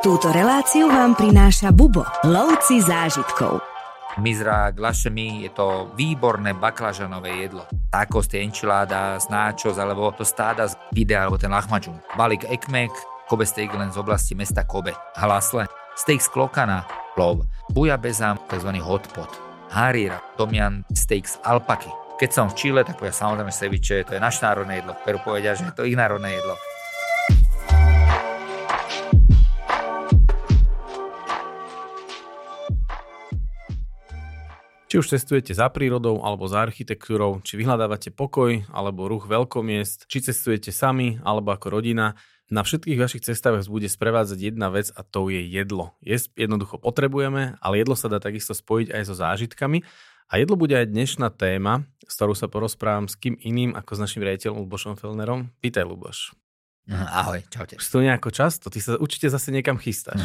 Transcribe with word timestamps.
Túto 0.00 0.32
reláciu 0.32 0.88
vám 0.88 1.12
prináša 1.12 1.68
Bubo, 1.76 2.08
lovci 2.24 2.80
zážitkov. 2.80 3.60
Mizra 4.16 4.72
glašemi 4.72 5.44
je 5.44 5.52
to 5.52 5.92
výborné 5.92 6.56
baklažanové 6.56 7.44
jedlo. 7.44 7.68
Tacos, 7.92 8.24
tie 8.24 8.40
enchiladas, 8.40 9.28
nachos, 9.28 9.76
alebo 9.76 10.08
to 10.16 10.24
stáda 10.24 10.72
z 10.72 10.80
videa, 10.96 11.28
alebo 11.28 11.36
ten 11.36 11.52
lahmacun. 11.52 12.00
Balík 12.16 12.48
ekmek, 12.48 12.88
Kobe 13.28 13.44
steak 13.44 13.76
len 13.76 13.92
z 13.92 14.00
oblasti 14.00 14.32
mesta 14.32 14.64
Kobe. 14.64 14.96
Hlasle, 15.20 15.68
steak 16.00 16.24
z 16.24 16.32
klokana, 16.32 16.88
plov. 17.12 17.44
Buja 17.68 18.00
bezam, 18.00 18.40
tzv. 18.48 18.72
hot 18.80 19.04
pot. 19.12 19.28
Harira, 19.68 20.16
tomian 20.40 20.80
steak 20.96 21.28
z 21.28 21.36
alpaky. 21.44 21.92
Keď 22.16 22.30
som 22.32 22.48
v 22.48 22.56
Čile, 22.56 22.88
tak 22.88 22.96
povedia 22.96 23.20
samozrejme 23.20 23.52
ceviče, 23.52 24.08
to 24.08 24.16
je 24.16 24.20
naše 24.24 24.40
národné 24.48 24.80
jedlo. 24.80 24.96
Peru 25.04 25.20
povedia, 25.20 25.52
že 25.52 25.68
je 25.68 25.76
to 25.76 25.84
ich 25.84 25.92
národné 25.92 26.40
jedlo. 26.40 26.56
Či 34.90 34.98
už 34.98 35.14
cestujete 35.14 35.54
za 35.54 35.70
prírodou 35.70 36.18
alebo 36.26 36.50
za 36.50 36.66
architektúrou, 36.66 37.38
či 37.46 37.54
vyhľadávate 37.54 38.10
pokoj 38.10 38.66
alebo 38.74 39.06
ruch 39.06 39.30
veľkomiest, 39.30 40.10
či 40.10 40.18
cestujete 40.18 40.74
sami 40.74 41.22
alebo 41.22 41.54
ako 41.54 41.78
rodina, 41.78 42.18
na 42.50 42.66
všetkých 42.66 42.98
vašich 42.98 43.22
cestách 43.22 43.62
vás 43.62 43.70
bude 43.70 43.86
sprevádzať 43.86 44.50
jedna 44.50 44.74
vec 44.74 44.90
a 44.90 45.06
to 45.06 45.30
je 45.30 45.46
jedlo. 45.46 45.94
Jesť 46.02 46.34
jednoducho 46.34 46.82
potrebujeme, 46.82 47.54
ale 47.62 47.78
jedlo 47.78 47.94
sa 47.94 48.10
dá 48.10 48.18
takisto 48.18 48.50
spojiť 48.50 48.90
aj 48.90 49.02
so 49.06 49.14
zážitkami. 49.14 49.86
A 50.26 50.42
jedlo 50.42 50.58
bude 50.58 50.74
aj 50.74 50.90
dnešná 50.90 51.30
téma, 51.30 51.86
s 52.02 52.18
ktorou 52.18 52.34
sa 52.34 52.50
porozprávam 52.50 53.06
s 53.06 53.14
kým 53.14 53.38
iným 53.38 53.78
ako 53.78 53.94
s 53.94 54.02
našim 54.02 54.26
riaditeľom 54.26 54.66
Lubošom 54.66 54.98
Felnerom. 54.98 55.54
Vítaj, 55.62 55.86
Luboš. 55.86 56.34
Ahoj, 56.88 57.44
čaute. 57.52 57.76
Už 57.76 57.86
to 57.86 58.00
nejako 58.00 58.32
často? 58.32 58.72
Ty 58.72 58.80
sa 58.80 58.92
určite 58.96 59.28
zase 59.28 59.52
niekam 59.52 59.76
chystáš. 59.76 60.24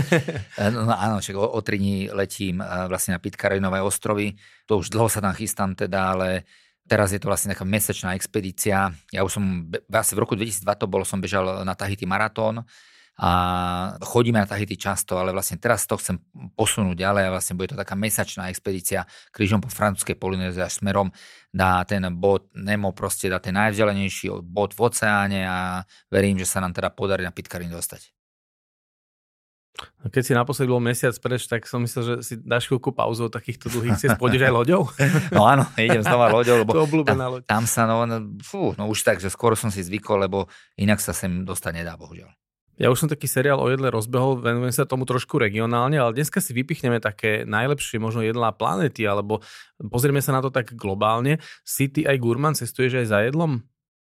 no, 0.74 0.86
no 0.86 0.94
áno, 0.94 1.18
však 1.18 1.36
o, 1.36 1.44
o 1.44 1.60
tri 1.60 1.76
dní 1.76 2.08
letím 2.14 2.62
vlastne 2.62 3.18
na 3.18 3.20
Pitkarinové 3.20 3.82
ostrovy. 3.82 4.38
To 4.70 4.78
už 4.78 4.94
dlho 4.94 5.10
sa 5.10 5.20
tam 5.20 5.34
chystám 5.34 5.74
teda, 5.74 6.16
ale 6.16 6.48
teraz 6.88 7.12
je 7.12 7.20
to 7.20 7.28
vlastne 7.28 7.52
taká 7.52 7.68
mesačná 7.68 8.16
expedícia. 8.16 8.88
Ja 9.12 9.20
už 9.26 9.36
som, 9.36 9.68
vlastne 9.90 10.16
v 10.16 10.22
roku 10.24 10.32
2002 10.38 10.64
to 10.80 10.86
bol, 10.88 11.04
som 11.04 11.20
bežal 11.20 11.66
na 11.66 11.74
Tahiti 11.76 12.08
maratón 12.08 12.64
a 13.18 13.30
chodíme 13.98 14.38
na 14.38 14.46
Tahiti 14.46 14.78
často, 14.78 15.18
ale 15.18 15.34
vlastne 15.34 15.58
teraz 15.58 15.90
to 15.90 15.98
chcem 15.98 16.22
posunúť 16.54 16.94
ďalej 17.02 17.22
a 17.26 17.34
vlastne 17.34 17.58
bude 17.58 17.74
to 17.74 17.78
taká 17.78 17.98
mesačná 17.98 18.46
expedícia 18.46 19.10
krížom 19.34 19.58
po 19.58 19.66
francúzskej 19.66 20.14
Polynézii 20.14 20.62
až 20.62 20.78
smerom 20.78 21.10
na 21.50 21.82
ten 21.82 22.06
bod 22.14 22.46
Nemo, 22.54 22.94
proste 22.94 23.26
na 23.26 23.42
ten 23.42 23.58
najvzdialenejší 23.58 24.30
bod 24.46 24.78
v 24.78 24.80
oceáne 24.86 25.42
a 25.42 25.82
verím, 26.06 26.38
že 26.38 26.46
sa 26.46 26.62
nám 26.62 26.70
teda 26.70 26.94
podarí 26.94 27.26
na 27.26 27.34
Pitcairn 27.34 27.66
dostať. 27.74 28.14
Keď 30.10 30.22
si 30.22 30.32
naposledy 30.34 30.70
bol 30.70 30.82
mesiac 30.82 31.14
preč, 31.22 31.46
tak 31.46 31.66
som 31.66 31.82
myslel, 31.82 32.02
že 32.02 32.14
si 32.22 32.34
dáš 32.38 32.66
chvíľku 32.66 32.90
pauzu 32.90 33.30
od 33.30 33.34
takýchto 33.34 33.70
dlhých 33.70 33.98
ciest. 33.98 34.18
Pôjdeš 34.18 34.46
aj 34.46 34.54
loďou? 34.54 34.90
No 35.34 35.46
áno, 35.46 35.66
idem 35.78 36.02
znova 36.02 36.30
loďou, 36.30 36.62
lebo 36.62 36.74
to 36.78 36.86
obľúbená 36.86 37.26
loď. 37.30 37.42
Tam, 37.46 37.62
tam 37.62 37.64
sa, 37.66 37.86
no, 37.86 38.02
fú, 38.42 38.74
no 38.74 38.90
už 38.90 39.06
tak, 39.06 39.22
že 39.22 39.30
skoro 39.30 39.54
som 39.54 39.70
si 39.70 39.82
zvykol, 39.82 40.26
lebo 40.26 40.50
inak 40.78 40.98
sa 40.98 41.14
sem 41.14 41.46
dostať 41.46 41.82
nedá, 41.82 41.94
bohužiaľ. 41.94 42.30
Ja 42.78 42.94
už 42.94 43.02
som 43.02 43.10
taký 43.10 43.26
seriál 43.26 43.58
o 43.58 43.66
jedle 43.66 43.90
rozbehol, 43.90 44.38
venujem 44.38 44.70
sa 44.70 44.86
tomu 44.86 45.02
trošku 45.02 45.42
regionálne, 45.42 45.98
ale 45.98 46.14
dneska 46.14 46.38
si 46.38 46.54
vypichneme 46.54 47.02
také 47.02 47.42
najlepšie 47.42 47.98
možno 47.98 48.22
jedlá 48.22 48.54
planety, 48.54 49.02
alebo 49.02 49.42
pozrieme 49.82 50.22
sa 50.22 50.30
na 50.30 50.38
to 50.38 50.54
tak 50.54 50.78
globálne. 50.78 51.42
Si 51.66 51.90
ty 51.90 52.06
aj 52.06 52.22
gurman, 52.22 52.54
cestuješ 52.54 53.02
aj 53.02 53.06
za 53.10 53.18
jedlom? 53.26 53.66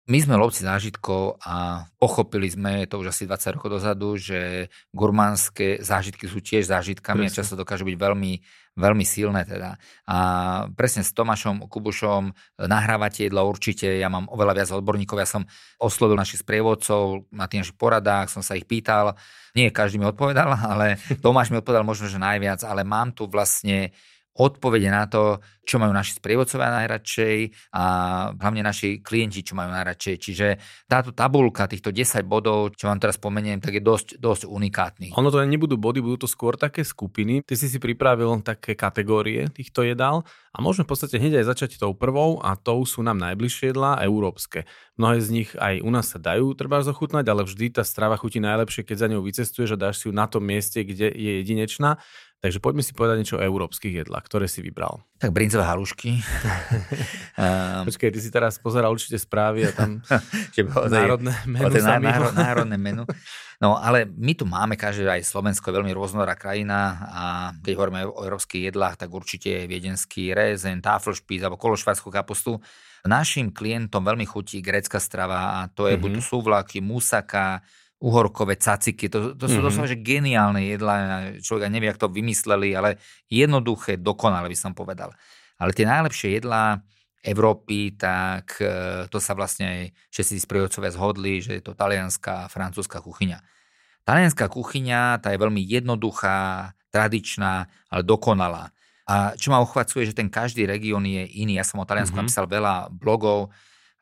My 0.06 0.22
sme 0.22 0.38
lovci 0.38 0.62
zážitkov 0.62 1.42
a 1.42 1.90
pochopili 1.98 2.46
sme 2.46 2.86
to 2.86 3.02
už 3.02 3.10
asi 3.10 3.26
20 3.26 3.58
rokov 3.58 3.82
dozadu, 3.82 4.14
že 4.22 4.70
gurmánske 4.94 5.82
zážitky 5.82 6.30
sú 6.30 6.46
tiež 6.46 6.70
zážitkami 6.70 7.26
Presne. 7.26 7.34
a 7.34 7.38
často 7.42 7.58
dokážu 7.58 7.90
byť 7.90 7.98
veľmi, 7.98 8.34
veľmi 8.78 9.02
silné. 9.02 9.50
Teda. 9.50 9.82
A 10.06 10.18
presne 10.78 11.02
s 11.02 11.10
Tomášom 11.10 11.66
Kubušom 11.66 12.38
nahrávate 12.70 13.26
jedla 13.26 13.50
určite, 13.50 13.98
ja 13.98 14.06
mám 14.06 14.30
oveľa 14.30 14.54
viac 14.54 14.70
odborníkov, 14.78 15.18
ja 15.18 15.26
som 15.26 15.50
oslovil 15.82 16.22
našich 16.22 16.46
sprievodcov 16.46 17.26
na 17.34 17.50
tých 17.50 17.66
našich 17.66 17.80
poradách, 17.82 18.30
som 18.30 18.46
sa 18.46 18.54
ich 18.54 18.70
pýtal, 18.70 19.18
nie 19.58 19.74
každý 19.74 19.98
mi 19.98 20.06
odpovedal, 20.06 20.54
ale 20.70 21.02
Tomáš 21.18 21.50
mi 21.50 21.58
odpovedal 21.58 21.82
možno, 21.82 22.14
že 22.14 22.22
najviac, 22.22 22.62
ale 22.62 22.86
mám 22.86 23.10
tu 23.10 23.26
vlastne 23.26 23.90
odpovede 24.36 24.92
na 24.92 25.08
to, 25.08 25.40
čo 25.66 25.82
majú 25.82 25.96
naši 25.96 26.22
sprievodcovia 26.22 26.70
najradšej 26.84 27.38
a 27.74 27.84
hlavne 28.38 28.62
naši 28.62 29.02
klienti, 29.02 29.42
čo 29.42 29.58
majú 29.58 29.74
najradšej. 29.74 30.16
Čiže 30.22 30.48
táto 30.86 31.16
tabulka 31.16 31.66
týchto 31.66 31.90
10 31.90 32.22
bodov, 32.28 32.78
čo 32.78 32.92
vám 32.92 33.02
teraz 33.02 33.18
spomeniem, 33.18 33.64
tak 33.64 33.80
je 33.80 33.82
dosť, 33.82 34.22
dosť 34.22 34.44
unikátny. 34.46 35.16
Ono 35.18 35.34
to 35.34 35.42
nebudú 35.42 35.80
body, 35.80 36.04
budú 36.06 36.28
to 36.28 36.30
skôr 36.30 36.60
také 36.60 36.86
skupiny. 36.86 37.42
Ty 37.42 37.56
si 37.58 37.72
si 37.72 37.82
pripravil 37.82 38.46
také 38.46 38.78
kategórie 38.78 39.50
týchto 39.50 39.82
jedál 39.82 40.28
a 40.54 40.62
môžeme 40.62 40.86
v 40.86 40.92
podstate 40.94 41.18
hneď 41.18 41.42
aj 41.42 41.56
začať 41.56 41.82
tou 41.82 41.98
prvou 41.98 42.38
a 42.44 42.54
tou 42.60 42.86
sú 42.86 43.02
nám 43.02 43.18
najbližšie 43.18 43.74
jedlá 43.74 44.04
európske. 44.06 44.70
Mnohé 44.96 45.18
z 45.20 45.30
nich 45.34 45.50
aj 45.58 45.82
u 45.82 45.90
nás 45.90 46.12
sa 46.12 46.20
dajú 46.22 46.54
treba 46.54 46.80
zochutnať, 46.86 47.26
ale 47.28 47.44
vždy 47.44 47.76
tá 47.76 47.84
strava 47.84 48.16
chutí 48.16 48.40
najlepšie, 48.40 48.86
keď 48.88 48.96
za 48.96 49.08
ňou 49.12 49.26
vycestuješ 49.26 49.76
a 49.76 49.82
dáš 49.90 50.04
si 50.04 50.08
ju 50.08 50.14
na 50.16 50.30
tom 50.30 50.46
mieste, 50.46 50.86
kde 50.86 51.10
je 51.12 51.32
jedinečná. 51.44 52.00
Takže 52.46 52.62
poďme 52.62 52.86
si 52.86 52.94
povedať 52.94 53.16
niečo 53.18 53.42
o 53.42 53.42
európskych 53.42 54.06
jedlách, 54.06 54.22
ktoré 54.30 54.46
si 54.46 54.62
vybral. 54.62 55.02
Tak 55.18 55.34
brinzové 55.34 55.66
halušky. 55.66 56.22
um, 57.42 57.90
Počkej, 57.90 58.14
ty 58.14 58.20
si 58.22 58.30
teraz 58.30 58.62
pozeral 58.62 58.94
určite 58.94 59.18
správy 59.18 59.66
a 59.66 59.74
tam 59.74 60.06
národné 60.94 61.34
menu 61.50 61.74
sa 61.82 61.98
národ, 61.98 62.38
národné 62.38 62.78
menu. 62.78 63.02
No 63.58 63.82
ale 63.82 64.06
my 64.06 64.38
tu 64.38 64.46
máme, 64.46 64.78
každé 64.78 65.10
aj 65.10 65.26
Slovensko 65.26 65.74
je 65.74 65.78
veľmi 65.82 65.90
rôznorodá 65.98 66.38
krajina 66.38 67.10
a 67.10 67.24
keď 67.66 67.74
hovoríme 67.82 68.14
o 68.14 68.22
európskych 68.22 68.70
jedlách, 68.70 69.02
tak 69.02 69.10
určite 69.10 69.50
je 69.50 69.66
viedenský 69.66 70.38
rezen, 70.38 70.86
tafelšpíc 70.86 71.42
alebo 71.42 71.58
kološvarskú 71.58 72.14
kapustu. 72.14 72.62
Našim 73.10 73.50
klientom 73.50 74.06
veľmi 74.06 74.30
chutí 74.30 74.62
grécka 74.62 75.02
strava 75.02 75.66
a 75.66 75.74
to 75.74 75.90
je 75.90 75.98
mm-hmm. 75.98 76.14
buď 76.14 76.14
súvlaky, 76.22 76.78
musaka, 76.86 77.66
uhorkové 78.04 78.60
caciky, 78.60 79.08
to, 79.08 79.34
to 79.40 79.48
sú 79.48 79.60
mm-hmm. 79.60 79.68
doslova 79.72 79.88
že 79.88 80.04
geniálne 80.04 80.62
jedlá, 80.68 80.96
človek 81.40 81.72
nevie, 81.72 81.90
ako 81.90 82.08
to 82.08 82.16
vymysleli, 82.16 82.76
ale 82.76 83.00
jednoduché, 83.32 83.96
dokonale 83.96 84.52
by 84.52 84.58
som 84.58 84.76
povedal. 84.76 85.16
Ale 85.56 85.72
tie 85.72 85.88
najlepšie 85.88 86.44
jedlá 86.44 86.84
Európy, 87.26 87.96
tak 87.96 88.60
e, 88.60 89.08
to 89.08 89.18
sa 89.18 89.34
vlastne 89.34 89.96
všetci 90.12 90.44
sprievodcovia 90.44 90.92
zhodli, 90.94 91.40
že 91.40 91.58
je 91.58 91.64
to 91.64 91.74
talianská 91.74 92.46
a 92.46 92.52
francúzska 92.52 93.02
kuchyňa. 93.02 93.40
Talianská 94.06 94.46
kuchyňa, 94.52 95.24
tá 95.24 95.34
je 95.34 95.42
veľmi 95.42 95.64
jednoduchá, 95.66 96.72
tradičná, 96.94 97.66
ale 97.90 98.02
dokonalá. 98.06 98.70
A 99.10 99.34
čo 99.34 99.50
ma 99.50 99.62
uchvacuje, 99.62 100.06
že 100.06 100.18
ten 100.18 100.30
každý 100.30 100.70
región 100.70 101.02
je 101.06 101.26
iný. 101.42 101.58
Ja 101.58 101.66
som 101.66 101.82
o 101.82 101.86
Taliansku 101.86 102.14
mm-hmm. 102.14 102.30
napísal 102.30 102.46
veľa 102.46 102.94
blogov, 102.94 103.50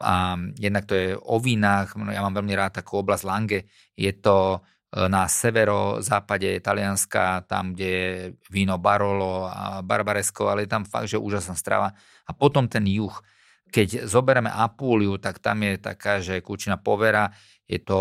a 0.01 0.37
jednak 0.57 0.85
to 0.89 0.93
je 0.95 1.07
o 1.17 1.37
vínach, 1.37 1.93
ja 1.93 2.21
mám 2.25 2.33
veľmi 2.33 2.53
rád 2.57 2.81
takú 2.81 3.01
oblasť 3.01 3.23
Lange, 3.27 3.59
je 3.93 4.11
to 4.17 4.57
e, 4.57 5.07
na 5.07 5.29
severo-západe 5.29 6.59
Talianska, 6.59 7.45
tam, 7.45 7.77
kde 7.77 7.87
je 7.87 8.07
víno 8.49 8.81
Barolo 8.81 9.45
a 9.45 9.85
Barbaresco, 9.85 10.49
ale 10.49 10.65
je 10.65 10.71
tam 10.71 10.83
fakt, 10.83 11.07
že 11.07 11.21
úžasná 11.21 11.53
strava. 11.53 11.93
A 12.25 12.31
potom 12.33 12.65
ten 12.65 12.83
juh. 12.89 13.13
Keď 13.73 14.05
zoberieme 14.05 14.53
Apúliu, 14.53 15.17
tak 15.17 15.41
tam 15.41 15.65
je 15.65 15.81
taká, 15.81 16.21
že 16.21 16.45
kúčina 16.45 16.77
povera, 16.77 17.33
je 17.65 17.79
to 17.81 17.99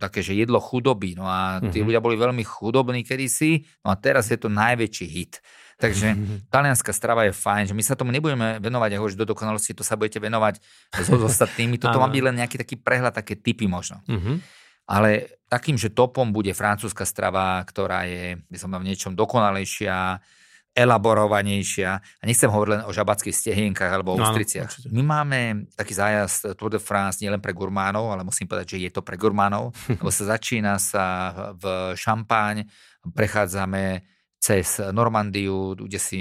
také, 0.00 0.24
že 0.24 0.34
jedlo 0.34 0.58
chudoby. 0.58 1.14
No 1.14 1.28
a 1.28 1.60
tí 1.60 1.78
mm-hmm. 1.78 1.86
ľudia 1.86 2.02
boli 2.02 2.16
veľmi 2.18 2.42
chudobní 2.42 3.06
kedysi, 3.06 3.62
no 3.86 3.92
a 3.92 3.96
teraz 4.00 4.32
je 4.32 4.38
to 4.40 4.50
najväčší 4.50 5.06
hit. 5.06 5.38
Takže 5.82 6.08
talianská 6.46 6.94
strava 6.94 7.26
je 7.26 7.34
fajn, 7.34 7.74
že 7.74 7.74
my 7.74 7.82
sa 7.82 7.98
tomu 7.98 8.14
nebudeme 8.14 8.62
venovať 8.62 8.90
ako 8.94 9.06
do 9.18 9.26
dokonalosti, 9.34 9.74
to 9.74 9.82
sa 9.82 9.98
budete 9.98 10.22
venovať 10.22 10.62
s 10.94 11.10
ostatnými. 11.10 11.82
Toto 11.82 11.98
má 12.02 12.06
byť 12.06 12.22
len 12.22 12.38
nejaký 12.38 12.62
taký 12.62 12.78
prehľad, 12.78 13.18
také 13.18 13.34
typy 13.34 13.66
možno. 13.66 13.98
Mm-hmm. 14.06 14.36
Ale 14.86 15.42
takým, 15.50 15.74
že 15.74 15.90
topom 15.90 16.30
bude 16.30 16.54
francúzska 16.54 17.02
strava, 17.02 17.58
ktorá 17.66 18.06
je, 18.06 18.38
by 18.46 18.56
som 18.58 18.70
v 18.70 18.86
niečom 18.86 19.18
dokonalejšia, 19.18 20.22
elaborovanejšia. 20.72 21.90
A 21.92 22.22
nechcem 22.24 22.48
hovoriť 22.48 22.72
len 22.72 22.82
o 22.88 22.94
žabackých 22.94 23.36
stehienkach 23.36 23.92
alebo 23.92 24.16
o 24.16 24.18
no, 24.18 24.24
ústriciach. 24.24 24.88
My 24.88 25.04
máme 25.04 25.68
taký 25.76 25.92
zájazd 25.92 26.56
Tour 26.56 26.72
de 26.72 26.80
France 26.80 27.20
nielen 27.20 27.44
pre 27.44 27.52
gurmánov, 27.52 28.08
ale 28.08 28.24
musím 28.24 28.48
povedať, 28.48 28.76
že 28.76 28.88
je 28.88 28.90
to 28.94 29.04
pre 29.04 29.20
gurmánov, 29.20 29.76
lebo 30.00 30.08
sa 30.08 30.38
začína 30.38 30.80
sa 30.80 31.04
v 31.58 31.92
Šampáň, 31.98 32.64
prechádzame 33.12 34.11
cez 34.42 34.82
Normandiu, 34.90 35.78
kde 35.78 36.02
si 36.02 36.20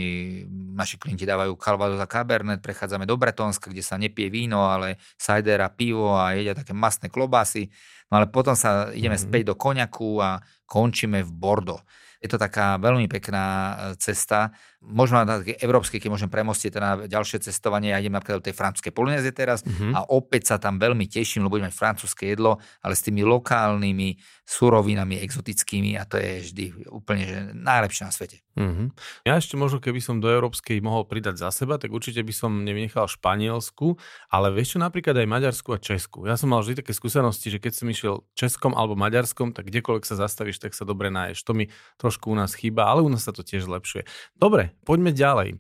naši 0.77 1.01
klienti 1.01 1.25
dávajú 1.25 1.57
Calvados 1.57 1.97
a 1.97 2.06
Cabernet, 2.06 2.62
prechádzame 2.62 3.09
do 3.09 3.18
Bretonska, 3.18 3.73
kde 3.73 3.81
sa 3.81 3.97
nepije 3.97 4.29
víno, 4.29 4.69
ale 4.69 5.01
cider 5.18 5.57
a 5.65 5.73
pivo 5.73 6.13
a 6.13 6.38
jedia 6.38 6.53
také 6.53 6.69
masné 6.69 7.09
klobásy. 7.09 7.73
No 8.13 8.21
ale 8.21 8.29
potom 8.29 8.53
sa 8.53 8.94
ideme 8.94 9.18
mm-hmm. 9.18 9.25
späť 9.25 9.41
do 9.50 9.57
Koňaku 9.57 10.21
a 10.21 10.38
končíme 10.69 11.25
v 11.25 11.31
Bordeaux. 11.33 11.81
Je 12.21 12.29
to 12.29 12.38
taká 12.38 12.77
veľmi 12.77 13.09
pekná 13.09 13.45
e, 13.50 13.75
cesta. 13.97 14.53
Možno 14.81 15.22
na 15.22 15.45
také 15.45 15.62
európske, 15.62 16.01
keď 16.01 16.10
môžem 16.10 16.25
premostiť 16.25 16.69
teda 16.74 16.89
ďalšie 17.06 17.45
cestovanie, 17.45 17.94
ja 17.94 18.01
idem 18.01 18.18
napríklad 18.18 18.42
do 18.42 18.50
tej 18.50 18.57
francúzskej 18.57 18.89
Polynézie 18.89 19.30
teraz 19.30 19.62
uh-huh. 19.62 19.94
a 19.94 20.10
opäť 20.10 20.50
sa 20.50 20.56
tam 20.57 20.81
veľmi 20.81 21.06
teším, 21.06 21.45
lebo 21.45 21.62
budem 21.62 21.69
mať 21.69 21.78
francúzske 21.78 22.25
jedlo, 22.25 22.57
ale 22.81 22.98
s 22.98 23.06
tými 23.06 23.22
lokálnymi 23.22 24.18
surovinami 24.42 25.22
exotickými 25.22 26.01
a 26.01 26.10
to 26.10 26.18
je 26.18 26.31
vždy 26.50 26.66
úplne 26.89 27.24
že 27.30 27.38
najlepšie 27.54 28.04
na 28.10 28.12
svete. 28.12 28.42
Uh-huh. 28.57 28.89
Ja 29.22 29.38
ešte 29.38 29.54
možno, 29.54 29.78
keby 29.78 30.01
som 30.01 30.18
do 30.18 30.28
európskej 30.28 30.81
mohol 30.81 31.06
pridať 31.06 31.39
za 31.39 31.54
seba, 31.54 31.78
tak 31.78 31.94
určite 31.94 32.19
by 32.25 32.33
som 32.33 32.66
nevynechal 32.66 33.06
Španielsku, 33.06 33.95
ale 34.33 34.50
vieš 34.50 34.75
čo, 34.75 34.78
napríklad 34.81 35.13
aj 35.13 35.30
Maďarsku 35.30 35.72
a 35.72 35.80
Česku. 35.80 36.25
Ja 36.25 36.36
som 36.36 36.51
mal 36.51 36.66
vždy 36.66 36.81
také 36.81 36.92
skúsenosti, 36.92 37.54
že 37.54 37.62
keď 37.62 37.74
som 37.78 37.88
išiel 37.88 38.25
Českom 38.33 38.74
alebo 38.74 38.98
Maďarskom, 38.98 39.54
tak 39.54 39.69
kdekoľvek 39.69 40.04
sa 40.04 40.18
zastavíš, 40.19 40.57
tak 40.57 40.74
sa 40.74 40.83
dobre 40.83 41.13
náješ. 41.13 41.45
To 41.48 41.54
mi 41.54 41.69
trošku 42.01 42.33
u 42.33 42.36
nás 42.36 42.51
chýba, 42.57 42.89
ale 42.92 43.06
u 43.06 43.10
nás 43.13 43.24
sa 43.24 43.31
to 43.31 43.45
tiež 43.45 43.69
zlepšuje. 43.69 44.04
Dobre, 44.36 44.70
poďme 44.83 45.12
ďalej 45.15 45.59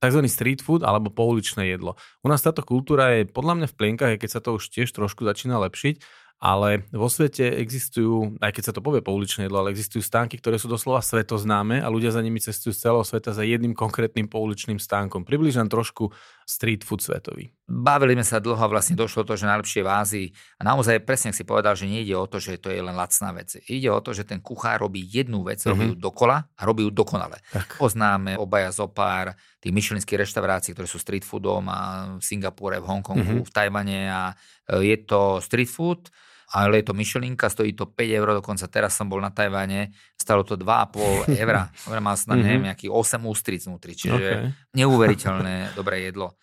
tzv. 0.00 0.20
street 0.26 0.60
food 0.64 0.82
alebo 0.82 1.12
pouličné 1.12 1.68
jedlo. 1.68 1.94
U 2.24 2.28
nás 2.32 2.40
táto 2.40 2.64
kultúra 2.64 3.20
je 3.20 3.28
podľa 3.28 3.54
mňa 3.60 3.66
v 3.68 3.76
plienkach, 3.76 4.16
keď 4.16 4.30
sa 4.32 4.40
to 4.40 4.56
už 4.56 4.72
tiež 4.72 4.88
trošku 4.96 5.28
začína 5.28 5.60
lepšiť, 5.68 6.00
ale 6.40 6.88
vo 6.88 7.04
svete 7.12 7.52
existujú, 7.60 8.40
aj 8.40 8.56
keď 8.56 8.62
sa 8.64 8.72
to 8.72 8.80
povie 8.80 9.04
pouličné 9.04 9.44
jedlo, 9.44 9.60
ale 9.60 9.76
existujú 9.76 10.00
stánky, 10.00 10.40
ktoré 10.40 10.56
sú 10.56 10.72
doslova 10.72 11.04
svetoznáme 11.04 11.84
a 11.84 11.92
ľudia 11.92 12.16
za 12.16 12.24
nimi 12.24 12.40
cestujú 12.40 12.72
z 12.72 12.80
celého 12.80 13.04
sveta 13.04 13.36
za 13.36 13.44
jedným 13.44 13.76
konkrétnym 13.76 14.24
pouličným 14.24 14.80
stánkom. 14.80 15.28
Približujem 15.28 15.68
trošku 15.68 16.16
street 16.50 16.82
food 16.82 16.98
svetový. 16.98 17.54
Bavili 17.70 18.18
sme 18.18 18.26
sa 18.26 18.42
dlho 18.42 18.58
a 18.58 18.66
vlastne 18.66 18.98
došlo 18.98 19.22
to, 19.22 19.38
že 19.38 19.46
najlepšie 19.46 19.86
v 19.86 19.90
Ázii. 19.94 20.26
A 20.58 20.66
naozaj 20.66 21.06
presne 21.06 21.30
si 21.30 21.46
povedal, 21.46 21.78
že 21.78 21.86
nejde 21.86 22.18
o 22.18 22.26
to, 22.26 22.42
že 22.42 22.58
to 22.58 22.74
je 22.74 22.82
len 22.82 22.98
lacná 22.98 23.30
vec. 23.30 23.54
Ide 23.70 23.94
o 23.94 24.02
to, 24.02 24.10
že 24.10 24.26
ten 24.26 24.42
kuchár 24.42 24.82
robí 24.82 25.06
jednu 25.06 25.46
vec, 25.46 25.62
mm-hmm. 25.62 25.70
robí 25.70 25.84
ju 25.86 25.96
dokola 25.96 26.50
a 26.50 26.62
robí 26.66 26.82
ju 26.82 26.90
dokonale. 26.90 27.38
Tak. 27.54 27.78
Poznáme 27.78 28.34
obaja 28.34 28.74
zo 28.74 28.90
pár 28.90 29.38
tých 29.62 29.70
myšelinských 29.70 30.26
reštaurácií, 30.26 30.74
ktoré 30.74 30.90
sú 30.90 30.98
street 30.98 31.22
foodom 31.22 31.70
a 31.70 32.10
v 32.18 32.24
Singapúre, 32.26 32.82
v 32.82 32.90
Hongkongu, 32.90 33.22
mm-hmm. 33.22 33.46
v 33.46 33.54
Tajvane 33.54 34.00
a 34.10 34.34
e, 34.66 34.90
je 34.90 34.96
to 35.06 35.38
street 35.38 35.70
food 35.70 36.10
ale 36.50 36.82
je 36.82 36.90
to 36.90 36.94
myšelinka, 36.98 37.46
stojí 37.46 37.78
to 37.78 37.86
5 37.86 38.18
eur, 38.18 38.28
dokonca 38.42 38.66
teraz 38.66 38.98
som 38.98 39.06
bol 39.06 39.22
na 39.22 39.30
Tajvane, 39.30 39.94
stalo 40.18 40.42
to 40.42 40.58
2,5 40.58 41.30
eur, 41.38 41.70
mal 42.02 42.14
som 42.18 42.34
tam, 42.34 42.42
mm-hmm. 42.42 42.46
neviem, 42.46 42.64
nejaký 42.66 42.86
8 42.90 43.22
ústric 43.22 43.62
vnútri, 43.62 43.94
čiže 43.94 44.50
okay. 44.50 44.50
neuveriteľné 44.74 45.78
dobré 45.78 46.10
jedlo. 46.10 46.34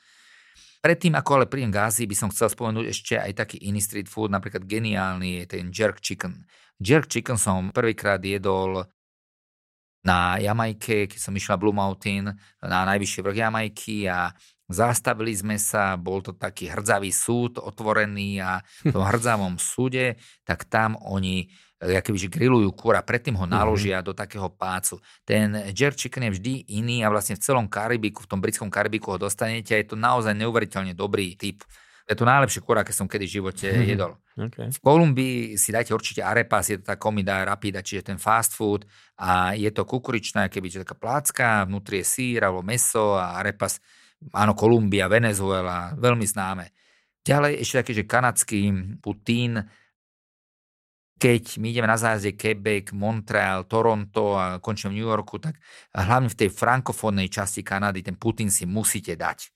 Predtým, 0.80 1.20
ako 1.20 1.44
ale 1.44 1.46
prídem 1.52 1.74
k 1.74 1.84
Ázii, 1.84 2.08
by 2.08 2.16
som 2.16 2.32
chcel 2.32 2.48
spomenúť 2.48 2.86
ešte 2.88 3.14
aj 3.20 3.34
taký 3.36 3.58
iný 3.68 3.84
street 3.84 4.08
food, 4.08 4.32
napríklad 4.32 4.64
geniálny 4.64 5.44
je 5.44 5.60
ten 5.60 5.66
jerk 5.74 6.00
chicken. 6.00 6.48
Jerk 6.80 7.12
chicken 7.12 7.36
som 7.36 7.76
prvýkrát 7.76 8.22
jedol 8.24 8.88
na 10.08 10.40
Jamajke, 10.40 11.12
keď 11.12 11.20
som 11.20 11.36
išiel 11.36 11.58
na 11.58 11.62
Blue 11.62 11.76
Mountain, 11.76 12.32
na 12.64 12.80
najvyššie 12.88 13.20
vrch 13.26 13.38
Jamajky 13.44 13.98
a 14.08 14.32
Zastavili 14.68 15.32
sme 15.32 15.56
sa, 15.56 15.96
bol 15.96 16.20
to 16.20 16.36
taký 16.36 16.68
hrdzavý 16.68 17.08
súd 17.08 17.56
otvorený 17.56 18.44
a 18.44 18.60
v 18.84 18.92
tom 18.92 19.00
hrdavom 19.08 19.56
súde, 19.56 20.20
tak 20.44 20.68
tam 20.68 21.00
oni 21.08 21.48
eh, 21.80 22.04
že 22.04 22.28
grillujú 22.28 22.76
kúra, 22.76 23.00
predtým 23.00 23.40
ho 23.40 23.48
mhm. 23.48 23.54
naložia 23.56 24.04
mm-hmm. 24.04 24.08
do 24.12 24.14
takého 24.14 24.52
pácu. 24.52 25.00
Ten 25.24 25.72
jerk 25.72 25.96
chicken 25.96 26.28
je 26.28 26.36
vždy 26.36 26.54
iný 26.76 27.08
a 27.08 27.12
vlastne 27.12 27.40
v 27.40 27.44
celom 27.48 27.72
Karibiku, 27.72 28.28
v 28.28 28.30
tom 28.36 28.44
britskom 28.44 28.68
Karibiku 28.68 29.16
ho 29.16 29.18
dostanete 29.18 29.72
a 29.72 29.80
je 29.80 29.88
to 29.88 29.96
naozaj 29.96 30.36
neuveriteľne 30.36 30.92
dobrý 30.92 31.40
typ. 31.40 31.64
Je 32.08 32.16
to 32.16 32.24
najlepšie 32.24 32.64
kúra, 32.64 32.88
aké 32.88 32.96
som 32.96 33.08
kedy 33.08 33.28
v 33.28 33.36
živote 33.40 33.68
mm-hmm. 33.72 33.88
jedol. 33.88 34.20
Okay. 34.38 34.68
V 34.70 34.80
Kolumbii 34.84 35.56
si 35.56 35.72
dajte 35.72 35.96
určite 35.96 36.22
arepas, 36.24 36.68
je 36.68 36.80
to 36.80 36.92
tá 36.92 36.96
komida 37.00 37.44
rapida, 37.48 37.80
čiže 37.80 38.12
ten 38.12 38.20
fast 38.20 38.52
food 38.52 38.84
a 39.16 39.56
je 39.56 39.68
to 39.72 39.88
kukuričná, 39.88 40.52
keby 40.52 40.72
taká 40.72 40.96
plácka, 40.96 41.68
vnútri 41.68 42.04
je 42.04 42.08
sír 42.08 42.40
alebo 42.44 42.64
meso 42.64 43.16
a 43.16 43.40
arepas 43.40 43.80
áno, 44.34 44.54
Kolumbia, 44.58 45.12
Venezuela, 45.12 45.94
veľmi 45.96 46.26
známe. 46.26 46.74
Ďalej 47.28 47.60
ešte 47.60 47.76
taký, 47.84 47.92
že 47.92 48.04
kanadský 48.08 48.60
Putin, 49.04 49.60
keď 51.18 51.58
my 51.58 51.68
ideme 51.74 51.90
na 51.90 51.98
zájazde 51.98 52.38
Quebec, 52.38 52.94
Montreal, 52.94 53.66
Toronto 53.66 54.38
a 54.38 54.62
končím 54.62 54.94
v 54.94 55.02
New 55.02 55.10
Yorku, 55.10 55.42
tak 55.42 55.58
hlavne 55.92 56.30
v 56.30 56.40
tej 56.46 56.50
frankofónnej 56.54 57.28
časti 57.28 57.66
Kanady 57.66 58.06
ten 58.06 58.16
Putin 58.16 58.54
si 58.54 58.70
musíte 58.70 59.18
dať. 59.18 59.50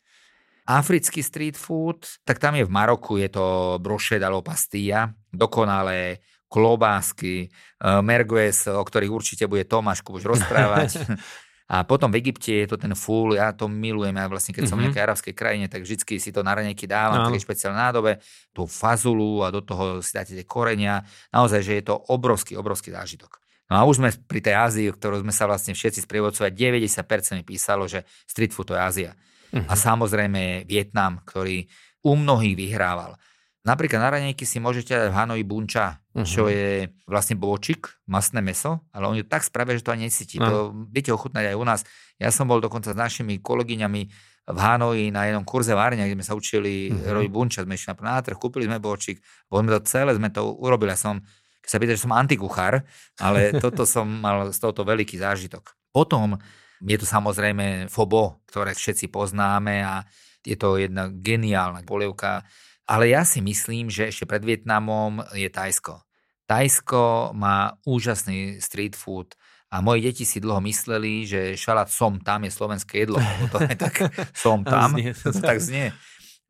Africký 0.68 1.22
street 1.22 1.58
food, 1.58 2.06
tak 2.26 2.38
tam 2.38 2.58
je 2.58 2.66
v 2.66 2.74
Maroku, 2.74 3.18
je 3.18 3.30
to 3.30 3.78
brošet 3.82 4.22
alebo 4.22 4.46
pastilla, 4.46 5.10
dokonalé 5.34 6.22
klobásky, 6.52 7.48
eh, 7.48 8.02
merguez, 8.04 8.68
o 8.68 8.84
ktorých 8.84 9.12
určite 9.16 9.46
bude 9.48 9.64
Tomáš 9.64 10.04
už 10.04 10.28
rozprávať. 10.28 11.00
A 11.72 11.88
potom 11.88 12.12
v 12.12 12.20
Egypte 12.20 12.52
je 12.52 12.68
to 12.68 12.76
ten 12.76 12.92
full, 13.00 13.32
ja 13.32 13.56
to 13.56 13.72
milujem, 13.72 14.12
ja 14.12 14.28
vlastne 14.28 14.52
keď 14.52 14.68
mm-hmm. 14.68 14.72
som 14.72 14.76
v 14.76 14.80
mhm. 14.84 14.86
nejakej 14.92 15.04
arabskej 15.08 15.34
krajine, 15.34 15.66
tak 15.72 15.88
vždycky 15.88 16.20
si 16.20 16.36
to 16.36 16.44
na 16.44 16.52
ranejky 16.52 16.84
dávam, 16.84 17.24
no. 17.24 17.32
také 17.32 17.40
špeciálne 17.40 17.80
nádobe, 17.80 18.20
tú 18.52 18.68
fazulu 18.68 19.48
a 19.48 19.56
do 19.56 19.64
toho 19.64 20.04
si 20.04 20.12
dáte 20.12 20.36
tie 20.36 20.44
korenia. 20.44 21.08
Naozaj, 21.32 21.64
že 21.64 21.74
je 21.80 21.84
to 21.88 21.96
obrovský, 22.12 22.60
obrovský 22.60 22.92
zážitok. 22.92 23.40
No 23.72 23.80
a 23.80 23.88
už 23.88 24.04
sme 24.04 24.12
pri 24.12 24.44
tej 24.44 24.56
Ázii, 24.60 24.92
ktorú 24.92 25.24
sme 25.24 25.32
sa 25.32 25.48
vlastne 25.48 25.72
všetci 25.72 26.04
sprievodcovali, 26.04 26.52
90% 26.52 27.40
mi 27.40 27.44
písalo, 27.48 27.88
že 27.88 28.04
street 28.28 28.52
food 28.52 28.68
to 28.68 28.76
je 28.76 28.82
Ázia. 28.84 29.12
Mm-hmm. 29.56 29.72
A 29.72 29.74
samozrejme 29.80 30.42
Vietnam, 30.68 31.24
ktorý 31.24 31.72
u 32.04 32.20
mnohých 32.20 32.60
vyhrával. 32.60 33.16
Napríklad 33.62 34.02
na 34.02 34.10
ranejky 34.10 34.42
si 34.42 34.58
môžete 34.58 34.98
dať 34.98 35.14
v 35.14 35.18
Hanoi 35.22 35.46
bunča, 35.46 36.02
uh-huh. 36.02 36.26
čo 36.26 36.50
je 36.50 36.90
vlastne 37.06 37.38
bočik, 37.38 37.94
masné 38.10 38.42
meso, 38.42 38.82
ale 38.90 39.06
oni 39.06 39.22
tak 39.22 39.46
spravia, 39.46 39.78
že 39.78 39.86
to 39.86 39.94
ani 39.94 40.10
necíti. 40.10 40.42
Uh-huh. 40.42 40.50
To 40.50 40.58
viete 40.90 41.14
ochutnať 41.14 41.54
aj 41.54 41.56
u 41.62 41.66
nás. 41.66 41.86
Ja 42.18 42.34
som 42.34 42.50
bol 42.50 42.58
dokonca 42.58 42.90
s 42.90 42.98
našimi 42.98 43.38
kolegyňami 43.38 44.02
v 44.50 44.58
Hanoi 44.58 45.14
na 45.14 45.30
jednom 45.30 45.46
kurze 45.46 45.78
várenia, 45.78 46.10
kde 46.10 46.18
sme 46.18 46.26
sa 46.26 46.34
učili 46.34 46.90
uh-huh. 46.90 47.14
robiť 47.22 47.30
bunča. 47.30 47.62
Sme 47.62 47.78
išli 47.78 47.94
na 48.02 48.18
trh, 48.18 48.34
kúpili 48.34 48.66
sme 48.66 48.82
bočik, 48.82 49.22
boli 49.46 49.70
sme 49.70 49.78
to 49.78 49.82
celé, 49.86 50.10
sme 50.18 50.34
to 50.34 50.42
urobili. 50.58 50.90
Ja 50.90 50.98
som, 50.98 51.22
keď 51.62 51.70
sa 51.70 51.78
pýta, 51.78 51.94
že 51.94 52.02
som 52.02 52.18
antikuchár, 52.18 52.82
ale 53.22 53.54
toto 53.64 53.86
som 53.86 54.10
mal 54.10 54.50
z 54.50 54.58
tohoto 54.58 54.82
veľký 54.82 55.22
zážitok. 55.22 55.78
Potom 55.94 56.34
je 56.82 56.98
to 56.98 57.06
samozrejme 57.06 57.94
fobo, 57.94 58.42
ktoré 58.50 58.74
všetci 58.74 59.14
poznáme 59.14 59.86
a 59.86 60.02
je 60.42 60.58
to 60.58 60.82
jedna 60.82 61.14
geniálna 61.14 61.86
polievka 61.86 62.42
ale 62.86 63.14
ja 63.14 63.26
si 63.26 63.40
myslím, 63.42 63.88
že 63.90 64.10
ešte 64.10 64.26
pred 64.26 64.42
Vietnamom 64.42 65.22
je 65.36 65.48
Tajsko. 65.48 66.02
Tajsko 66.50 67.32
má 67.32 67.80
úžasný 67.88 68.60
street 68.60 69.00
food 69.00 69.38
a 69.72 69.80
moji 69.80 70.12
deti 70.12 70.28
si 70.28 70.44
dlho 70.44 70.60
mysleli, 70.68 71.24
že 71.24 71.56
šalát 71.56 71.88
som 71.88 72.20
tam 72.20 72.44
je 72.44 72.52
slovenské 72.52 73.08
jedlo. 73.08 73.24
To 73.56 73.64
je 73.64 73.76
tak 73.80 74.12
som 74.36 74.68
tam. 74.68 75.00
Znie. 75.00 75.16
To 75.16 75.32
tak 75.32 75.64
znie. 75.64 75.96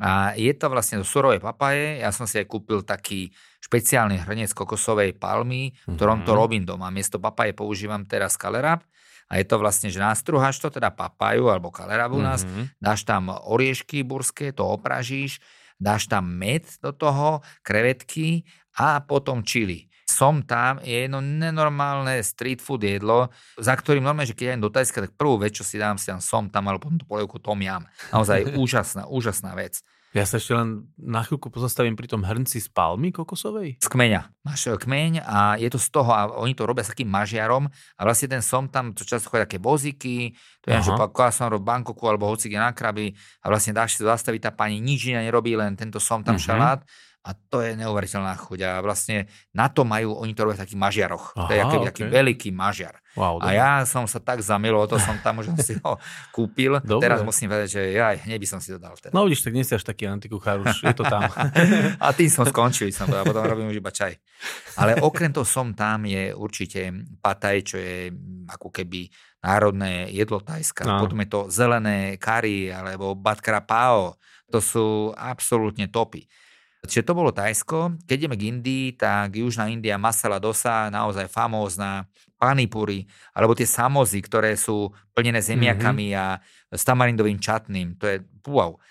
A 0.02 0.34
je 0.34 0.50
to 0.58 0.66
vlastne 0.74 0.98
do 0.98 1.06
surovej 1.06 1.38
papaje. 1.38 2.02
Ja 2.02 2.10
som 2.10 2.26
si 2.26 2.42
aj 2.42 2.50
kúpil 2.50 2.82
taký 2.82 3.30
špeciálny 3.62 4.26
hrnec 4.26 4.50
kokosovej 4.58 5.14
palmy, 5.22 5.78
v 5.86 5.94
ktorom 5.94 6.26
to 6.26 6.34
mhm. 6.34 6.40
robím 6.42 6.64
doma. 6.66 6.90
Miesto 6.90 7.22
papaje 7.22 7.54
používam 7.54 8.02
teraz 8.10 8.34
kalerab. 8.34 8.82
A 9.32 9.40
je 9.40 9.48
to 9.48 9.62
vlastne, 9.62 9.88
že 9.88 10.02
nástruháš 10.02 10.60
to, 10.60 10.68
teda 10.68 10.92
papaju 10.92 11.48
alebo 11.48 11.72
kalerabu 11.72 12.20
u 12.20 12.24
nás, 12.26 12.44
mm-hmm. 12.44 12.84
dáš 12.84 13.08
tam 13.08 13.32
oriešky 13.32 14.04
burské, 14.04 14.52
to 14.52 14.68
opražíš, 14.68 15.40
dáš 15.82 16.06
tam 16.06 16.30
med 16.30 16.70
do 16.78 16.94
toho, 16.94 17.42
krevetky 17.66 18.46
a 18.78 19.02
potom 19.02 19.42
čili. 19.42 19.90
Som 20.06 20.46
tam 20.46 20.78
je 20.84 21.08
jedno 21.08 21.24
nenormálne 21.24 22.22
street 22.22 22.62
food 22.62 22.84
jedlo, 22.86 23.34
za 23.58 23.74
ktorým 23.74 24.04
normálne, 24.04 24.28
že 24.28 24.36
keď 24.36 24.54
idem 24.54 24.64
do 24.68 24.70
Tajska, 24.70 25.08
tak 25.08 25.18
prvú 25.18 25.42
vec, 25.42 25.56
čo 25.56 25.66
si 25.66 25.82
dám, 25.82 25.96
si 25.96 26.12
dám 26.12 26.22
som 26.22 26.52
tam, 26.52 26.68
alebo 26.68 26.86
potom 26.86 27.00
tú 27.00 27.08
polievku 27.08 27.40
tom 27.40 27.58
jam. 27.64 27.88
Naozaj 28.14 28.60
úžasná, 28.60 29.08
úžasná 29.08 29.56
vec. 29.56 29.82
Ja 30.12 30.28
sa 30.28 30.44
ešte 30.44 30.52
len 30.52 30.92
na 31.00 31.24
chvíľku 31.24 31.48
pozastavím 31.48 31.96
pri 31.96 32.12
tom 32.12 32.28
hrnci 32.28 32.60
z 32.60 32.68
palmy 32.68 33.16
kokosovej. 33.16 33.80
Z 33.80 33.88
kmeňa. 33.88 34.44
Máš 34.44 34.68
eh, 34.68 34.76
kmeň 34.76 35.24
a 35.24 35.56
je 35.56 35.72
to 35.72 35.80
z 35.80 35.88
toho 35.88 36.12
a 36.12 36.28
oni 36.36 36.52
to 36.52 36.68
robia 36.68 36.84
s 36.84 36.92
takým 36.92 37.08
mažiarom 37.08 37.72
a 37.72 38.02
vlastne 38.04 38.28
ten 38.28 38.44
som 38.44 38.68
tam, 38.68 38.92
to 38.92 39.08
často 39.08 39.32
chodí 39.32 39.48
také 39.48 39.64
boziky, 39.64 40.36
to 40.60 40.68
je, 40.68 40.84
že 40.84 40.92
som 41.32 41.48
v 41.48 41.64
Bangkoku 41.64 42.04
alebo 42.12 42.28
hoci 42.28 42.52
na 42.52 42.76
krabi 42.76 43.16
a 43.40 43.48
vlastne 43.48 43.72
dáš 43.72 43.96
si 43.96 44.04
zastaviť, 44.04 44.48
tá 44.48 44.52
pani 44.52 44.84
nič 44.84 45.08
iné 45.08 45.24
nerobí, 45.24 45.56
len 45.56 45.80
tento 45.80 45.98
som 46.04 46.20
tam 46.20 46.36
uh-huh. 46.36 46.44
šalát 46.44 46.84
a 47.22 47.38
to 47.38 47.62
je 47.62 47.78
neuveriteľná 47.78 48.34
chuť. 48.34 48.60
A 48.66 48.72
vlastne 48.82 49.30
na 49.54 49.70
to 49.70 49.86
majú, 49.86 50.18
oni 50.18 50.34
to 50.34 50.42
robia 50.42 50.58
v 50.58 50.64
takých 50.66 50.82
mažiaroch. 50.82 51.38
Aha, 51.38 51.46
to 51.46 51.52
je 51.54 51.62
aký, 51.62 51.78
okay. 51.78 51.88
taký 51.94 52.04
veľký 52.10 52.50
mažiar. 52.50 52.98
Wow, 53.14 53.44
a 53.44 53.54
ja 53.54 53.72
som 53.86 54.10
sa 54.10 54.18
tak 54.18 54.42
zamiloval, 54.42 54.90
to 54.90 54.98
som 54.98 55.20
tam 55.22 55.44
už 55.44 55.54
si 55.62 55.78
ho 55.86 56.02
kúpil. 56.34 56.82
Dobre. 56.82 57.06
Teraz 57.06 57.22
musím 57.22 57.54
povedať, 57.54 57.70
že 57.78 57.82
ja 57.94 58.18
hneď 58.18 58.42
by 58.42 58.48
som 58.50 58.58
si 58.58 58.74
to 58.74 58.82
dal. 58.82 58.98
Vtedy. 58.98 59.14
No 59.14 59.30
vidíš, 59.30 59.46
tak 59.46 59.54
nie 59.54 59.62
si 59.62 59.78
až 59.78 59.86
taký 59.86 60.10
antikuchár, 60.10 60.66
už 60.66 60.82
je 60.82 60.96
to 60.98 61.06
tam. 61.06 61.30
a 62.06 62.08
tým 62.10 62.32
som 62.34 62.42
skončil, 62.50 62.90
som 62.90 63.06
a 63.14 63.22
potom 63.22 63.46
robím 63.46 63.70
už 63.70 63.78
iba 63.78 63.94
čaj. 63.94 64.18
Ale 64.82 64.98
okrem 64.98 65.30
toho 65.30 65.46
som 65.46 65.78
tam 65.78 66.10
je 66.10 66.34
určite 66.34 66.90
pataj, 67.22 67.58
čo 67.62 67.78
je 67.78 68.10
ako 68.50 68.74
keby 68.74 69.14
národné 69.46 70.10
jedlo 70.10 70.42
Tajska. 70.42 70.90
No. 70.90 71.06
Potom 71.06 71.22
je 71.22 71.30
to 71.30 71.42
zelené 71.54 72.18
kari 72.18 72.74
alebo 72.74 73.14
batkra 73.14 73.62
pao. 73.62 74.18
To 74.50 74.58
sú 74.58 75.14
absolútne 75.14 75.86
topy. 75.86 76.26
Čiže 76.82 77.06
to 77.06 77.14
bolo 77.14 77.30
Tajsko. 77.30 78.02
Keď 78.10 78.18
ideme 78.26 78.34
k 78.34 78.50
Indii, 78.50 78.86
tak 78.98 79.38
Južná 79.38 79.70
India, 79.70 80.02
masala 80.02 80.42
dosa, 80.42 80.90
naozaj 80.90 81.30
famózna, 81.30 82.10
panipuri, 82.42 83.06
alebo 83.38 83.54
tie 83.54 83.70
samozy, 83.70 84.18
ktoré 84.26 84.58
sú 84.58 84.90
plnené 85.14 85.46
zemiakami 85.46 86.10
mm-hmm. 86.10 86.22
a 86.26 86.42
s 86.74 86.82
tamarindovým 86.82 87.38
čatným. 87.38 88.02
To 88.02 88.10
je 88.10 88.18
wow. 88.50 88.82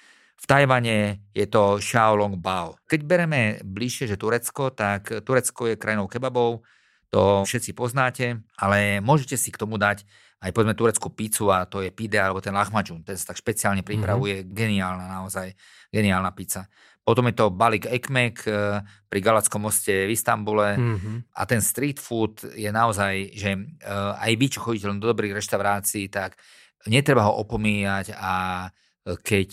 V 0.41 0.45
Tajvane 0.47 1.29
je 1.35 1.45
to 1.51 1.83
Xiaolong 1.83 2.39
Bao. 2.39 2.79
Keď 2.87 3.01
bereme 3.03 3.59
bližšie, 3.61 4.07
že 4.07 4.17
Turecko, 4.17 4.71
tak 4.71 5.11
Turecko 5.27 5.69
je 5.69 5.77
krajinou 5.77 6.07
kebabov, 6.07 6.63
to 7.11 7.43
všetci 7.43 7.75
poznáte, 7.75 8.39
ale 8.55 9.03
môžete 9.03 9.35
si 9.35 9.51
k 9.51 9.59
tomu 9.59 9.83
dať 9.83 10.07
aj 10.41 10.57
povedzme 10.57 10.73
tureckú 10.73 11.13
pizzu 11.13 11.53
a 11.53 11.69
to 11.69 11.85
je 11.85 11.93
pide 11.93 12.17
alebo 12.17 12.41
ten 12.41 12.57
lahmacun, 12.57 13.05
ten 13.05 13.13
sa 13.13 13.35
tak 13.35 13.43
špeciálne 13.45 13.85
pripravuje, 13.85 14.41
mm-hmm. 14.41 14.57
geniálna 14.57 15.07
naozaj, 15.11 15.53
geniálna 15.93 16.33
pizza. 16.33 16.65
Potom 17.11 17.27
je 17.27 17.35
to 17.35 17.51
Balik 17.51 17.91
Ekmek 17.91 18.47
eh, 18.47 18.87
pri 19.11 19.19
Galackom 19.19 19.67
moste 19.67 20.07
v 20.07 20.15
Istambule 20.15 20.79
mm-hmm. 20.79 21.35
a 21.35 21.43
ten 21.43 21.59
street 21.59 21.99
food 21.99 22.47
je 22.55 22.71
naozaj, 22.71 23.35
že 23.35 23.51
eh, 23.59 24.23
aj 24.23 24.33
vy, 24.39 24.47
čo 24.47 24.63
chodíte 24.63 24.87
len 24.87 25.03
do 25.03 25.11
dobrých 25.11 25.35
reštaurácií, 25.35 26.07
tak 26.07 26.39
netreba 26.87 27.27
ho 27.27 27.43
opomíjať 27.43 28.15
a 28.15 28.35
eh, 28.71 29.19
keď 29.19 29.51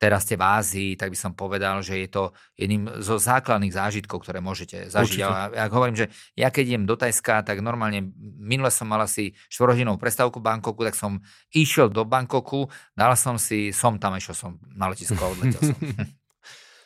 teraz 0.00 0.24
ste 0.24 0.40
v 0.40 0.42
Ázii, 0.48 0.90
tak 0.96 1.12
by 1.12 1.18
som 1.20 1.36
povedal, 1.36 1.84
že 1.84 2.00
je 2.00 2.08
to 2.08 2.32
jedným 2.56 2.88
zo 3.04 3.20
základných 3.20 3.70
zážitkov, 3.70 4.24
ktoré 4.24 4.40
môžete 4.40 4.88
zažiť. 4.88 5.20
Určite. 5.20 5.28
A 5.28 5.52
ja 5.52 5.70
hovorím, 5.70 5.94
že 5.94 6.08
ja 6.34 6.48
keď 6.48 6.64
idem 6.72 6.84
do 6.88 6.96
Tajska, 6.96 7.44
tak 7.44 7.60
normálne 7.60 8.16
minule 8.18 8.72
som 8.72 8.88
mal 8.88 9.04
asi 9.04 9.36
štvorhodinovú 9.52 10.00
prestávku 10.00 10.40
v 10.40 10.48
Bangkoku, 10.48 10.88
tak 10.88 10.96
som 10.96 11.20
išiel 11.52 11.92
do 11.92 12.02
Bangkoku, 12.02 12.66
dal 12.96 13.12
som 13.14 13.36
si, 13.36 13.76
som 13.76 14.00
tam, 14.00 14.16
išiel 14.16 14.34
som 14.34 14.56
na 14.72 14.88
letisko 14.88 15.20
a 15.20 15.30
odletel 15.36 15.60
som. 15.60 15.76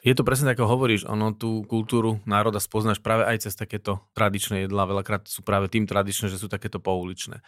Je 0.06 0.14
to 0.14 0.22
presne 0.22 0.54
ako 0.54 0.70
hovoríš, 0.70 1.10
ono 1.10 1.34
tú 1.34 1.66
kultúru 1.66 2.22
národa 2.30 2.62
spoznáš 2.62 3.02
práve 3.02 3.26
aj 3.26 3.50
cez 3.50 3.58
takéto 3.58 4.06
tradičné 4.14 4.62
jedlá. 4.62 4.86
Veľakrát 4.86 5.26
sú 5.26 5.42
práve 5.42 5.66
tým 5.66 5.82
tradičné, 5.82 6.30
že 6.30 6.38
sú 6.38 6.46
takéto 6.46 6.78
pouličné. 6.78 7.42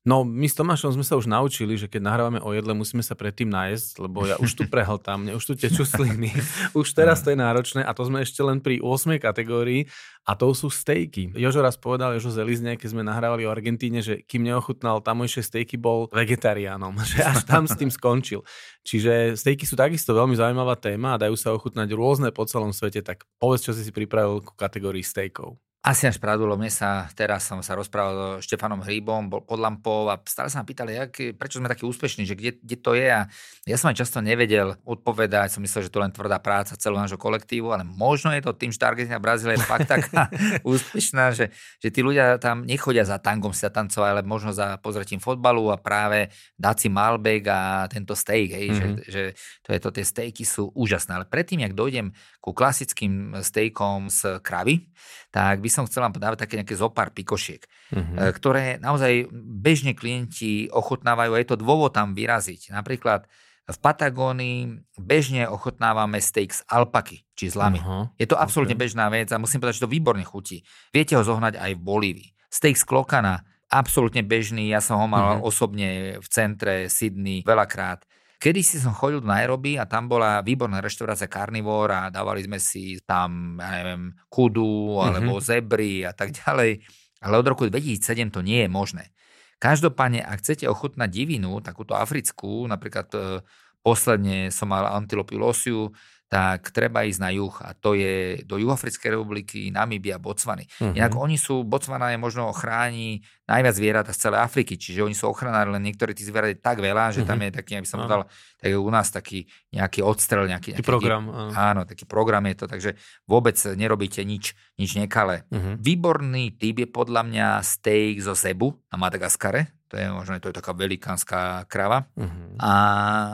No, 0.00 0.24
my 0.24 0.48
s 0.48 0.56
Tomášom 0.56 0.96
sme 0.96 1.04
sa 1.04 1.20
už 1.20 1.28
naučili, 1.28 1.76
že 1.76 1.84
keď 1.84 2.00
nahrávame 2.00 2.40
o 2.40 2.56
jedle, 2.56 2.72
musíme 2.72 3.04
sa 3.04 3.12
predtým 3.12 3.52
nájsť, 3.52 4.00
lebo 4.00 4.24
ja 4.24 4.40
už 4.40 4.56
tu 4.56 4.64
prehltám, 4.64 5.20
mne 5.20 5.36
už 5.36 5.44
tu 5.44 5.52
tečú 5.52 5.84
sliny. 5.84 6.32
už 6.80 6.96
teraz 6.96 7.20
to 7.20 7.28
je 7.28 7.36
náročné 7.36 7.84
a 7.84 7.92
to 7.92 8.08
sme 8.08 8.24
ešte 8.24 8.40
len 8.40 8.64
pri 8.64 8.80
8. 8.80 9.20
kategórii 9.20 9.92
a 10.24 10.32
to 10.32 10.56
sú 10.56 10.72
stejky. 10.72 11.36
Jožo 11.36 11.60
raz 11.60 11.76
povedal, 11.76 12.16
Jožo 12.16 12.32
Zelizne, 12.32 12.80
keď 12.80 12.96
sme 12.96 13.04
nahrávali 13.04 13.44
o 13.44 13.52
Argentíne, 13.52 14.00
že 14.00 14.24
kým 14.24 14.40
neochutnal 14.48 15.04
tamojšie 15.04 15.44
stejky, 15.44 15.76
bol 15.76 16.08
vegetariánom, 16.08 16.96
že 17.12 17.20
až 17.20 17.44
tam 17.44 17.68
s 17.68 17.76
tým 17.76 17.92
skončil. 17.92 18.40
Čiže 18.88 19.36
stejky 19.36 19.68
sú 19.68 19.76
takisto 19.76 20.16
veľmi 20.16 20.32
zaujímavá 20.32 20.80
téma 20.80 21.20
a 21.20 21.20
dajú 21.20 21.36
sa 21.36 21.52
ochutnať 21.52 21.92
rôzne 21.92 22.32
po 22.32 22.48
celom 22.48 22.72
svete, 22.72 23.04
tak 23.04 23.28
povedz, 23.36 23.68
čo 23.68 23.76
si 23.76 23.84
si 23.84 23.92
pripravil 23.92 24.40
ku 24.40 24.56
kategórii 24.56 25.04
stejkov. 25.04 25.60
Asi 25.80 26.04
až 26.04 26.20
pravdu, 26.20 26.44
mne 26.44 26.68
sa, 26.68 27.08
teraz 27.16 27.48
som 27.48 27.64
sa 27.64 27.72
rozprával 27.72 28.12
so 28.12 28.28
Štefanom 28.44 28.84
Hríbom, 28.84 29.32
bol 29.32 29.40
pod 29.40 29.56
lampou 29.56 30.12
a 30.12 30.20
stále 30.28 30.52
sa 30.52 30.60
ma 30.60 30.68
pýtali, 30.68 30.92
jak, 30.92 31.40
prečo 31.40 31.56
sme 31.56 31.72
takí 31.72 31.88
úspešní, 31.88 32.28
že 32.28 32.36
kde, 32.36 32.60
kde 32.60 32.76
to 32.76 32.92
je 32.92 33.08
a 33.08 33.24
ja 33.64 33.76
som 33.80 33.88
aj 33.88 33.96
často 33.96 34.20
nevedel 34.20 34.76
odpovedať, 34.84 35.56
som 35.56 35.64
myslel, 35.64 35.88
že 35.88 35.92
to 35.92 36.04
len 36.04 36.12
tvrdá 36.12 36.36
práca 36.36 36.76
celého 36.76 37.00
nášho 37.00 37.16
kolektívu, 37.16 37.72
ale 37.72 37.88
možno 37.88 38.28
je 38.28 38.44
to 38.44 38.52
tým, 38.52 38.68
že 38.68 38.76
tá 38.76 38.92
Argentina 38.92 39.16
Brazília 39.16 39.56
je 39.56 39.64
fakt 39.64 39.88
taká 39.88 40.28
úspešná, 40.68 41.32
že, 41.32 41.48
že 41.80 41.88
tí 41.88 42.04
ľudia 42.04 42.36
tam 42.36 42.68
nechodia 42.68 43.08
za 43.08 43.16
tangom 43.16 43.56
sa 43.56 43.72
tancovať, 43.72 44.20
ale 44.20 44.20
možno 44.20 44.52
za 44.52 44.76
pozretím 44.84 45.16
fotbalu 45.16 45.72
a 45.72 45.80
práve 45.80 46.28
dať 46.60 46.76
si 46.76 46.88
Malbec 46.92 47.48
a 47.48 47.88
tento 47.88 48.12
steak, 48.12 48.52
hej, 48.52 48.68
mm-hmm. 48.68 48.94
že, 49.08 49.08
že 49.08 49.22
to 49.64 49.72
je 49.72 49.80
to, 49.80 49.88
tie 49.96 50.04
stejky 50.04 50.44
sú 50.44 50.68
úžasné. 50.76 51.16
Ale 51.16 51.24
predtým, 51.24 51.64
jak 51.64 51.72
dojdem 51.72 52.12
ku 52.44 52.52
klasickým 52.52 53.40
stejkom 53.40 54.12
z 54.12 54.44
kravy, 54.44 54.92
tak 55.30 55.62
by 55.62 55.70
som 55.70 55.86
chcel 55.86 56.02
vám 56.02 56.14
dávať 56.18 56.42
také 56.42 56.58
nejaké 56.58 56.74
zopár 56.74 57.14
pikošiek, 57.14 57.62
uh-huh. 57.94 58.34
ktoré 58.34 58.82
naozaj 58.82 59.30
bežne 59.32 59.94
klienti 59.94 60.66
ochotnávajú 60.74 61.38
a 61.38 61.40
je 61.40 61.48
to 61.48 61.56
dôvod 61.58 61.94
tam 61.94 62.18
vyraziť. 62.18 62.74
Napríklad 62.74 63.30
v 63.70 63.78
Patagónii 63.78 64.82
bežne 64.98 65.46
ochotnávame 65.46 66.18
steak 66.18 66.50
z 66.50 66.66
alpaky, 66.66 67.22
či 67.38 67.54
z 67.54 67.54
lamy. 67.54 67.78
Uh-huh. 67.78 68.10
Je 68.18 68.26
to 68.26 68.34
absolútne 68.34 68.74
okay. 68.74 68.82
bežná 68.90 69.06
vec 69.06 69.30
a 69.30 69.38
musím 69.38 69.62
povedať, 69.62 69.78
že 69.78 69.86
to 69.86 69.94
výborne 69.94 70.26
chutí. 70.26 70.66
Viete 70.90 71.14
ho 71.14 71.22
zohnať 71.22 71.62
aj 71.62 71.78
v 71.78 71.80
Bolívii. 71.80 72.28
Steak 72.50 72.74
z 72.74 72.82
klokana, 72.82 73.46
absolútne 73.70 74.26
bežný, 74.26 74.74
ja 74.74 74.82
som 74.82 74.98
ho 74.98 75.06
mal 75.06 75.38
uh-huh. 75.38 75.46
osobne 75.46 76.18
v 76.18 76.26
centre 76.26 76.90
Sydney 76.90 77.46
veľakrát. 77.46 78.02
Kedy 78.40 78.64
si 78.64 78.80
som 78.80 78.96
chodil 78.96 79.20
do 79.20 79.28
Nairobi 79.28 79.76
a 79.76 79.84
tam 79.84 80.08
bola 80.08 80.40
výborná 80.40 80.80
reštaurácia 80.80 81.28
Carnivore 81.28 81.92
a 81.92 82.02
dávali 82.08 82.40
sme 82.40 82.56
si 82.56 82.96
tam, 83.04 83.60
ja 83.60 83.84
neviem, 83.84 84.16
kudu 84.32 84.96
alebo 84.96 85.36
mm-hmm. 85.36 85.44
zebry 85.44 86.08
a 86.08 86.16
tak 86.16 86.32
ďalej. 86.32 86.80
Ale 87.20 87.34
od 87.36 87.44
roku 87.44 87.68
2007 87.68 88.32
to 88.32 88.40
nie 88.40 88.64
je 88.64 88.68
možné. 88.72 89.12
Každopádne, 89.60 90.24
ak 90.24 90.40
chcete 90.40 90.64
ochutnať 90.64 91.12
divinu, 91.12 91.60
takúto 91.60 91.92
africkú, 91.92 92.64
napríklad 92.64 93.12
e, 93.12 93.44
posledne 93.84 94.48
som 94.48 94.72
mal 94.72 94.88
antilopy 94.88 95.36
losiu, 95.36 95.92
tak 96.30 96.70
treba 96.70 97.02
ísť 97.02 97.20
na 97.26 97.34
juh 97.34 97.50
a 97.58 97.74
to 97.74 97.98
je 97.98 98.46
do 98.46 98.54
Juhoafrickej 98.54 99.18
republiky, 99.18 99.74
Namibia, 99.74 100.22
Botswany. 100.22 100.62
Uh-huh. 100.78 100.94
Inak 100.94 101.18
oni 101.18 101.34
sú, 101.34 101.66
Botswana 101.66 102.14
je 102.14 102.22
možno 102.22 102.54
chráni 102.54 103.26
najviac 103.50 103.74
zvierat 103.74 104.06
z 104.14 104.30
celej 104.30 104.46
Afriky, 104.46 104.78
čiže 104.78 105.02
oni 105.02 105.10
sú 105.10 105.26
ochranári, 105.26 105.74
len 105.74 105.82
niektorí 105.82 106.14
tí 106.14 106.22
zvierat 106.22 106.54
je 106.54 106.62
tak 106.62 106.78
veľa, 106.78 107.10
že 107.10 107.26
uh-huh. 107.26 107.34
tam 107.34 107.42
je 107.42 107.50
taký, 107.50 107.72
aby 107.82 107.88
som 107.90 107.98
povedal, 107.98 108.30
tak 108.62 108.70
u 108.70 108.90
nás 108.94 109.10
taký 109.10 109.50
nejaký 109.74 110.06
odstrel, 110.06 110.46
nejaký, 110.46 110.78
nejaký 110.78 110.86
program. 110.86 111.26
Áno. 111.26 111.50
áno, 111.50 111.82
taký 111.82 112.06
program 112.06 112.46
je 112.46 112.54
to, 112.62 112.66
takže 112.70 112.94
vôbec 113.26 113.58
nerobíte 113.74 114.22
nič, 114.22 114.54
nič 114.78 114.94
nekalé. 114.94 115.42
Uh-huh. 115.50 115.74
Výborný 115.82 116.54
typ 116.54 116.78
je 116.78 116.86
podľa 116.86 117.26
mňa 117.26 117.46
steak 117.58 118.22
zo 118.22 118.38
zebu 118.38 118.78
na 118.94 119.02
Madagaskare, 119.02 119.79
to 119.90 119.98
je 119.98 120.06
možno 120.06 120.38
to 120.38 120.54
je 120.54 120.58
taká 120.62 120.70
velikánska 120.70 121.66
krava. 121.66 122.06
Uh-huh. 122.14 122.54
A 122.62 122.72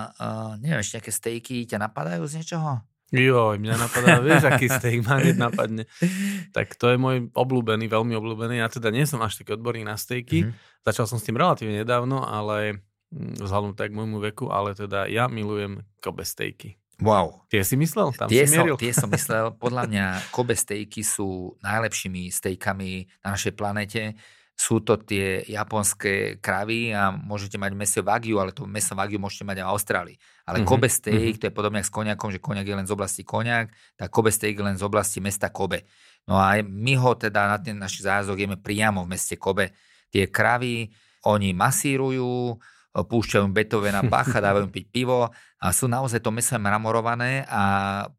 uh, 0.08 0.52
neviem, 0.56 0.80
ešte 0.80 0.96
nejaké 0.96 1.12
stejky 1.12 1.56
ťa 1.68 1.76
napadajú 1.84 2.24
z 2.24 2.40
niečoho? 2.40 2.80
Jo, 3.14 3.54
mňa 3.54 3.76
napadá, 3.78 4.18
vieš, 4.18 4.50
aký 4.50 4.66
steak 4.66 5.06
ma 5.06 5.22
hneď 5.22 5.38
napadne. 5.38 5.86
Tak 6.50 6.74
to 6.74 6.90
je 6.90 6.98
môj 6.98 7.30
obľúbený, 7.38 7.86
veľmi 7.86 8.18
obľúbený. 8.18 8.58
Ja 8.58 8.66
teda 8.66 8.90
nie 8.90 9.06
som 9.06 9.22
až 9.22 9.38
taký 9.38 9.54
odborník 9.54 9.86
na 9.86 9.94
stejky. 9.94 10.48
Uh-huh. 10.48 10.56
Začal 10.82 11.06
som 11.06 11.20
s 11.20 11.26
tým 11.28 11.38
relatívne 11.38 11.86
nedávno, 11.86 12.26
ale 12.26 12.82
mm, 13.14 13.46
vzhľadom 13.46 13.78
tak 13.78 13.94
môjmu 13.94 14.18
veku, 14.32 14.50
ale 14.50 14.74
teda 14.74 15.06
ja 15.06 15.30
milujem 15.30 15.86
Kobe 16.02 16.26
stejky. 16.26 16.74
Wow. 16.96 17.44
Tie 17.52 17.60
si 17.60 17.76
myslel? 17.76 18.16
Tam 18.16 18.26
tie, 18.26 18.48
si 18.48 18.56
som, 18.56 18.64
tie 18.80 18.92
som 18.96 19.08
myslel. 19.12 19.52
Podľa 19.64 19.84
mňa 19.84 20.06
Kobe 20.32 20.56
stejky 20.56 21.04
sú 21.04 21.54
najlepšími 21.60 22.32
stejkami 22.32 23.06
na 23.20 23.36
našej 23.36 23.52
planete 23.52 24.16
sú 24.56 24.80
to 24.80 24.96
tie 24.96 25.44
japonské 25.44 26.40
kravy 26.40 26.88
a 26.88 27.12
môžete 27.12 27.60
mať 27.60 27.76
meso 27.76 28.00
Wagyu, 28.00 28.40
ale 28.40 28.56
to 28.56 28.64
meso 28.64 28.96
Wagyu 28.96 29.20
môžete 29.20 29.44
mať 29.44 29.60
aj 29.60 29.66
v 29.68 29.72
Austrálii. 29.76 30.16
Ale 30.48 30.64
mm-hmm. 30.64 30.70
Kobe 30.72 30.88
steak, 30.88 31.36
mm-hmm. 31.36 31.40
to 31.44 31.46
je 31.46 31.52
podobne 31.52 31.78
ako 31.84 31.88
s 31.92 31.92
koniakom, 31.92 32.28
že 32.32 32.40
koniak 32.40 32.64
je 32.64 32.76
len 32.80 32.88
z 32.88 32.92
oblasti 32.96 33.20
koniak, 33.20 33.68
tak 34.00 34.08
Kobe 34.08 34.32
steak 34.32 34.56
je 34.56 34.64
len 34.64 34.80
z 34.80 34.84
oblasti 34.88 35.20
mesta 35.20 35.52
Kobe. 35.52 35.84
No 36.24 36.40
a 36.40 36.56
my 36.64 36.94
ho 36.96 37.12
teda 37.20 37.52
na 37.52 37.60
ten 37.60 37.76
náš 37.76 38.00
zájazdok 38.00 38.40
jeme 38.40 38.56
priamo 38.56 39.04
v 39.04 39.12
meste 39.12 39.36
Kobe. 39.36 39.76
Tie 40.08 40.24
kravy, 40.32 40.88
oni 41.28 41.52
masírujú, 41.52 42.56
púšťajú 42.96 43.52
na 43.92 44.02
pacha, 44.12 44.40
dávajú 44.40 44.72
piť 44.72 44.86
pivo 44.88 45.28
a 45.60 45.66
sú 45.68 45.84
naozaj 45.84 46.24
to 46.24 46.32
meso 46.32 46.56
mramorované 46.56 47.44
a 47.44 47.62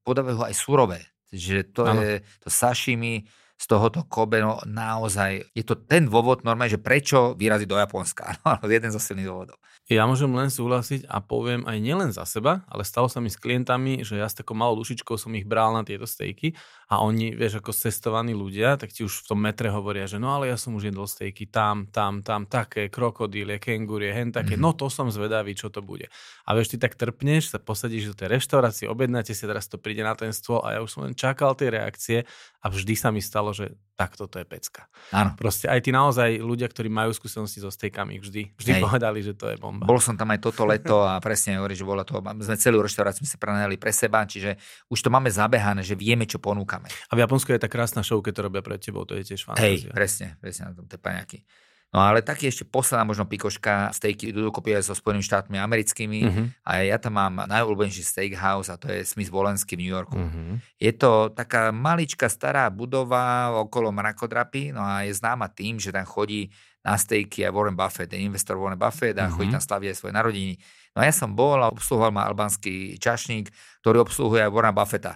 podávajú 0.05 0.37
ho 0.37 0.45
aj 0.45 0.53
surové. 0.53 1.01
Že 1.33 1.57
to 1.73 1.81
ano. 1.81 1.99
je 2.05 2.13
to 2.45 2.49
sashimi, 2.53 3.25
z 3.57 3.65
tohoto 3.65 4.05
Kobe, 4.05 4.37
no 4.37 4.61
naozaj, 4.69 5.49
je 5.57 5.65
to 5.65 5.73
ten 5.73 6.05
dôvod 6.05 6.45
normálne, 6.45 6.69
že 6.69 6.81
prečo 6.81 7.33
vyraziť 7.33 7.67
do 7.67 7.77
Japonska. 7.81 8.37
No, 8.45 8.61
jeden 8.69 8.93
zo 8.93 9.01
silných 9.01 9.27
dôvodov. 9.27 9.57
Ja 9.87 10.03
môžem 10.03 10.29
len 10.35 10.51
súhlasiť 10.51 11.07
a 11.07 11.23
poviem 11.23 11.63
aj 11.63 11.77
nielen 11.79 12.09
za 12.11 12.27
seba, 12.27 12.67
ale 12.67 12.83
stalo 12.83 13.07
sa 13.07 13.23
mi 13.23 13.31
s 13.31 13.39
klientami, 13.39 14.03
že 14.03 14.19
ja 14.19 14.27
s 14.27 14.35
takou 14.35 14.51
malou 14.51 14.75
dušičkou 14.83 15.15
som 15.15 15.31
ich 15.31 15.47
bral 15.47 15.71
na 15.71 15.87
tieto 15.87 16.03
stejky 16.03 16.53
a 16.87 17.03
oni, 17.03 17.35
vieš, 17.35 17.59
ako 17.59 17.75
cestovaní 17.75 18.31
ľudia, 18.31 18.79
tak 18.79 18.95
ti 18.95 19.03
už 19.03 19.27
v 19.27 19.35
tom 19.35 19.43
metre 19.43 19.67
hovoria, 19.67 20.07
že 20.07 20.23
no 20.23 20.31
ale 20.31 20.47
ja 20.47 20.55
som 20.55 20.71
už 20.71 20.87
jedol 20.87 21.03
stejky 21.03 21.51
tam, 21.51 21.91
tam, 21.91 22.23
tam, 22.23 22.47
také, 22.47 22.87
krokodílie, 22.87 23.59
kengurie, 23.59 24.15
hen 24.15 24.31
také, 24.31 24.55
mm. 24.55 24.63
no 24.63 24.71
to 24.71 24.87
som 24.87 25.11
zvedavý, 25.11 25.51
čo 25.51 25.67
to 25.67 25.83
bude. 25.83 26.07
A 26.47 26.55
vieš, 26.55 26.71
ty 26.71 26.77
tak 26.79 26.95
trpneš, 26.95 27.51
sa 27.51 27.59
posadíš 27.59 28.11
do 28.11 28.15
tej 28.15 28.39
reštaurácie, 28.39 28.87
objednáte 28.87 29.35
si, 29.35 29.43
teraz 29.43 29.67
to 29.67 29.75
príde 29.75 29.99
na 29.99 30.15
ten 30.15 30.31
stôl 30.31 30.63
a 30.63 30.75
ja 30.75 30.79
už 30.79 30.95
som 30.95 31.03
len 31.03 31.11
čakal 31.11 31.59
tie 31.59 31.67
reakcie 31.67 32.23
a 32.63 32.71
vždy 32.71 32.95
sa 32.95 33.11
mi 33.11 33.19
stalo, 33.19 33.51
že 33.51 33.75
takto 33.97 34.29
to 34.29 34.37
je 34.37 34.45
pecka. 34.45 34.85
Áno. 35.09 35.33
Proste 35.33 35.65
aj 35.67 35.81
tí 35.81 35.89
naozaj 35.89 36.37
ľudia, 36.37 36.69
ktorí 36.69 36.85
majú 36.87 37.11
skúsenosti 37.11 37.59
so 37.59 37.73
stejkami, 37.73 38.21
vždy, 38.21 38.53
vždy 38.53 38.71
Hej. 38.77 38.81
povedali, 38.85 39.19
že 39.25 39.33
to 39.33 39.49
je 39.49 39.57
bomba. 39.57 39.89
Bol 39.89 39.97
som 39.97 40.13
tam 40.13 40.29
aj 40.31 40.39
toto 40.39 40.63
leto 40.71 41.01
a 41.01 41.17
presne 41.17 41.57
hovorí, 41.57 41.73
že 41.73 41.83
bola 41.83 42.05
to, 42.05 42.21
sme 42.21 42.55
celú 42.55 42.79
reštauráciu 42.85 43.25
sme 43.25 43.33
sa 43.33 43.41
prenajali 43.41 43.75
pre 43.81 43.89
seba, 43.89 44.23
čiže 44.23 44.55
už 44.93 45.01
to 45.01 45.09
máme 45.09 45.33
zabehané, 45.33 45.81
že 45.81 45.97
vieme, 45.97 46.29
čo 46.29 46.37
ponúkame. 46.77 47.09
A 47.09 47.13
v 47.15 47.19
Japonsku 47.25 47.49
je 47.53 47.61
tá 47.61 47.69
krásna 47.69 48.01
show, 48.05 48.21
keď 48.21 48.33
to 48.33 48.41
robia 48.45 48.61
pred 48.61 48.79
tebou, 48.79 49.03
to 49.05 49.17
je 49.17 49.33
tiež 49.33 49.45
fantázia. 49.45 49.89
Hej, 49.89 49.93
presne, 49.93 50.27
presne 50.37 50.71
na 50.71 50.73
tom, 50.77 50.85
tie 50.85 50.99
paňaky. 51.01 51.41
No 51.87 52.03
ale 52.03 52.19
taký 52.19 52.51
ešte 52.51 52.67
posledná 52.67 53.07
možno 53.07 53.23
pikoška, 53.23 53.95
stejky 53.95 54.35
idú 54.35 54.51
dokopy 54.51 54.75
aj 54.75 54.91
so 54.91 54.93
Spojenými 54.93 55.23
štátmi 55.23 55.55
americkými 55.55 56.19
uh-huh. 56.19 56.45
a 56.67 56.83
ja 56.83 56.99
tam 56.99 57.15
mám 57.15 57.47
najobľúbenejší 57.47 58.03
steakhouse 58.03 58.67
a 58.67 58.75
to 58.75 58.91
je 58.91 59.07
Smith 59.07 59.31
Wolenský 59.31 59.79
v 59.79 59.87
New 59.87 59.93
Yorku. 59.95 60.19
Uh-huh. 60.19 60.59
Je 60.75 60.91
to 60.91 61.31
taká 61.31 61.71
maličká 61.71 62.27
stará 62.27 62.67
budova 62.67 63.55
okolo 63.63 63.95
mrakodrapy, 63.95 64.75
no 64.75 64.83
a 64.83 65.07
je 65.07 65.15
známa 65.15 65.47
tým, 65.47 65.79
že 65.79 65.95
tam 65.95 66.03
chodí 66.03 66.51
na 66.83 66.99
stejky 66.99 67.47
aj 67.47 67.55
Warren 67.55 67.79
Buffett, 67.79 68.11
je 68.11 68.19
investor 68.19 68.59
Warren 68.59 68.75
Buffett 68.75 69.15
a 69.15 69.31
uh-huh. 69.31 69.39
chodí 69.39 69.55
tam 69.55 69.63
slaviť 69.63 69.87
aj 69.87 69.95
svoje 69.95 70.11
narodiny. 70.11 70.59
No 70.91 70.99
a 70.99 71.07
ja 71.07 71.15
som 71.15 71.39
bol 71.39 71.55
a 71.63 71.71
obsluhoval 71.71 72.11
ma 72.11 72.27
albanský 72.27 72.99
čašník, 72.99 73.47
ktorý 73.79 74.03
obsluhuje 74.03 74.43
aj 74.43 74.51
Warren 74.51 74.75
Buffetta. 74.75 75.15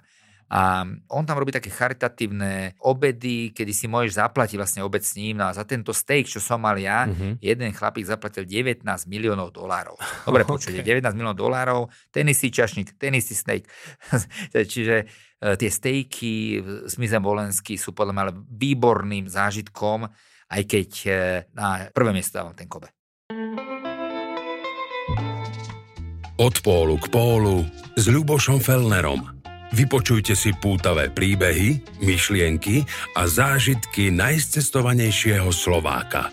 A 0.51 0.83
on 1.07 1.23
tam 1.23 1.39
robí 1.39 1.55
také 1.55 1.71
charitatívne 1.71 2.75
obedy, 2.83 3.55
kedy 3.55 3.71
si 3.71 3.87
môžeš 3.87 4.19
zaplatiť 4.19 4.59
vlastne 4.59 4.83
obed 4.83 4.99
s 4.99 5.15
ním. 5.15 5.39
No 5.39 5.47
a 5.47 5.55
za 5.55 5.63
tento 5.63 5.95
steak, 5.95 6.27
čo 6.27 6.43
som 6.43 6.59
mal 6.59 6.75
ja, 6.75 7.07
uh-huh. 7.07 7.39
jeden 7.39 7.71
chlapík 7.71 8.03
zaplatil 8.03 8.43
19 8.43 8.83
miliónov 9.07 9.55
dolárov. 9.55 9.95
Dobre 10.27 10.43
počujete, 10.51 10.83
okay. 10.83 10.99
19 10.99 11.15
miliónov 11.15 11.39
dolárov, 11.39 11.81
ten 12.11 12.27
istý 12.27 12.51
čašník, 12.51 12.99
ten 12.99 13.15
istý 13.15 13.31
steak. 13.31 13.63
Čiže 14.51 15.07
uh, 15.07 15.55
tie 15.55 15.71
stejky 15.71 16.59
s 16.83 16.99
Mizem 16.99 17.23
Volenský 17.23 17.79
sú 17.79 17.95
podľa 17.95 18.11
mňa 18.11 18.23
výborným 18.51 19.31
zážitkom, 19.31 20.03
aj 20.51 20.61
keď 20.67 20.89
uh, 21.07 21.15
na 21.55 21.87
prvé 21.95 22.11
miesto 22.11 22.43
dávam 22.43 22.51
ten 22.51 22.67
Kobe. 22.67 22.91
Od 26.35 26.55
pólu 26.59 26.99
k 26.99 27.07
pólu 27.07 27.63
s 27.95 28.11
Ľubošom 28.11 28.59
Felnerom. 28.59 29.40
Vypočujte 29.71 30.35
si 30.35 30.51
pútavé 30.51 31.07
príbehy, 31.07 31.79
myšlienky 32.03 32.83
a 33.15 33.23
zážitky 33.23 34.11
najcestovanejšieho 34.11 35.47
Slováka. 35.55 36.27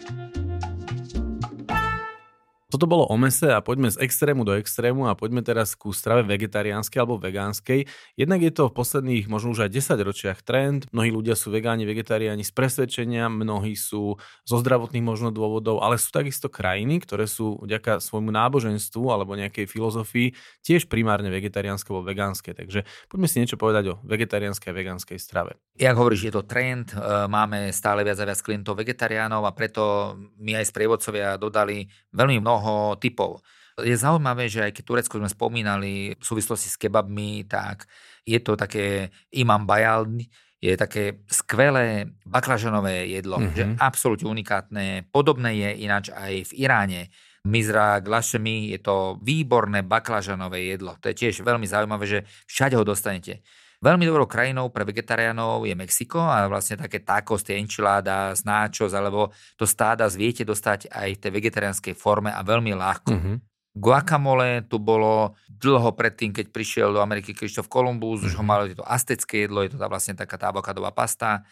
Toto 2.68 2.84
bolo 2.84 3.08
o 3.08 3.16
mese 3.16 3.48
a 3.48 3.64
poďme 3.64 3.88
z 3.88 3.96
extrému 4.04 4.44
do 4.44 4.52
extrému 4.52 5.08
a 5.08 5.16
poďme 5.16 5.40
teraz 5.40 5.72
ku 5.72 5.88
strave 5.88 6.20
vegetariánskej 6.28 7.00
alebo 7.00 7.16
vegánskej. 7.16 7.88
Jednak 8.12 8.44
je 8.44 8.52
to 8.52 8.68
v 8.68 8.76
posledných 8.76 9.24
možno 9.24 9.56
už 9.56 9.64
aj 9.64 9.72
10 9.72 9.96
ročiach 10.04 10.44
trend. 10.44 10.84
Mnohí 10.92 11.08
ľudia 11.08 11.32
sú 11.32 11.48
vegáni, 11.48 11.88
vegetariáni 11.88 12.44
z 12.44 12.52
presvedčenia, 12.52 13.32
mnohí 13.32 13.72
sú 13.72 14.20
zo 14.44 14.56
zdravotných 14.60 15.00
možno 15.00 15.32
dôvodov, 15.32 15.80
ale 15.80 15.96
sú 15.96 16.12
takisto 16.12 16.52
krajiny, 16.52 17.00
ktoré 17.00 17.24
sú 17.24 17.56
vďaka 17.64 18.04
svojmu 18.04 18.28
náboženstvu 18.36 19.16
alebo 19.16 19.32
nejakej 19.32 19.64
filozofii 19.64 20.36
tiež 20.60 20.92
primárne 20.92 21.32
vegetariánske 21.32 21.88
alebo 21.88 22.04
vegánske. 22.04 22.52
Takže 22.52 22.84
poďme 23.08 23.32
si 23.32 23.40
niečo 23.40 23.56
povedať 23.56 23.96
o 23.96 23.98
vegetariánskej 24.04 24.68
a 24.68 24.76
vegánskej 24.76 25.16
strave. 25.16 25.56
Jak 25.80 25.96
hovoríš, 25.96 26.28
je 26.28 26.34
to 26.36 26.44
trend, 26.44 26.92
e, 26.92 27.00
máme 27.32 27.72
stále 27.72 28.04
viac 28.04 28.20
a 28.20 28.28
viac 28.28 28.44
klientov 28.44 28.76
vegetariánov 28.76 29.40
a 29.48 29.56
preto 29.56 30.12
my 30.36 30.60
aj 30.60 30.68
sprievodcovia 30.68 31.40
dodali 31.40 31.88
veľmi 32.12 32.44
mnoho 32.44 32.57
mnoho 32.58 32.98
typov. 32.98 33.38
Je 33.78 33.94
zaujímavé, 33.94 34.50
že 34.50 34.66
aj 34.66 34.74
keď 34.74 34.84
Turecko 34.84 35.22
sme 35.22 35.30
spomínali 35.30 36.18
v 36.18 36.24
súvislosti 36.26 36.66
s 36.66 36.74
kebabmi, 36.74 37.46
tak 37.46 37.86
je 38.26 38.42
to 38.42 38.58
také 38.58 39.14
imam 39.30 39.62
bajal, 39.62 40.10
je 40.58 40.74
také 40.74 41.22
skvelé 41.30 42.10
baklažanové 42.26 43.06
jedlo, 43.06 43.38
mm-hmm. 43.38 43.54
že 43.54 43.64
absolútne 43.78 44.26
unikátne. 44.26 45.06
Podobné 45.14 45.54
je 45.54 45.70
ináč 45.86 46.10
aj 46.10 46.50
v 46.50 46.52
Iráne. 46.58 47.14
Mizra 47.46 48.02
Glašemi 48.02 48.74
je 48.74 48.82
to 48.82 49.22
výborné 49.22 49.86
baklažanové 49.86 50.74
jedlo. 50.74 50.98
To 50.98 51.14
je 51.14 51.14
tiež 51.14 51.46
veľmi 51.46 51.62
zaujímavé, 51.62 52.04
že 52.10 52.18
všade 52.50 52.74
ho 52.74 52.82
dostanete. 52.82 53.46
Veľmi 53.78 54.10
dobrou 54.10 54.26
krajinou 54.26 54.74
pre 54.74 54.82
vegetariánov 54.82 55.62
je 55.62 55.78
Mexiko 55.78 56.18
a 56.18 56.50
vlastne 56.50 56.82
také 56.82 56.98
tacos, 56.98 57.46
tie 57.46 57.62
enchiladas, 57.62 58.42
nachos 58.42 58.90
alebo 58.90 59.30
to 59.54 59.70
stáda 59.70 60.10
viete 60.10 60.42
dostať 60.42 60.90
aj 60.90 61.08
v 61.14 61.20
tej 61.22 61.30
vegetariánskej 61.30 61.94
forme 61.94 62.34
a 62.34 62.42
veľmi 62.42 62.74
ľahko. 62.74 63.14
Mm-hmm. 63.14 63.36
Guacamole 63.78 64.66
tu 64.66 64.82
bolo 64.82 65.38
dlho 65.46 65.94
predtým, 65.94 66.34
keď 66.34 66.50
prišiel 66.50 66.90
do 66.90 66.98
Ameriky 66.98 67.30
Krištof 67.30 67.70
Kolumbus, 67.70 68.26
mm-hmm. 68.26 68.28
už 68.28 68.32
ho 68.34 68.42
mhm. 68.42 68.50
malo 68.50 68.62
to 68.66 68.82
aztecké 68.82 69.46
jedlo, 69.46 69.62
je 69.62 69.70
to 69.70 69.78
tá 69.78 69.86
vlastne 69.86 70.18
taká 70.18 70.34
tá 70.34 70.50
avokadová 70.50 70.90
pasta. 70.90 71.46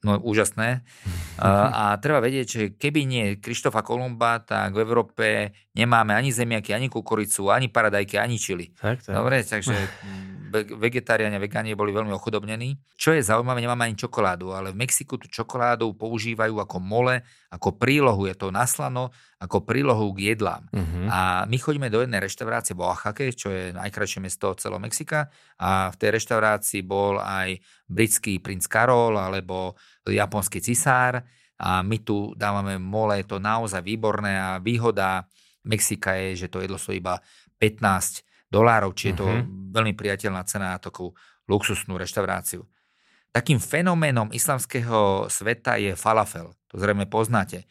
No 0.00 0.16
úžasné. 0.16 0.80
A, 1.36 1.48
a 1.68 1.84
treba 2.00 2.24
vedieť, 2.24 2.46
že 2.48 2.62
keby 2.72 3.04
nie 3.04 3.36
Krištofa 3.36 3.84
Kolumba, 3.84 4.40
tak 4.40 4.72
v 4.72 4.80
Európe 4.80 5.52
nemáme 5.76 6.16
ani 6.16 6.32
zemiaky, 6.32 6.72
ani 6.72 6.88
kukuricu, 6.88 7.52
ani 7.52 7.68
paradajky, 7.68 8.16
ani 8.16 8.40
čili. 8.40 8.72
Tak, 8.80 9.04
tak. 9.04 9.12
Dobre, 9.12 9.44
takže 9.44 9.76
vegetariáni 10.52 11.38
a 11.38 11.42
vegáni 11.42 11.78
boli 11.78 11.94
veľmi 11.94 12.10
ochudobnení. 12.10 12.74
Čo 12.98 13.14
je 13.14 13.22
zaujímavé, 13.22 13.62
nemáme 13.62 13.86
ani 13.86 13.96
čokoládu, 13.96 14.50
ale 14.50 14.74
v 14.74 14.82
Mexiku 14.82 15.14
tú 15.16 15.30
čokoládu 15.30 15.94
používajú 15.94 16.58
ako 16.58 16.76
mole, 16.82 17.22
ako 17.54 17.78
prílohu, 17.78 18.26
je 18.26 18.34
to 18.34 18.50
naslano, 18.50 19.14
ako 19.38 19.62
prílohu 19.62 20.10
k 20.12 20.34
jedlám. 20.34 20.66
Uh-huh. 20.74 21.06
A 21.06 21.46
my 21.46 21.56
chodíme 21.56 21.88
do 21.88 22.02
jednej 22.02 22.20
reštaurácie 22.20 22.74
v 22.74 22.82
Oaxaca, 22.82 23.24
čo 23.30 23.48
je 23.48 23.70
najkrajšie 23.72 24.20
mesto 24.20 24.52
celého 24.58 24.82
Mexika 24.82 25.30
a 25.62 25.94
v 25.94 25.96
tej 25.96 26.10
reštaurácii 26.18 26.82
bol 26.82 27.22
aj 27.22 27.56
britský 27.86 28.42
princ 28.42 28.66
Karol 28.66 29.16
alebo 29.16 29.78
japonský 30.04 30.58
cisár 30.58 31.22
a 31.60 31.84
my 31.84 32.00
tu 32.02 32.32
dávame 32.34 32.80
mole, 32.80 33.20
je 33.20 33.28
to 33.28 33.38
naozaj 33.38 33.84
výborné 33.84 34.32
a 34.34 34.58
výhoda 34.58 35.28
Mexika 35.64 36.16
je, 36.16 36.46
že 36.46 36.48
to 36.48 36.64
jedlo 36.64 36.80
sú 36.80 36.96
iba 36.96 37.20
15 37.60 38.29
dolárov, 38.50 38.92
či 38.98 39.14
je 39.14 39.22
to 39.22 39.26
uh-huh. 39.26 39.46
veľmi 39.70 39.94
priateľná 39.94 40.42
cena 40.44 40.74
na 40.74 40.78
takú 40.82 41.14
luxusnú 41.46 41.94
reštauráciu. 41.96 42.66
Takým 43.30 43.62
fenoménom 43.62 44.34
islamského 44.34 45.30
sveta 45.30 45.78
je 45.78 45.94
falafel. 45.94 46.50
To 46.70 46.82
zrejme 46.82 47.06
poznáte. 47.06 47.64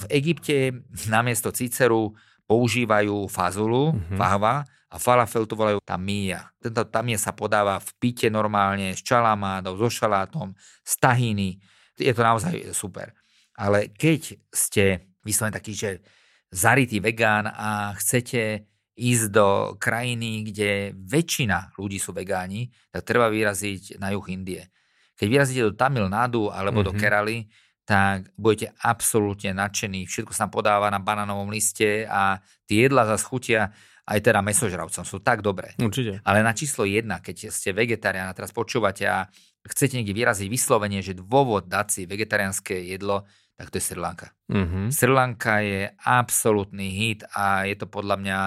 V 0.00 0.04
Egypte 0.12 0.84
namiesto 1.08 1.48
ciceru 1.52 2.12
používajú 2.44 3.24
fazulu, 3.32 3.96
uh-huh. 3.96 4.16
fahva, 4.20 4.68
a 4.90 4.98
falafel 4.98 5.46
to 5.46 5.54
volajú 5.54 5.78
tamia. 5.86 6.50
Tento 6.58 6.82
tamia 6.90 7.14
sa 7.14 7.30
podáva 7.30 7.78
v 7.78 7.90
pite 8.02 8.26
normálne 8.26 8.90
s 8.90 9.00
čalamádou, 9.06 9.78
so 9.78 9.86
šalátom, 9.86 10.50
z 10.82 10.92
tahiny. 10.98 11.62
Je 11.94 12.10
to 12.10 12.26
naozaj 12.26 12.74
super. 12.74 13.14
Ale 13.54 13.94
keď 13.94 14.34
ste 14.50 15.14
vyslovene 15.22 15.54
taký, 15.54 15.72
že 15.78 15.90
zarytý 16.50 16.98
vegán 16.98 17.46
a 17.46 17.94
chcete 17.94 18.66
ísť 19.00 19.26
do 19.32 19.48
krajiny, 19.80 20.44
kde 20.52 20.92
väčšina 20.92 21.72
ľudí 21.80 21.96
sú 21.96 22.12
vegáni, 22.12 22.68
tak 22.92 23.08
treba 23.08 23.32
vyraziť 23.32 23.96
na 23.96 24.12
juh 24.12 24.26
Indie. 24.28 24.68
Keď 25.16 25.26
vyrazíte 25.28 25.62
do 25.64 25.72
Tamil 25.72 26.08
Nadu 26.12 26.52
alebo 26.52 26.84
mm-hmm. 26.84 26.88
do 26.88 26.92
mhm. 26.92 27.00
Kerali, 27.00 27.38
tak 27.88 28.30
budete 28.36 28.76
absolútne 28.84 29.56
nadšení. 29.56 30.06
Všetko 30.06 30.30
sa 30.30 30.46
podáva 30.46 30.92
na 30.92 31.02
banánovom 31.02 31.50
liste 31.50 32.06
a 32.06 32.38
tie 32.68 32.86
jedla 32.86 33.08
za 33.08 33.18
chutia 33.18 33.74
aj 34.10 34.18
teda 34.26 34.42
mesožravcom 34.42 35.06
sú 35.06 35.22
tak 35.22 35.38
dobré. 35.38 35.70
Určite. 35.78 36.18
Ale 36.26 36.42
na 36.42 36.50
číslo 36.50 36.82
jedna, 36.82 37.22
keď 37.22 37.54
ste 37.54 37.70
vegetarián 37.70 38.26
a 38.26 38.34
teraz 38.34 38.50
počúvate 38.50 39.06
a 39.06 39.30
chcete 39.62 39.94
niekde 39.94 40.18
vyraziť 40.18 40.50
vyslovenie, 40.50 40.98
že 40.98 41.14
dôvod 41.14 41.70
dať 41.70 41.86
si 41.86 42.00
vegetariánske 42.10 42.74
jedlo, 42.90 43.22
tak 43.54 43.70
to 43.70 43.78
je 43.78 43.84
Sri 43.86 44.00
Lanka. 44.02 44.34
Mm-hmm. 44.50 44.86
Sri 44.90 45.12
Lanka 45.14 45.62
je 45.62 45.94
absolútny 46.02 46.90
hit 46.90 47.22
a 47.30 47.70
je 47.70 47.78
to 47.78 47.86
podľa 47.86 48.16
mňa 48.18 48.38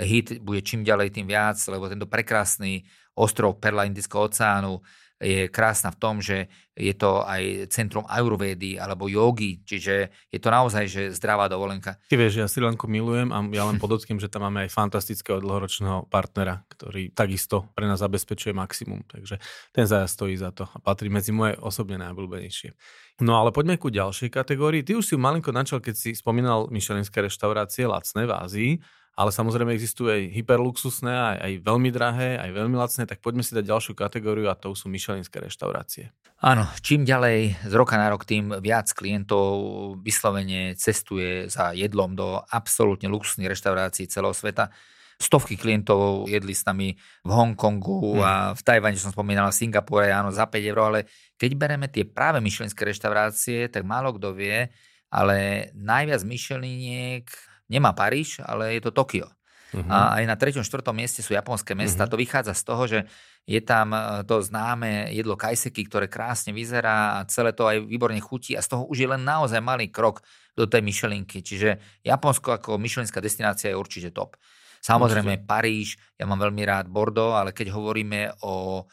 hit 0.00 0.40
bude 0.40 0.64
čím 0.64 0.82
ďalej 0.82 1.12
tým 1.12 1.28
viac, 1.28 1.60
lebo 1.68 1.86
tento 1.86 2.08
prekrásny 2.08 2.84
ostrov 3.14 3.60
Perla 3.60 3.84
Indického 3.84 4.26
oceánu 4.26 4.80
je 5.20 5.52
krásna 5.52 5.92
v 5.92 6.00
tom, 6.00 6.16
že 6.24 6.48
je 6.72 6.96
to 6.96 7.20
aj 7.28 7.68
centrum 7.68 8.08
ajurvédy 8.08 8.80
alebo 8.80 9.04
jogy, 9.04 9.60
čiže 9.60 10.08
je 10.32 10.40
to 10.40 10.48
naozaj 10.48 10.88
že 10.88 11.12
zdravá 11.12 11.44
dovolenka. 11.44 12.00
Ty 12.08 12.16
vieš, 12.16 12.40
ja 12.40 12.48
Sri 12.48 12.64
Lanku 12.64 12.88
milujem 12.88 13.28
a 13.28 13.44
ja 13.52 13.68
len 13.68 13.76
podotkým, 13.76 14.16
že 14.16 14.32
tam 14.32 14.48
máme 14.48 14.64
aj 14.64 14.72
fantastického 14.72 15.44
dlhoročného 15.44 16.08
partnera, 16.08 16.64
ktorý 16.72 17.12
takisto 17.12 17.68
pre 17.76 17.84
nás 17.84 18.00
zabezpečuje 18.00 18.56
maximum, 18.56 19.04
takže 19.04 19.36
ten 19.76 19.84
zájazd 19.84 20.16
stojí 20.16 20.40
za 20.40 20.56
to 20.56 20.64
a 20.64 20.80
patrí 20.80 21.12
medzi 21.12 21.36
moje 21.36 21.52
osobne 21.60 22.00
najobľúbenejšie. 22.00 22.72
No 23.20 23.36
ale 23.36 23.52
poďme 23.52 23.76
ku 23.76 23.92
ďalšej 23.92 24.32
kategórii. 24.32 24.80
Ty 24.80 24.96
už 24.96 25.04
si 25.04 25.20
malinko 25.20 25.52
načal, 25.52 25.84
keď 25.84 26.00
si 26.00 26.16
spomínal 26.16 26.72
myšelinské 26.72 27.20
reštaurácie 27.20 27.84
lacné 27.84 28.24
v 28.24 28.32
Ázii 28.32 28.72
ale 29.18 29.30
samozrejme 29.34 29.74
existujú 29.74 30.08
aj 30.10 30.22
hyperluxusné, 30.32 31.12
aj, 31.12 31.38
aj 31.42 31.52
veľmi 31.66 31.90
drahé, 31.92 32.40
aj 32.40 32.50
veľmi 32.56 32.76
lacné, 32.78 33.02
tak 33.04 33.20
poďme 33.20 33.42
si 33.44 33.52
dať 33.52 33.64
ďalšiu 33.66 33.92
kategóriu 33.92 34.48
a 34.48 34.56
to 34.56 34.72
sú 34.72 34.88
myšelinské 34.88 35.42
reštaurácie. 35.42 36.14
Áno, 36.40 36.64
čím 36.80 37.04
ďalej 37.04 37.68
z 37.68 37.74
roka 37.76 38.00
na 38.00 38.08
rok, 38.08 38.24
tým 38.24 38.48
viac 38.64 38.88
klientov 38.96 39.60
vyslovene 40.00 40.72
cestuje 40.72 41.52
za 41.52 41.76
jedlom 41.76 42.16
do 42.16 42.40
absolútne 42.48 43.12
luxusných 43.12 43.52
reštaurácií 43.52 44.08
celého 44.08 44.32
sveta. 44.32 44.72
Stovky 45.20 45.60
klientov 45.60 46.24
jedli 46.32 46.56
s 46.56 46.64
nami 46.64 46.96
v 46.96 47.30
Hongkongu 47.30 48.16
hmm. 48.16 48.24
a 48.24 48.32
v 48.56 48.60
Tajvane, 48.64 48.96
čo 48.96 49.04
som 49.04 49.12
spomínal, 49.12 49.52
v 49.52 49.60
Singapúre, 49.60 50.08
áno, 50.08 50.32
za 50.32 50.48
5 50.48 50.64
eur, 50.64 50.80
ale 50.80 51.00
keď 51.36 51.50
bereme 51.60 51.92
tie 51.92 52.08
práve 52.08 52.40
myšelinské 52.40 52.88
reštaurácie, 52.88 53.68
tak 53.68 53.84
málo 53.84 54.16
kto 54.16 54.32
vie, 54.32 54.72
ale 55.12 55.68
najviac 55.76 56.24
myšeliniek 56.24 57.28
nemá 57.70 57.94
Paríž, 57.94 58.42
ale 58.42 58.76
je 58.76 58.82
to 58.82 58.90
Tokio. 58.90 59.30
Uh-huh. 59.70 59.86
A 59.86 60.18
aj 60.18 60.24
na 60.26 60.34
3. 60.34 60.66
4. 60.66 60.66
mieste 60.90 61.22
sú 61.22 61.30
japonské 61.30 61.78
mesta. 61.78 62.02
Uh-huh. 62.02 62.12
To 62.12 62.18
vychádza 62.18 62.58
z 62.58 62.62
toho, 62.66 62.82
že 62.90 62.98
je 63.46 63.62
tam 63.62 63.94
e, 63.94 64.26
to 64.26 64.42
známe 64.42 65.14
jedlo 65.14 65.38
kajseky, 65.38 65.86
ktoré 65.86 66.10
krásne 66.10 66.50
vyzerá 66.50 67.22
a 67.22 67.26
celé 67.30 67.54
to 67.54 67.70
aj 67.70 67.86
výborne 67.86 68.18
chutí 68.18 68.58
a 68.58 68.64
z 68.66 68.74
toho 68.74 68.90
už 68.90 69.06
je 69.06 69.08
len 69.08 69.22
naozaj 69.22 69.62
malý 69.62 69.86
krok 69.86 70.26
do 70.58 70.66
tej 70.66 70.82
myšelinky. 70.82 71.46
Čiže 71.46 72.02
Japonsko 72.02 72.58
ako 72.58 72.82
myšelinská 72.82 73.22
destinácia 73.22 73.70
je 73.70 73.78
určite 73.78 74.10
top. 74.10 74.34
Samozrejme 74.82 75.38
určite. 75.38 75.46
Paríž, 75.46 75.88
ja 76.18 76.26
mám 76.26 76.42
veľmi 76.42 76.66
rád 76.66 76.90
Bordeaux, 76.90 77.38
ale 77.38 77.54
keď 77.54 77.70
hovoríme 77.70 78.42
o 78.42 78.84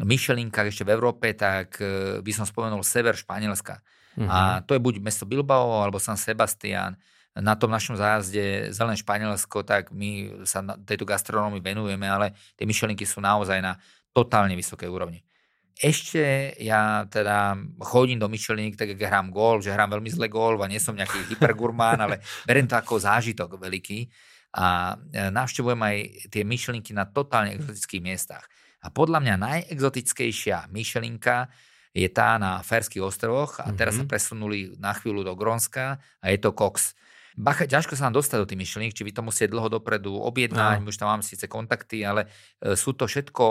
myšelinkách 0.00 0.72
ešte 0.72 0.88
v 0.88 0.94
Európe, 0.96 1.36
tak 1.36 1.76
e, 1.84 2.18
by 2.24 2.32
som 2.32 2.48
spomenul 2.48 2.80
sever 2.80 3.12
Španielska. 3.12 3.76
Uh-huh. 4.16 4.24
A 4.24 4.64
to 4.64 4.72
je 4.72 4.80
buď 4.80 5.04
mesto 5.04 5.28
Bilbao 5.28 5.84
alebo 5.84 6.00
San 6.00 6.16
Sebastián 6.16 6.96
na 7.34 7.58
tom 7.58 7.74
našom 7.74 7.98
zájazde 7.98 8.70
Zelené 8.70 8.94
Španielsko, 8.94 9.66
tak 9.66 9.90
my 9.90 10.42
sa 10.46 10.62
na 10.62 10.78
tejto 10.78 11.02
gastronómii 11.02 11.58
venujeme, 11.58 12.06
ale 12.06 12.38
tie 12.54 12.62
myšelinky 12.62 13.02
sú 13.02 13.18
naozaj 13.18 13.58
na 13.58 13.74
totálne 14.14 14.54
vysokej 14.54 14.86
úrovni. 14.86 15.26
Ešte 15.74 16.54
ja 16.62 17.02
teda 17.10 17.58
chodím 17.82 18.22
do 18.22 18.30
myšelník, 18.30 18.78
tak 18.78 18.94
keď 18.94 19.10
hrám 19.10 19.34
golf, 19.34 19.66
že 19.66 19.74
hrám 19.74 19.98
veľmi 19.98 20.06
zle 20.06 20.30
golf 20.30 20.62
a 20.62 20.70
nie 20.70 20.78
som 20.78 20.94
nejaký 20.94 21.26
hypergurmán, 21.34 21.98
ale 21.98 22.22
beriem 22.46 22.70
to 22.70 22.78
ako 22.78 23.02
zážitok 23.02 23.58
veľký 23.58 24.06
a 24.54 24.94
e, 24.94 25.34
navštevujem 25.34 25.80
aj 25.82 25.96
tie 26.30 26.46
myšelinky 26.46 26.94
na 26.94 27.10
totálne 27.10 27.58
exotických 27.58 28.02
miestach. 28.06 28.46
A 28.86 28.94
podľa 28.94 29.18
mňa 29.18 29.34
najexotickejšia 29.34 30.70
myšelinka 30.70 31.50
je 31.90 32.06
tá 32.06 32.38
na 32.38 32.62
Ferských 32.62 33.02
ostrovoch 33.02 33.58
a 33.58 33.70
teraz 33.74 33.98
mm-hmm. 33.98 34.06
sa 34.06 34.12
presunuli 34.14 34.58
na 34.78 34.94
chvíľu 34.94 35.26
do 35.26 35.34
Grónska 35.34 35.98
a 36.22 36.26
je 36.30 36.38
to 36.38 36.54
Cox. 36.54 36.94
Bacha, 37.34 37.66
ťažko 37.66 37.98
sa 37.98 38.06
nám 38.06 38.22
dostať 38.22 38.38
do 38.38 38.46
tých 38.46 38.62
myšlienok, 38.62 38.94
či 38.94 39.02
vy 39.02 39.10
to 39.10 39.26
musíte 39.26 39.50
dlho 39.50 39.66
dopredu 39.66 40.14
objednať, 40.14 40.78
no. 40.78 40.86
už 40.86 40.94
tam 41.02 41.10
mám 41.10 41.26
síce 41.26 41.50
kontakty, 41.50 42.06
ale 42.06 42.30
e, 42.62 42.78
sú 42.78 42.94
to 42.94 43.10
všetko 43.10 43.44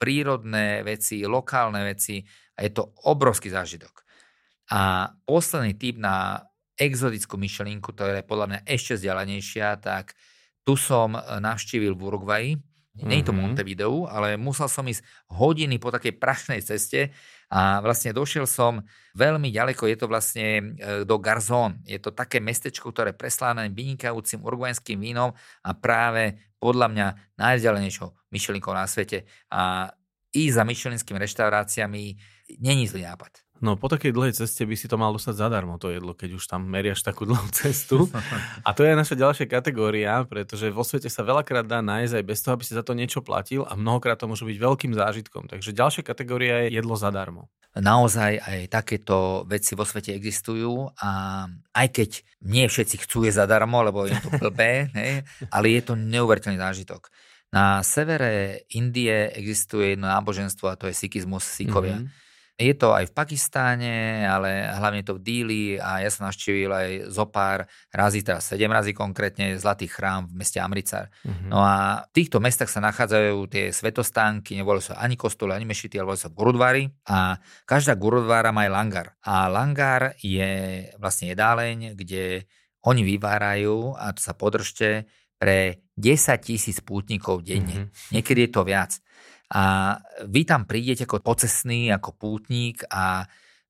prírodné 0.00 0.80
veci, 0.80 1.20
lokálne 1.28 1.84
veci 1.84 2.24
a 2.56 2.64
je 2.64 2.72
to 2.72 2.96
obrovský 3.04 3.52
zážitok. 3.52 3.92
A 4.72 5.12
posledný 5.28 5.76
typ 5.76 6.00
na 6.00 6.48
exotickú 6.80 7.36
myšlienku, 7.36 7.92
to 7.92 8.08
je 8.08 8.24
podľa 8.24 8.46
mňa 8.48 8.60
ešte 8.64 8.96
vzdialenejšia, 8.96 9.84
tak 9.84 10.16
tu 10.64 10.72
som 10.80 11.12
e, 11.12 11.20
navštívil 11.20 11.92
v 11.92 12.04
Uruguayi, 12.08 12.50
nie 13.04 13.20
je 13.20 13.28
to 13.28 13.34
mhm. 13.36 13.40
Montevideo, 13.44 14.08
ale 14.08 14.40
musel 14.40 14.72
som 14.72 14.88
ísť 14.88 15.04
hodiny 15.36 15.76
po 15.76 15.92
takej 15.92 16.16
prašnej 16.16 16.64
ceste 16.64 17.12
a 17.46 17.78
vlastne 17.78 18.10
došiel 18.10 18.42
som 18.42 18.82
veľmi 19.14 19.54
ďaleko, 19.54 19.86
je 19.86 19.98
to 19.98 20.10
vlastne 20.10 20.46
e, 20.48 20.62
do 21.06 21.16
Garzón. 21.22 21.78
Je 21.86 22.02
to 22.02 22.10
také 22.10 22.42
mestečko, 22.42 22.90
ktoré 22.90 23.14
preslávané 23.14 23.70
vynikajúcim 23.70 24.42
urugvajským 24.42 24.98
vínom 24.98 25.30
a 25.62 25.70
práve 25.78 26.42
podľa 26.58 26.90
mňa 26.90 27.06
najvzdialenejšou 27.38 28.34
myšelinkou 28.34 28.74
na 28.74 28.90
svete. 28.90 29.30
A 29.54 29.94
ísť 30.34 30.54
za 30.58 30.64
myšelinskými 30.66 31.18
reštauráciami 31.22 32.02
není 32.58 32.90
zlý 32.90 33.06
nápad. 33.06 33.45
No 33.64 33.80
po 33.80 33.88
takej 33.88 34.12
dlhej 34.12 34.36
ceste 34.36 34.68
by 34.68 34.76
si 34.76 34.84
to 34.84 35.00
mal 35.00 35.16
dostať 35.16 35.40
zadarmo, 35.40 35.80
to 35.80 35.88
jedlo, 35.88 36.12
keď 36.12 36.36
už 36.36 36.44
tam 36.44 36.68
meriaš 36.68 37.00
takú 37.00 37.24
dlhú 37.24 37.48
cestu. 37.56 38.04
A 38.60 38.76
to 38.76 38.84
je 38.84 38.92
naša 38.92 39.16
ďalšia 39.16 39.48
kategória, 39.48 40.20
pretože 40.28 40.68
vo 40.68 40.84
svete 40.84 41.08
sa 41.08 41.24
veľakrát 41.24 41.64
dá 41.64 41.80
nájsť 41.80 42.20
aj 42.20 42.24
bez 42.24 42.38
toho, 42.44 42.52
aby 42.52 42.64
si 42.68 42.76
za 42.76 42.84
to 42.84 42.92
niečo 42.92 43.24
platil 43.24 43.64
a 43.64 43.72
mnohokrát 43.72 44.20
to 44.20 44.28
môže 44.28 44.44
byť 44.44 44.58
veľkým 44.60 44.92
zážitkom. 44.92 45.48
Takže 45.48 45.72
ďalšia 45.72 46.04
kategória 46.04 46.68
je 46.68 46.76
jedlo 46.76 47.00
zadarmo. 47.00 47.48
Naozaj 47.76 48.40
aj 48.40 48.60
takéto 48.72 49.44
veci 49.48 49.76
vo 49.76 49.84
svete 49.84 50.12
existujú 50.16 50.96
a 50.96 51.44
aj 51.76 51.88
keď 51.92 52.10
nie 52.44 52.64
všetci 52.68 53.04
chcú 53.04 53.28
je 53.28 53.32
zadarmo, 53.36 53.84
lebo 53.84 54.04
je 54.08 54.16
to 54.16 54.32
blbé, 54.36 54.88
ne? 54.96 55.24
ale 55.48 55.76
je 55.76 55.82
to 55.84 55.92
neuveriteľný 55.96 56.60
zážitok. 56.60 57.08
Na 57.52 57.80
severe 57.80 58.64
Indie 58.76 59.32
existuje 59.32 59.96
jedno 59.96 60.12
náboženstvo 60.12 60.68
a 60.68 60.76
to 60.76 60.92
je 60.92 60.96
sikizmus, 60.96 61.44
síkovia. 61.44 62.04
Mm-hmm 62.04 62.25
je 62.56 62.72
to 62.72 62.96
aj 62.96 63.12
v 63.12 63.16
Pakistáne, 63.16 64.24
ale 64.24 64.64
hlavne 64.64 65.04
to 65.04 65.20
v 65.20 65.24
Díli 65.24 65.64
a 65.76 66.00
ja 66.00 66.08
som 66.08 66.24
navštívil 66.24 66.72
aj 66.72 66.88
zo 67.12 67.28
pár 67.28 67.68
razy, 67.92 68.24
teraz 68.24 68.48
7 68.48 68.64
razy 68.72 68.96
konkrétne, 68.96 69.60
Zlatý 69.60 69.84
chrám 69.84 70.24
v 70.32 70.40
meste 70.40 70.56
Amricar. 70.56 71.12
Uh-huh. 71.20 71.52
No 71.52 71.60
a 71.60 72.08
v 72.08 72.10
týchto 72.16 72.40
mestách 72.40 72.72
sa 72.72 72.80
nachádzajú 72.80 73.36
tie 73.52 73.68
svetostánky, 73.76 74.56
neboli 74.56 74.80
sa 74.80 74.96
ani 74.96 75.20
kostoly, 75.20 75.52
ani 75.52 75.68
mešity, 75.68 76.00
ale 76.00 76.16
boli 76.16 76.20
sa 76.20 76.32
gurudvary 76.32 76.88
a 77.04 77.36
každá 77.68 77.92
gurudvára 77.92 78.56
má 78.56 78.64
aj 78.64 78.72
langar. 78.72 79.06
A 79.20 79.52
langar 79.52 80.16
je 80.24 80.88
vlastne 80.96 81.36
jedáleň, 81.36 81.92
kde 81.92 82.48
oni 82.88 83.04
vyvárajú, 83.04 84.00
a 84.00 84.16
to 84.16 84.20
sa 84.24 84.32
podržte, 84.32 85.04
pre 85.36 85.84
10 86.00 86.40
tisíc 86.40 86.80
pútnikov 86.80 87.44
denne. 87.44 87.92
Mm-hmm. 87.92 88.12
Niekedy 88.16 88.48
je 88.48 88.50
to 88.52 88.64
viac. 88.64 88.96
A 89.54 89.94
vy 90.26 90.42
tam 90.42 90.66
prídete 90.66 91.06
ako 91.06 91.22
pocesný, 91.22 91.94
ako 91.94 92.18
pútnik 92.18 92.82
a 92.90 93.26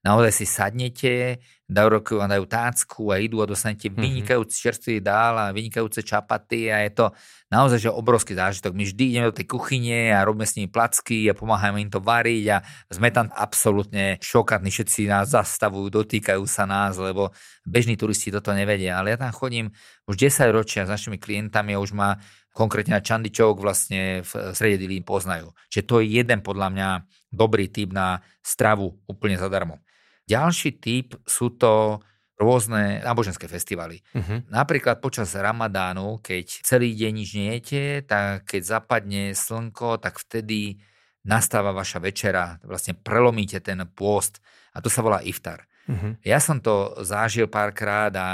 naozaj 0.07 0.33
si 0.33 0.47
sadnete, 0.47 1.43
dajú, 1.67 1.91
dajú 2.23 2.45
tácku 2.47 3.11
a 3.11 3.19
idú 3.19 3.43
a 3.43 3.51
dostanete 3.51 3.91
mm-hmm. 3.91 4.05
vynikajúci 4.07 4.57
čerstvý 4.63 5.03
dál 5.03 5.35
a 5.35 5.51
vynikajúce 5.51 6.07
čapaty 6.07 6.71
a 6.71 6.87
je 6.87 6.95
to 6.95 7.07
naozaj 7.51 7.83
že 7.83 7.91
obrovský 7.91 8.39
zážitok. 8.39 8.71
My 8.71 8.87
vždy 8.87 9.03
ideme 9.11 9.31
do 9.35 9.35
tej 9.35 9.51
kuchyne 9.51 10.15
a 10.15 10.23
robíme 10.23 10.47
s 10.47 10.55
nimi 10.55 10.71
placky 10.71 11.27
a 11.27 11.35
pomáhame 11.35 11.83
im 11.83 11.91
to 11.91 11.99
variť 11.99 12.45
a 12.55 12.59
sme 12.95 13.11
tam 13.11 13.35
absolútne 13.35 14.23
šokatní, 14.23 14.71
všetci 14.71 15.11
nás 15.11 15.35
zastavujú, 15.35 15.91
dotýkajú 15.91 16.47
sa 16.47 16.71
nás, 16.71 16.95
lebo 17.03 17.35
bežní 17.67 17.99
turisti 17.99 18.31
toto 18.31 18.55
nevedia. 18.55 19.03
Ale 19.03 19.13
ja 19.15 19.19
tam 19.19 19.35
chodím 19.35 19.75
už 20.07 20.15
10 20.15 20.55
ročia 20.55 20.87
s 20.87 20.91
našimi 20.95 21.19
klientami 21.19 21.75
a 21.75 21.83
už 21.83 21.91
ma 21.99 22.23
konkrétne 22.57 22.97
na 22.97 23.05
Čandičok 23.05 23.61
vlastne 23.61 24.25
v 24.25 24.33
strede 24.57 24.81
Dili 24.81 25.05
poznajú. 25.05 25.53
Čiže 25.69 25.85
to 25.85 26.01
je 26.01 26.17
jeden 26.25 26.41
podľa 26.41 26.73
mňa 26.73 26.89
dobrý 27.29 27.69
typ 27.69 27.93
na 27.93 28.25
stravu 28.41 28.97
úplne 29.05 29.37
zadarmo. 29.37 29.85
Ďalší 30.25 30.81
typ 30.81 31.21
sú 31.29 31.53
to 31.61 32.01
rôzne 32.37 33.01
náboženské 33.01 33.49
festivaly. 33.49 34.01
Uh-huh. 34.13 34.45
Napríklad 34.53 35.01
počas 35.01 35.33
Ramadánu, 35.33 36.21
keď 36.21 36.65
celý 36.65 36.93
deň 36.93 37.13
nič 37.13 37.31
nejete, 37.37 37.83
tak 38.05 38.45
keď 38.49 38.81
zapadne 38.81 39.23
slnko, 39.33 40.01
tak 40.01 40.21
vtedy 40.21 40.81
nastáva 41.25 41.73
vaša 41.73 42.01
večera, 42.01 42.61
vlastne 42.63 42.93
prelomíte 42.93 43.61
ten 43.65 43.81
pôst 43.89 44.41
a 44.77 44.85
to 44.85 44.93
sa 44.93 45.01
volá 45.01 45.25
iftar. 45.25 45.65
Uh-huh. 45.89 46.13
Ja 46.21 46.37
som 46.43 46.61
to 46.61 46.99
zažil 47.05 47.49
párkrát 47.49 48.13
a 48.13 48.29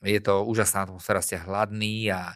je 0.00 0.20
to 0.22 0.46
úžasná 0.46 0.88
atmosféra, 0.88 1.20
ste 1.20 1.36
hladní 1.36 2.08
a 2.08 2.32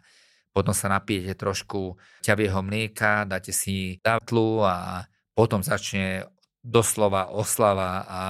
potom 0.51 0.75
sa 0.75 0.91
napijete 0.91 1.35
trošku 1.39 1.95
ťavieho 2.23 2.59
mlieka, 2.59 3.23
dáte 3.23 3.55
si 3.55 3.99
dátlu 4.03 4.63
a 4.67 5.07
potom 5.31 5.63
začne 5.63 6.27
doslova 6.61 7.31
oslava 7.31 8.05
a 8.05 8.21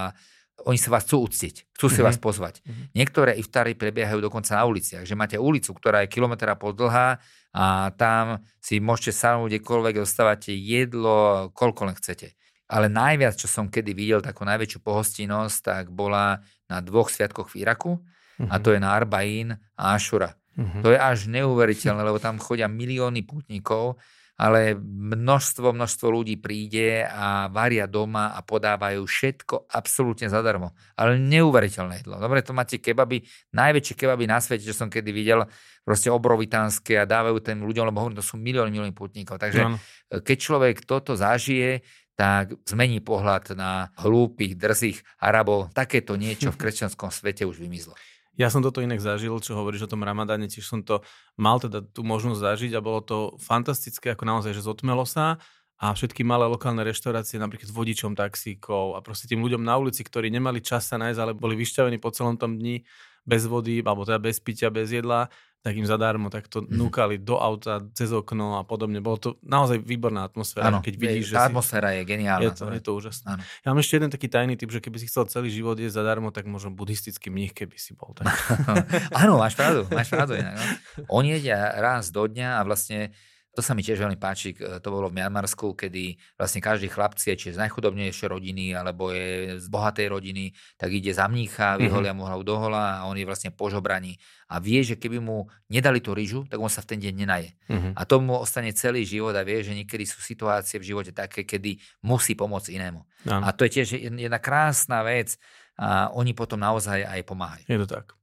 oni 0.65 0.77
sa 0.77 0.93
vás 0.93 1.09
chcú 1.09 1.25
uctiť, 1.25 1.73
chcú 1.73 1.87
si 1.89 1.99
mm-hmm. 1.99 2.05
vás 2.05 2.17
pozvať. 2.21 2.61
Mm-hmm. 2.61 2.85
Niektoré 2.93 3.31
iftary 3.41 3.73
prebiehajú 3.73 4.21
dokonca 4.21 4.53
na 4.53 4.69
uliciach, 4.69 5.03
že 5.09 5.17
máte 5.17 5.41
ulicu, 5.41 5.73
ktorá 5.73 6.05
je 6.05 6.13
kilometra 6.13 6.53
pol 6.53 6.77
dlhá 6.77 7.17
a 7.51 7.89
tam 7.97 8.45
si 8.61 8.77
môžete 8.77 9.17
sadnúť 9.17 9.57
kdekoľvek, 9.57 10.05
dostávate 10.05 10.53
jedlo, 10.53 11.49
koľko 11.57 11.89
len 11.89 11.97
chcete. 11.97 12.37
Ale 12.71 12.87
najviac, 12.87 13.35
čo 13.35 13.51
som 13.51 13.67
kedy 13.67 13.91
videl, 13.91 14.23
takú 14.23 14.47
najväčšiu 14.47 14.79
pohostinnosť, 14.79 15.57
tak 15.59 15.83
bola 15.91 16.39
na 16.71 16.79
dvoch 16.79 17.11
sviatkoch 17.11 17.51
v 17.51 17.67
Iraku 17.67 17.99
mm-hmm. 17.99 18.47
a 18.47 18.55
mhm. 18.55 18.61
to 18.63 18.69
je 18.71 18.79
na 18.79 18.89
Arbaín 18.93 19.49
a 19.75 19.97
Ašura. 19.97 20.40
Uh-huh. 20.57 20.81
To 20.83 20.89
je 20.91 20.99
až 20.99 21.31
neuveriteľné, 21.31 22.01
lebo 22.03 22.19
tam 22.19 22.41
chodia 22.41 22.67
milióny 22.67 23.23
putníkov, 23.23 23.99
ale 24.41 24.73
množstvo, 25.13 25.69
množstvo 25.69 26.07
ľudí 26.09 26.41
príde 26.41 27.05
a 27.05 27.45
varia 27.53 27.85
doma 27.85 28.33
a 28.33 28.41
podávajú 28.41 29.05
všetko 29.05 29.69
absolútne 29.69 30.33
zadarmo. 30.33 30.73
Ale 30.97 31.21
neuveriteľné 31.21 32.01
jedlo. 32.01 32.17
Dobre, 32.17 32.41
to 32.41 32.49
máte 32.49 32.81
kebaby, 32.81 33.21
najväčšie 33.53 33.93
kebaby 33.93 34.25
na 34.25 34.41
svete, 34.41 34.65
čo 34.65 34.73
som 34.73 34.89
kedy 34.89 35.13
videl, 35.13 35.45
proste 35.85 36.09
obrovitánske 36.09 36.97
a 36.97 37.05
dávajú 37.05 37.37
tým 37.37 37.61
ľuďom, 37.61 37.93
lebo 37.93 38.01
hovorím, 38.01 38.17
to 38.17 38.25
sú 38.25 38.41
milióny, 38.41 38.73
milióny 38.73 38.95
putníkov. 38.97 39.37
Takže 39.37 39.61
no. 39.61 39.77
keď 40.09 40.37
človek 40.41 40.75
toto 40.89 41.13
zažije, 41.13 41.85
tak 42.17 42.53
zmení 42.69 43.01
pohľad 43.01 43.57
na 43.57 43.89
hlúpych, 43.97 44.53
drzých 44.53 45.01
Arabov. 45.17 45.73
Takéto 45.73 46.13
niečo 46.13 46.53
v 46.53 46.59
kresťanskom 46.59 47.09
svete 47.09 47.49
už 47.49 47.57
vymizlo. 47.57 47.97
Ja 48.39 48.47
som 48.47 48.63
toto 48.63 48.79
inak 48.79 49.03
zažil, 49.03 49.35
čo 49.43 49.59
hovoríš 49.59 49.85
o 49.85 49.91
tom 49.91 50.07
Ramadáne, 50.07 50.47
tiež 50.47 50.63
som 50.63 50.79
to 50.81 51.03
mal 51.35 51.59
teda 51.59 51.83
tú 51.83 52.07
možnosť 52.07 52.39
zažiť 52.39 52.71
a 52.79 52.83
bolo 52.83 53.03
to 53.03 53.17
fantastické, 53.43 54.15
ako 54.15 54.23
naozaj, 54.23 54.55
že 54.55 54.63
zotmelo 54.63 55.03
sa 55.03 55.35
a 55.81 55.91
všetky 55.91 56.21
malé 56.23 56.47
lokálne 56.47 56.85
reštaurácie, 56.85 57.41
napríklad 57.41 57.67
s 57.67 57.75
vodičom 57.75 58.13
taxíkov 58.13 58.95
a 58.95 59.03
proste 59.03 59.27
tým 59.27 59.41
ľuďom 59.41 59.65
na 59.65 59.75
ulici, 59.81 60.05
ktorí 60.05 60.29
nemali 60.29 60.61
čas 60.61 60.87
sa 60.87 61.01
nájsť, 61.01 61.19
ale 61.19 61.33
boli 61.33 61.57
vyšťavení 61.57 61.97
po 61.97 62.13
celom 62.13 62.37
tom 62.37 62.55
dni, 62.55 62.85
bez 63.25 63.45
vody, 63.45 63.81
alebo 63.85 64.05
teda 64.05 64.21
bez 64.21 64.37
pitia, 64.41 64.73
bez 64.73 64.93
jedla, 64.93 65.29
tak 65.61 65.73
im 65.73 65.85
zadarmo 65.85 66.27
takto 66.27 66.59
Mhm. 66.59 66.73
núkali 66.73 67.15
do 67.15 67.37
auta, 67.37 67.79
cez 67.91 68.09
okno 68.09 68.57
a 68.57 68.63
podobne. 68.63 68.97
Bolo 68.97 69.15
to 69.15 69.29
naozaj 69.41 69.77
výborná 69.77 70.25
atmosféra, 70.25 70.67
Áno, 70.67 70.81
keď 70.81 70.93
vidíš, 70.95 71.29
že 71.29 71.35
tá 71.35 71.45
si... 71.45 71.49
atmosféra 71.49 71.93
je 71.93 72.01
geniálna. 72.03 72.43
Je 72.43 72.51
to, 72.51 72.65
je 72.67 72.81
to 72.81 72.91
úžasné. 72.91 73.27
Áno. 73.29 73.41
Ja 73.61 73.67
mám 73.69 73.77
ešte 73.77 73.93
jeden 73.95 74.09
taký 74.09 74.25
tajný 74.25 74.53
typ, 74.55 74.67
že 74.67 74.79
keby 74.79 74.97
si 74.97 75.05
chcel 75.05 75.25
celý 75.27 75.47
život 75.47 75.77
jesť 75.77 75.97
zadarmo, 75.97 76.29
tak 76.29 76.45
možno 76.45 76.69
buddhistický 76.69 77.29
mních, 77.29 77.53
keby 77.55 77.77
si 77.77 77.93
bol. 77.93 78.11
Tak. 78.11 78.25
Áno, 79.21 79.37
máš 79.37 79.53
pravdu, 79.53 79.85
máš 79.87 80.09
pravdu. 80.09 80.33
Inak, 80.35 80.57
no. 80.57 80.65
Oni 81.13 81.37
jedia 81.37 81.71
raz 81.73 82.09
do 82.09 82.25
dňa 82.25 82.57
a 82.57 82.61
vlastne 82.61 83.13
to 83.51 83.59
sa 83.59 83.75
mi 83.75 83.83
tiež 83.83 83.99
veľmi 83.99 84.15
páči, 84.15 84.55
to 84.55 84.87
bolo 84.87 85.11
v 85.11 85.19
Mianmarsku, 85.19 85.75
kedy 85.75 86.15
vlastne 86.39 86.63
každý 86.63 86.87
chlapci, 86.87 87.35
či 87.35 87.51
je 87.51 87.55
z 87.55 87.61
najchudobnejšej 87.67 88.31
rodiny, 88.31 88.71
alebo 88.71 89.11
je 89.11 89.59
z 89.59 89.67
bohatej 89.67 90.07
rodiny, 90.07 90.55
tak 90.79 90.95
ide 90.95 91.11
za 91.11 91.27
mnícha, 91.27 91.75
vyholia 91.75 92.15
mu 92.15 92.23
hlavu 92.23 92.47
do 92.47 92.55
hola 92.55 93.03
a 93.03 93.11
on 93.11 93.19
je 93.19 93.27
vlastne 93.27 93.51
požobraní. 93.51 94.15
A 94.47 94.63
vie, 94.63 94.79
že 94.83 94.95
keby 94.95 95.19
mu 95.19 95.51
nedali 95.67 95.99
tú 95.99 96.15
rýžu, 96.15 96.47
tak 96.47 96.63
on 96.63 96.71
sa 96.71 96.79
v 96.79 96.95
ten 96.95 96.99
deň 97.03 97.13
nenaje. 97.15 97.51
Mhm. 97.67 97.89
A 97.99 98.01
tomu 98.07 98.39
ostane 98.39 98.71
celý 98.71 99.03
život 99.03 99.35
a 99.35 99.43
vie, 99.43 99.59
že 99.63 99.75
niekedy 99.75 100.07
sú 100.07 100.23
situácie 100.23 100.79
v 100.79 100.87
živote 100.87 101.11
také, 101.11 101.43
kedy 101.43 101.75
musí 102.07 102.39
pomôcť 102.39 102.71
inému. 102.71 103.03
Áno, 103.27 103.43
A 103.43 103.51
to 103.51 103.67
je 103.67 103.83
tiež 103.83 103.99
jedna 103.99 104.39
krásna 104.39 105.03
vec 105.03 105.35
a 105.75 106.07
oni 106.15 106.31
potom 106.31 106.59
naozaj 106.59 107.03
aj 107.03 107.19
pomáhajú. 107.27 107.65
je 107.67 107.79
to 107.83 107.87
tak. 107.87 108.15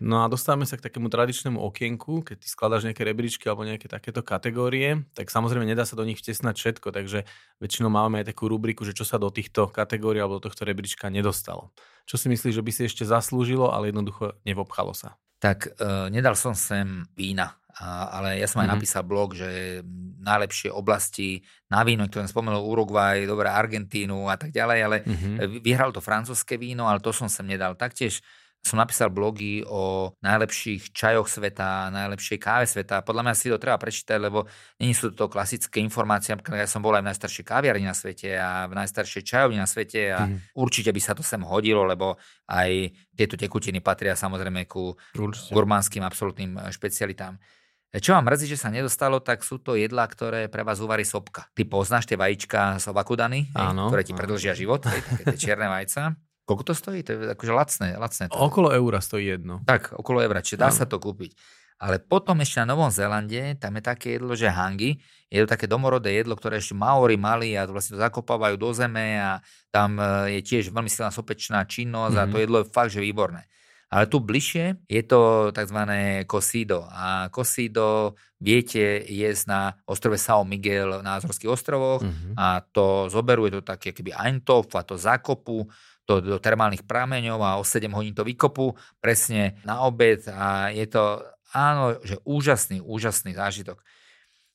No 0.00 0.20
a 0.20 0.28
dostávame 0.28 0.68
sa 0.68 0.76
k 0.76 0.84
takému 0.84 1.08
tradičnému 1.08 1.56
okienku, 1.56 2.20
keď 2.22 2.36
ty 2.42 2.46
skladáš 2.46 2.84
nejaké 2.84 3.00
rebríčky 3.00 3.48
alebo 3.48 3.64
nejaké 3.64 3.88
takéto 3.88 4.20
kategórie, 4.20 5.08
tak 5.16 5.32
samozrejme 5.32 5.64
nedá 5.64 5.88
sa 5.88 5.96
do 5.96 6.04
nich 6.04 6.20
vtesnať 6.20 6.52
všetko, 6.52 6.92
takže 6.92 7.24
väčšinou 7.58 7.88
máme 7.88 8.20
aj 8.20 8.30
takú 8.30 8.46
rubriku, 8.46 8.84
že 8.84 8.92
čo 8.92 9.08
sa 9.08 9.16
do 9.16 9.32
týchto 9.32 9.72
kategórií 9.72 10.20
alebo 10.20 10.36
do 10.36 10.46
tohto 10.48 10.68
rebríčka 10.68 11.08
nedostalo. 11.08 11.72
Čo 12.04 12.20
si 12.20 12.28
myslíš, 12.28 12.60
že 12.60 12.64
by 12.64 12.70
si 12.76 12.82
ešte 12.84 13.08
zaslúžilo, 13.08 13.72
ale 13.72 13.88
jednoducho 13.90 14.36
nevobchalo 14.44 14.92
sa? 14.92 15.16
tak 15.36 15.68
uh, 15.76 16.08
nedal 16.08 16.32
som 16.32 16.56
sem 16.56 17.04
vína, 17.12 17.60
a, 17.76 18.08
ale 18.08 18.40
ja 18.40 18.48
som 18.48 18.64
aj 18.64 18.72
Mhm. 18.72 18.74
napísal 18.80 19.04
blog, 19.04 19.36
že 19.36 19.84
najlepšie 20.18 20.72
oblasti 20.72 21.44
na 21.68 21.84
víno, 21.84 22.08
ktoré 22.08 22.24
spomenul 22.24 22.64
Uruguay, 22.64 23.28
dobré 23.28 23.52
Argentínu 23.52 24.32
a 24.32 24.40
tak 24.40 24.48
ďalej, 24.50 24.78
ale 24.80 24.96
Mhm. 25.04 25.28
mm. 25.36 25.60
vyhral 25.60 25.92
to 25.92 26.00
francúzske 26.00 26.56
víno, 26.56 26.88
ale 26.88 27.04
to 27.04 27.12
som 27.12 27.28
sem 27.28 27.44
nedal. 27.44 27.76
Taktiež 27.76 28.24
som 28.66 28.76
napísal 28.76 29.08
blogy 29.08 29.62
o 29.62 29.82
najlepších 30.20 30.90
čajoch 30.90 31.24
sveta, 31.24 31.86
najlepšej 31.88 32.34
káve 32.36 32.64
sveta. 32.64 33.00
Podľa 33.00 33.22
mňa 33.22 33.34
si 33.34 33.46
to 33.46 33.56
treba 33.56 33.76
prečítať, 33.76 34.18
lebo 34.18 34.42
nie 34.76 34.90
sú 34.90 35.08
to 35.10 35.26
klasické 35.26 35.78
informácie. 35.78 36.34
Ja 36.34 36.66
som 36.66 36.80
bol 36.80 36.90
aj 36.90 37.00
v 37.00 37.08
najstaršej 37.08 37.44
kaviarni 37.44 37.84
na 37.84 37.92
svete 37.92 38.34
a 38.34 38.66
v 38.66 38.74
najstaršej 38.74 39.22
čajovni 39.22 39.56
na 39.56 39.64
svete 39.64 40.10
a 40.10 40.26
Mhm. 40.26 40.52
určite 40.56 40.90
by 40.90 40.98
sa 40.98 41.12
to 41.12 41.22
sem 41.22 41.40
hodilo, 41.40 41.82
lebo 41.82 42.18
aj 42.44 42.70
tieto 43.12 43.34
tekutiny 43.34 43.78
patria 43.78 44.12
samozrejme 44.12 44.66
ku 44.66 44.90
Určite. 45.12 45.52
gurmánskym 45.52 46.02
absolútnym 46.02 46.56
e, 46.56 46.68
špecialitám. 46.68 47.38
E, 47.86 47.96
Čo 47.96 48.12
vám 48.12 48.26
mrzí, 48.26 48.46
že 48.48 48.58
sa 48.58 48.68
nedostalo, 48.68 49.18
tak 49.18 49.40
sú 49.40 49.56
to 49.56 49.72
jedlá, 49.72 50.04
ktoré 50.04 50.46
pre 50.46 50.60
vás 50.60 50.78
uvarí 50.78 51.02
sopka. 51.02 51.46
Ty 51.50 51.62
poznáš 51.64 52.04
tie 52.04 52.14
vajíčka 52.14 52.76
z 52.76 52.84
ovakudany, 52.86 53.48
hej, 53.48 53.66
Áno, 53.70 53.86
ktoré 53.86 54.02
ti 54.02 54.10
áno. 54.10 54.18
predlžia 54.18 54.52
život, 54.52 54.82
hej, 54.84 55.00
také 55.00 55.22
tie 55.24 55.38
čierne 55.46 55.70
vajca. 55.70 56.12
Koľko 56.46 56.62
to 56.62 56.72
stojí? 56.72 57.02
To 57.02 57.10
je 57.10 57.34
akože 57.34 57.52
lacné, 57.52 57.88
lacné. 57.94 58.24
To. 58.30 58.38
Okolo 58.38 58.70
eura 58.70 59.02
stojí 59.02 59.26
jedno. 59.28 59.66
Tak, 59.66 59.92
okolo 59.92 60.22
evra, 60.22 60.38
čiže 60.40 60.62
dá 60.62 60.70
Áno. 60.70 60.78
sa 60.78 60.86
to 60.86 60.96
kúpiť. 60.96 61.34
Ale 61.76 61.98
potom 61.98 62.40
ešte 62.40 62.62
na 62.62 62.72
Novom 62.72 62.88
Zélande, 62.88 63.58
tam 63.60 63.76
je 63.76 63.82
také 63.84 64.16
jedlo, 64.16 64.32
že 64.32 64.48
hangi, 64.48 64.96
je 65.28 65.44
to 65.44 65.50
také 65.50 65.66
domorodé 65.66 66.14
jedlo, 66.14 66.32
ktoré 66.32 66.56
ešte 66.56 66.72
Maori 66.72 67.20
mali 67.20 67.52
a 67.52 67.66
vlastne 67.66 67.94
to 67.94 68.00
zakopávajú 68.00 68.56
do 68.56 68.70
zeme 68.72 69.20
a 69.20 69.42
tam 69.68 69.98
e, 69.98 70.38
je 70.38 70.46
tiež 70.46 70.70
veľmi 70.70 70.88
silná 70.88 71.10
sopečná 71.10 71.66
činnosť 71.66 72.16
mm-hmm. 72.16 72.24
a 72.24 72.32
to 72.32 72.36
Mhm. 72.38 72.42
jedlo 72.46 72.56
je 72.56 72.72
fakt, 72.72 72.94
že 72.94 73.02
výborné. 73.02 73.42
Ale 73.86 74.06
tu 74.06 74.18
bližšie 74.18 74.88
je 74.88 75.02
to 75.02 75.20
tzv. 75.52 75.78
kosido. 76.24 76.88
A 76.88 77.28
kosido 77.28 78.16
viete 78.36 78.80
jesť 79.04 79.44
na 79.46 79.60
ostrove 79.84 80.16
São 80.16 80.42
Miguel 80.42 81.02
na 81.02 81.16
Azorských 81.16 81.50
ostrovoch 81.50 82.00
Mhm. 82.00 82.34
a 82.34 82.60
to 82.62 83.06
zoberú, 83.06 83.46
je 83.46 83.60
to 83.60 83.68
také 83.68 83.92
keby 83.92 84.16
eintop 84.16 84.72
a 84.72 84.82
to 84.82 84.96
zakopu 84.96 85.68
to 86.06 86.22
do 86.22 86.38
termálnych 86.38 86.86
prameňov 86.86 87.40
a 87.42 87.58
o 87.58 87.66
7 87.66 87.90
hodín 87.90 88.14
to 88.14 88.22
vykopú 88.22 88.78
presne 89.02 89.58
na 89.66 89.82
obed 89.82 90.22
a 90.30 90.70
je 90.70 90.86
to, 90.86 91.20
áno, 91.50 91.98
že 92.06 92.22
úžasný, 92.22 92.78
úžasný 92.78 93.34
zážitok. 93.34 93.82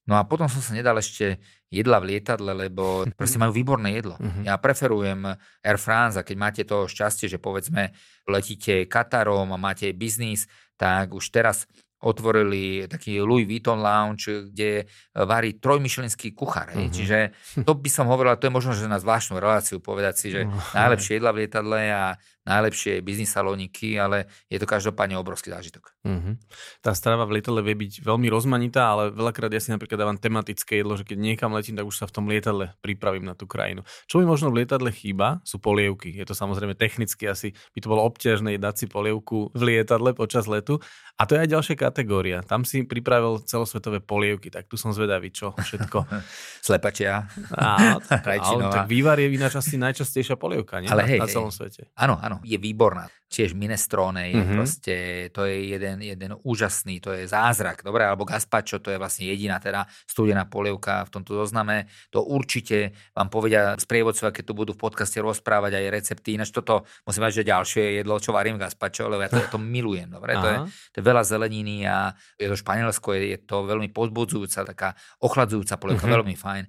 No 0.10 0.18
a 0.18 0.26
potom 0.26 0.50
som 0.50 0.64
sa 0.64 0.74
nedal 0.74 0.98
ešte 0.98 1.38
jedla 1.70 2.02
v 2.02 2.16
lietadle, 2.16 2.52
lebo 2.56 3.04
proste 3.20 3.38
majú 3.38 3.54
výborné 3.54 3.94
jedlo. 4.00 4.16
Mhm. 4.18 4.48
Ja 4.48 4.58
preferujem 4.58 5.38
Air 5.62 5.78
France 5.78 6.18
a 6.18 6.26
keď 6.26 6.36
máte 6.40 6.62
to 6.64 6.90
šťastie, 6.90 7.28
že 7.30 7.38
povedzme 7.38 7.92
letíte 8.26 8.88
Katarom 8.88 9.52
a 9.52 9.62
máte 9.62 9.92
biznis, 9.94 10.48
tak 10.80 11.14
už 11.14 11.30
teraz 11.30 11.70
otvorili 12.02 12.90
taký 12.90 13.22
Louis 13.22 13.46
Vuitton 13.46 13.78
Lounge, 13.78 14.50
kde 14.50 14.86
varí 15.14 15.58
trojmyšelinský 15.58 16.34
kuchár. 16.34 16.74
Mhm. 16.74 16.90
Čiže 16.90 17.18
to 17.62 17.74
by 17.78 17.90
som 17.90 18.10
hovoril, 18.10 18.34
to 18.38 18.50
je 18.50 18.54
možno, 18.54 18.74
že 18.74 18.90
na 18.90 18.98
zvláštnu 18.98 19.38
reláciu 19.38 19.78
povedať 19.78 20.14
si, 20.18 20.28
že 20.34 20.42
No. 20.46 20.58
najlepšie 20.74 21.22
jedla 21.22 21.32
v 21.32 21.40
lietadle 21.46 21.82
a 21.88 22.04
najlepšie 22.42 23.06
biznis 23.06 23.30
salóniky, 23.30 24.02
ale 24.02 24.26
je 24.50 24.58
to 24.58 24.66
každopádne 24.66 25.18
obrovský 25.18 25.54
zážitok. 25.54 25.94
Mhm. 26.02 26.42
Tá 26.82 26.98
strava 26.98 27.30
v 27.30 27.38
lietadle 27.38 27.62
vie 27.62 27.78
byť 27.78 28.02
veľmi 28.02 28.28
rozmanitá, 28.34 28.94
ale 28.94 29.14
veľakrát 29.14 29.54
ja 29.54 29.62
si 29.62 29.70
napríklad 29.70 30.02
dávam 30.02 30.18
tematické 30.18 30.82
jedlo, 30.82 30.98
že 30.98 31.06
keď 31.06 31.18
niekam 31.22 31.54
letím, 31.54 31.78
tak 31.78 31.86
už 31.86 32.02
sa 32.02 32.06
v 32.10 32.16
tom 32.16 32.26
lietadle 32.26 32.74
pripravím 32.82 33.30
na 33.30 33.38
tú 33.38 33.46
krajinu. 33.46 33.86
Čo 34.10 34.18
mi 34.18 34.26
možno 34.26 34.50
v 34.50 34.64
lietadle 34.64 34.90
chýba, 34.90 35.44
sú 35.46 35.62
polievky. 35.62 36.14
Je 36.16 36.26
to 36.26 36.34
samozrejme 36.34 36.74
technicky 36.74 37.30
asi, 37.30 37.54
by 37.76 37.80
to 37.84 37.92
bolo 37.92 38.02
obťažné 38.08 38.58
dať 38.58 38.76
si 38.76 38.86
polievku 38.90 39.54
v 39.54 39.62
lietadle 39.62 40.14
počas 40.18 40.50
letu. 40.50 40.82
A 41.20 41.28
to 41.28 41.38
je 41.38 41.44
aj 41.46 41.50
ďalšia 41.54 41.76
kategória. 41.78 42.38
Tam 42.42 42.66
si 42.66 42.82
pripravil 42.82 43.44
celosvetové 43.46 44.02
polievky, 44.02 44.50
tak 44.50 44.66
tu 44.66 44.80
som 44.80 44.96
zvedavý, 44.96 45.30
čo 45.30 45.54
všetko. 45.54 46.08
Slepačia. 46.66 47.28
Á, 47.54 48.00
tak, 48.02 48.42
ale, 48.48 48.64
tak 48.72 48.88
vývar 48.88 49.20
je 49.20 49.28
ináč 49.30 49.60
asi 49.60 49.76
najčastejšia 49.78 50.40
polievka, 50.40 50.80
nie? 50.80 50.88
Ale 50.88 51.04
na, 51.04 51.10
hej, 51.10 51.20
na 51.20 51.28
hej. 51.28 51.36
celom 51.36 51.52
svete. 51.52 51.92
Áno, 52.00 52.18
áno, 52.18 52.31
je 52.40 52.56
výborná. 52.56 53.12
Tiež 53.28 53.56
minestrone 53.56 54.28
je 54.28 54.44
Mhm. 54.44 54.52
proste, 54.52 54.96
to 55.32 55.48
je 55.48 55.72
jeden, 55.72 56.04
jeden 56.04 56.36
úžasný, 56.44 57.00
to 57.00 57.16
je 57.16 57.24
zázrak, 57.26 57.80
dobre, 57.80 58.04
alebo 58.04 58.28
gazpacho, 58.28 58.80
to 58.80 58.92
je 58.92 59.00
vlastne 59.00 59.24
jediná 59.24 59.56
teda 59.56 59.84
studená 60.04 60.44
polievka 60.44 61.08
v 61.08 61.14
tomto 61.16 61.40
zozname. 61.40 61.88
To 62.12 62.20
určite 62.22 62.92
vám 63.16 63.32
povedia 63.32 63.80
sprievodcovia, 63.80 64.36
keď 64.36 64.44
tu 64.44 64.54
budú 64.54 64.76
v 64.76 64.84
podcaste 64.84 65.16
rozprávať 65.18 65.80
aj 65.80 65.86
recepty. 65.90 66.36
Ináč 66.36 66.52
toto 66.52 66.84
musím 67.04 67.24
mať, 67.24 67.34
že 67.40 67.48
ďalšie 67.48 67.84
jedlo, 68.04 68.20
čo 68.20 68.32
varím 68.32 68.60
gazpacho, 68.60 69.08
lebo 69.08 69.24
ja 69.24 69.32
to, 69.32 69.40
ja 69.40 69.48
to 69.48 69.56
milujem, 69.58 70.12
dobre, 70.12 70.36
to 70.36 70.48
je, 70.48 70.58
to 70.92 70.96
je 71.00 71.06
veľa 71.08 71.24
zeleniny 71.24 71.88
a 71.88 72.12
je 72.36 72.46
to 72.46 72.60
Španielsko, 72.60 73.16
je, 73.16 73.32
je 73.32 73.40
to 73.40 73.64
veľmi 73.64 73.88
pozbudzujúca, 73.90 74.68
taká 74.68 74.92
ochladzujúca 75.20 75.80
polievka, 75.80 76.04
Mhm. 76.04 76.14
veľmi 76.14 76.36
fajn. 76.36 76.64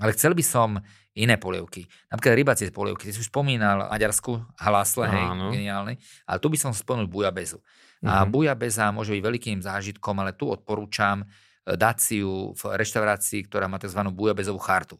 Ale 0.00 0.10
chcel 0.10 0.32
by 0.32 0.42
som 0.42 0.80
iné 1.12 1.34
polievky. 1.36 1.86
Napríklad 2.08 2.34
rybacie 2.36 2.70
polievky. 2.70 3.06
Ty 3.06 3.12
si 3.12 3.20
už 3.20 3.28
spomínal 3.28 3.90
Maďarsku, 3.90 4.40
halasle, 4.56 5.06
hej, 5.06 5.26
geniálny. 5.52 5.94
Ale 6.24 6.38
tu 6.38 6.46
by 6.46 6.56
som 6.56 6.70
spomenul 6.70 7.10
bujabezu. 7.10 7.58
A 8.00 8.24
Mhm. 8.24 8.30
bujabeza 8.32 8.88
môže 8.90 9.12
byť 9.12 9.22
veľkým 9.22 9.58
zážitkom, 9.60 10.14
ale 10.16 10.32
tu 10.32 10.48
odporúčam 10.48 11.26
e, 11.60 11.76
dať 11.76 11.98
ju 12.16 12.56
v 12.56 12.62
reštaurácii, 12.72 13.44
ktorá 13.44 13.68
má 13.68 13.76
tzv. 13.76 14.00
bujabezovú 14.08 14.56
chartu. 14.58 14.96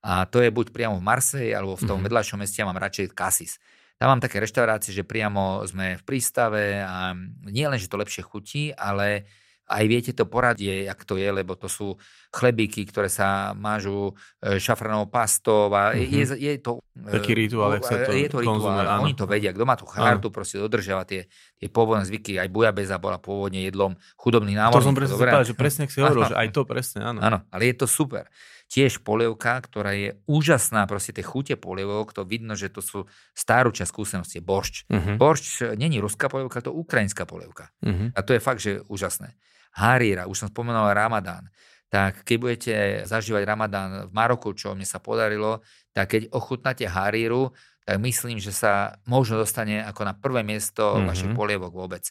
A 0.00 0.22
to 0.24 0.38
je 0.38 0.54
buď 0.54 0.70
priamo 0.70 0.94
v 0.96 1.02
Marseille, 1.02 1.50
alebo 1.50 1.74
v 1.74 1.82
tom 1.82 1.98
Mhm. 1.98 2.06
vedľajšom 2.06 2.38
meste, 2.38 2.62
ja 2.62 2.68
mám 2.68 2.78
radšej 2.78 3.10
Cassis. 3.10 3.58
Tam 3.98 4.12
mám 4.14 4.20
také 4.20 4.38
reštaurácie, 4.38 4.94
že 4.94 5.02
priamo 5.02 5.66
sme 5.66 5.96
v 5.98 6.02
prístave 6.04 6.78
a 6.78 7.16
nie 7.48 7.64
len, 7.66 7.80
že 7.80 7.88
to 7.88 7.96
lepšie 7.98 8.22
chutí, 8.22 8.70
ale 8.70 9.24
aj 9.66 9.84
viete 9.84 10.10
to 10.10 10.24
poradie, 10.24 10.84
jak 10.84 11.02
to 11.02 11.14
je, 11.14 11.26
lebo 11.28 11.52
to 11.52 11.66
sú 11.66 11.98
chlebíky, 12.30 12.84
ktoré 12.84 13.06
sa 13.06 13.50
mážu 13.52 14.14
e, 14.38 14.56
šafranovou 14.56 15.06
pastou 15.06 15.66
a 15.68 15.90
Mhm. 15.90 16.06
je, 16.06 16.24
je 16.36 16.52
to... 16.58 16.78
e, 16.94 17.12
Taký 17.12 17.32
rituál, 17.34 17.74
jak 17.74 17.84
sa 17.84 17.96
to 18.00 18.12
je 18.12 18.26
to 18.26 18.38
rituál, 18.38 18.62
áno. 18.78 19.02
oni 19.02 19.12
to 19.12 19.24
vedia. 19.24 19.50
Kto 19.50 19.64
má 19.64 19.74
tú 19.74 19.84
chartu, 19.84 20.28
proste 20.28 20.56
dodržiava 20.56 21.02
tie, 21.02 21.26
tie 21.54 21.66
pôvodné 21.66 22.04
zvyky. 22.04 22.36
Aj 22.36 22.46
bujabeza 22.46 22.94
bola 22.96 23.16
pôvodne 23.16 23.60
jedlom 23.60 23.94
chudobných 24.14 24.54
To 24.54 24.60
námorníkov. 24.60 24.86
som 24.86 24.94
presne 24.94 25.16
povedal, 25.16 25.42
že 25.42 25.54
presne, 25.54 25.80
ak 25.82 25.90
si 25.90 25.98
hovoril, 25.98 26.22
že 26.30 26.36
aj 26.36 26.48
to 26.50 26.62
presne, 26.62 26.98
áno. 27.02 27.18
Áno, 27.18 27.38
ale 27.48 27.62
je 27.66 27.76
to 27.76 27.86
super. 27.86 28.30
Tiež 28.66 28.98
polievka, 29.00 29.62
ktorá 29.62 29.94
je 29.94 30.18
úžasná, 30.26 30.84
proste 30.84 31.10
tie 31.10 31.22
chute 31.22 31.54
polievok, 31.54 32.10
to 32.10 32.22
vidno, 32.22 32.52
že 32.52 32.66
to 32.66 32.78
sú 32.80 33.06
starúčia 33.32 33.82
skúsenosti, 33.82 34.38
boršč. 34.38 34.86
Mhm. 34.88 35.16
Boršč 35.16 35.46
není 35.74 35.96
ruská 35.96 36.26
polievka, 36.26 36.58
to 36.60 36.70
ukrajinská 36.70 37.22
polievka. 37.24 37.70
Mhm. 37.80 38.12
A 38.12 38.20
to 38.20 38.30
je 38.30 38.40
fakt, 38.40 38.58
že 38.58 38.82
úžasné. 38.84 39.38
Haríra, 39.76 40.24
už 40.24 40.36
som 40.36 40.48
spomenul 40.48 40.96
Ramadán. 40.96 41.52
Tak 41.86 42.26
keď 42.26 42.36
budete 42.40 42.74
zažívať 43.06 43.46
Ramadán 43.46 43.90
v 44.08 44.12
Maroku, 44.12 44.50
čo 44.56 44.74
mne 44.74 44.88
sa 44.88 44.98
podarilo, 44.98 45.62
tak 45.94 46.16
keď 46.16 46.32
ochutnáte 46.34 46.82
haríru, 46.88 47.54
tak 47.86 48.02
myslím, 48.02 48.42
že 48.42 48.50
sa 48.50 48.98
možno 49.06 49.38
dostane 49.38 49.84
ako 49.86 50.02
na 50.02 50.14
prvé 50.16 50.42
miesto 50.42 50.98
Mhm. 50.98 51.06
vašich 51.06 51.32
polievok 51.32 51.70
vôbec. 51.70 52.10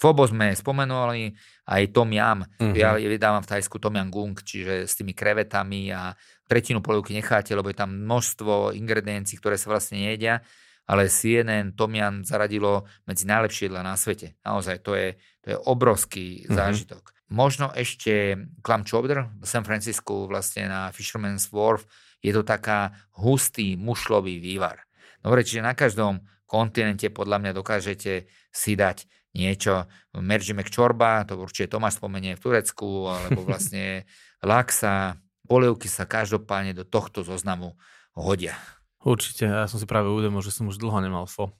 Fobo 0.00 0.26
sme 0.26 0.50
spomenuli, 0.56 1.30
aj 1.68 1.82
Tom 1.94 2.10
Yam. 2.10 2.42
Mhm. 2.58 2.74
Ja 2.74 2.96
vydávam 2.96 3.44
v 3.44 3.50
Tajsku 3.52 3.78
Tom 3.78 3.94
Yam 3.94 4.10
Gung, 4.10 4.34
čiže 4.40 4.88
s 4.88 4.98
tými 4.98 5.12
krevetami 5.14 5.92
a 5.92 6.16
tretinu 6.48 6.82
polievky 6.82 7.14
necháte, 7.14 7.54
lebo 7.54 7.70
je 7.70 7.78
tam 7.78 7.92
množstvo 7.92 8.74
ingrediencií, 8.74 9.38
ktoré 9.38 9.54
sa 9.54 9.70
vlastne 9.70 10.02
nejedia. 10.02 10.42
Ale 10.86 11.08
CNN 11.08 11.78
Tomian 11.78 12.26
zaradilo 12.26 12.84
medzi 13.06 13.24
najlepšie 13.24 13.70
jedla 13.70 13.86
na 13.86 13.94
svete. 13.94 14.38
Naozaj, 14.42 14.82
to 14.82 14.98
je, 14.98 15.16
to 15.42 15.46
je 15.54 15.56
obrovský 15.68 16.42
mm-hmm. 16.42 16.54
zážitok. 16.54 17.02
Možno 17.32 17.72
ešte 17.72 18.36
clam 18.60 18.84
chowder 18.84 19.32
v 19.40 19.46
San 19.48 19.64
Francisku 19.64 20.28
vlastne 20.28 20.68
na 20.68 20.92
Fisherman's 20.92 21.48
Wharf 21.48 21.88
je 22.20 22.30
to 22.30 22.44
taká 22.44 22.92
hustý 23.16 23.74
mušlový 23.80 24.36
vývar. 24.36 24.84
Dobre, 25.24 25.46
čiže 25.46 25.64
na 25.64 25.72
každom 25.72 26.20
kontinente 26.44 27.08
podľa 27.08 27.40
mňa 27.40 27.52
dokážete 27.56 28.28
si 28.52 28.72
dať 28.76 29.08
niečo. 29.32 29.88
Merži 30.12 30.52
Čorba, 30.68 31.24
to 31.24 31.40
určite 31.40 31.72
Tomáš 31.72 31.96
spomenie 31.96 32.36
v 32.36 32.42
Turecku, 32.42 33.08
alebo 33.08 33.40
vlastne 33.48 34.04
Laxa, 34.44 35.16
polievky 35.48 35.88
sa 35.88 36.04
každopádne 36.04 36.76
do 36.76 36.84
tohto 36.84 37.24
zoznamu 37.24 37.74
hodia. 38.12 38.54
Určite, 39.02 39.50
ja 39.50 39.66
som 39.66 39.82
si 39.82 39.86
práve 39.86 40.06
uvedomil, 40.06 40.38
že 40.46 40.54
som 40.54 40.70
už 40.70 40.78
dlho 40.78 41.02
nemal 41.02 41.26
fo. 41.26 41.50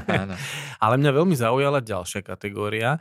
Ale 0.82 0.94
mňa 0.96 1.10
veľmi 1.12 1.36
zaujala 1.36 1.84
ďalšia 1.84 2.24
kategória. 2.24 2.96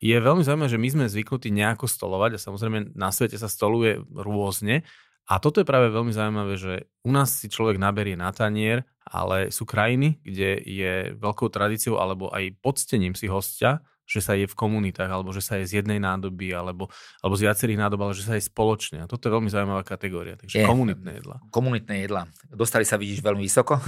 Je 0.00 0.16
veľmi 0.16 0.40
zaujímavé, 0.40 0.72
že 0.72 0.80
my 0.80 0.88
sme 0.88 1.04
zvyknutí 1.12 1.52
nejako 1.52 1.84
stolovať 1.84 2.40
a 2.40 2.42
samozrejme 2.42 2.96
na 2.96 3.12
svete 3.12 3.36
sa 3.36 3.52
stoluje 3.52 4.00
rôzne. 4.16 4.88
A 5.28 5.36
toto 5.36 5.60
je 5.60 5.68
práve 5.68 5.92
veľmi 5.92 6.10
zaujímavé, 6.10 6.56
že 6.56 6.88
u 7.04 7.12
nás 7.12 7.36
si 7.36 7.52
človek 7.52 7.76
naberie 7.76 8.16
na 8.16 8.32
tanier, 8.32 8.88
ale 9.04 9.52
sú 9.52 9.68
krajiny, 9.68 10.18
kde 10.24 10.56
je 10.64 10.92
veľkou 11.20 11.52
tradíciou 11.52 12.00
alebo 12.00 12.32
aj 12.32 12.56
podstením 12.64 13.12
si 13.12 13.28
hostia 13.28 13.84
že 14.10 14.18
sa 14.18 14.34
je 14.34 14.50
v 14.50 14.58
komunitách, 14.58 15.06
alebo 15.06 15.30
že 15.30 15.38
sa 15.38 15.62
je 15.62 15.70
z 15.70 15.72
jednej 15.78 16.02
nádoby, 16.02 16.50
alebo, 16.50 16.90
alebo 17.22 17.34
z 17.38 17.46
viacerých 17.46 17.78
nádob, 17.78 18.02
ale 18.02 18.18
že 18.18 18.26
sa 18.26 18.34
je 18.34 18.42
spoločne. 18.42 19.06
A 19.06 19.06
toto 19.06 19.30
je 19.30 19.34
veľmi 19.38 19.46
zaujímavá 19.46 19.86
kategória. 19.86 20.34
Takže 20.34 20.58
je, 20.58 20.66
komunitné 20.66 21.22
jedla. 21.22 21.38
Komunitné 21.54 22.10
jedla. 22.10 22.26
Dostali 22.50 22.82
sa, 22.82 22.98
vidíš, 22.98 23.22
veľmi 23.22 23.46
vysoko, 23.46 23.78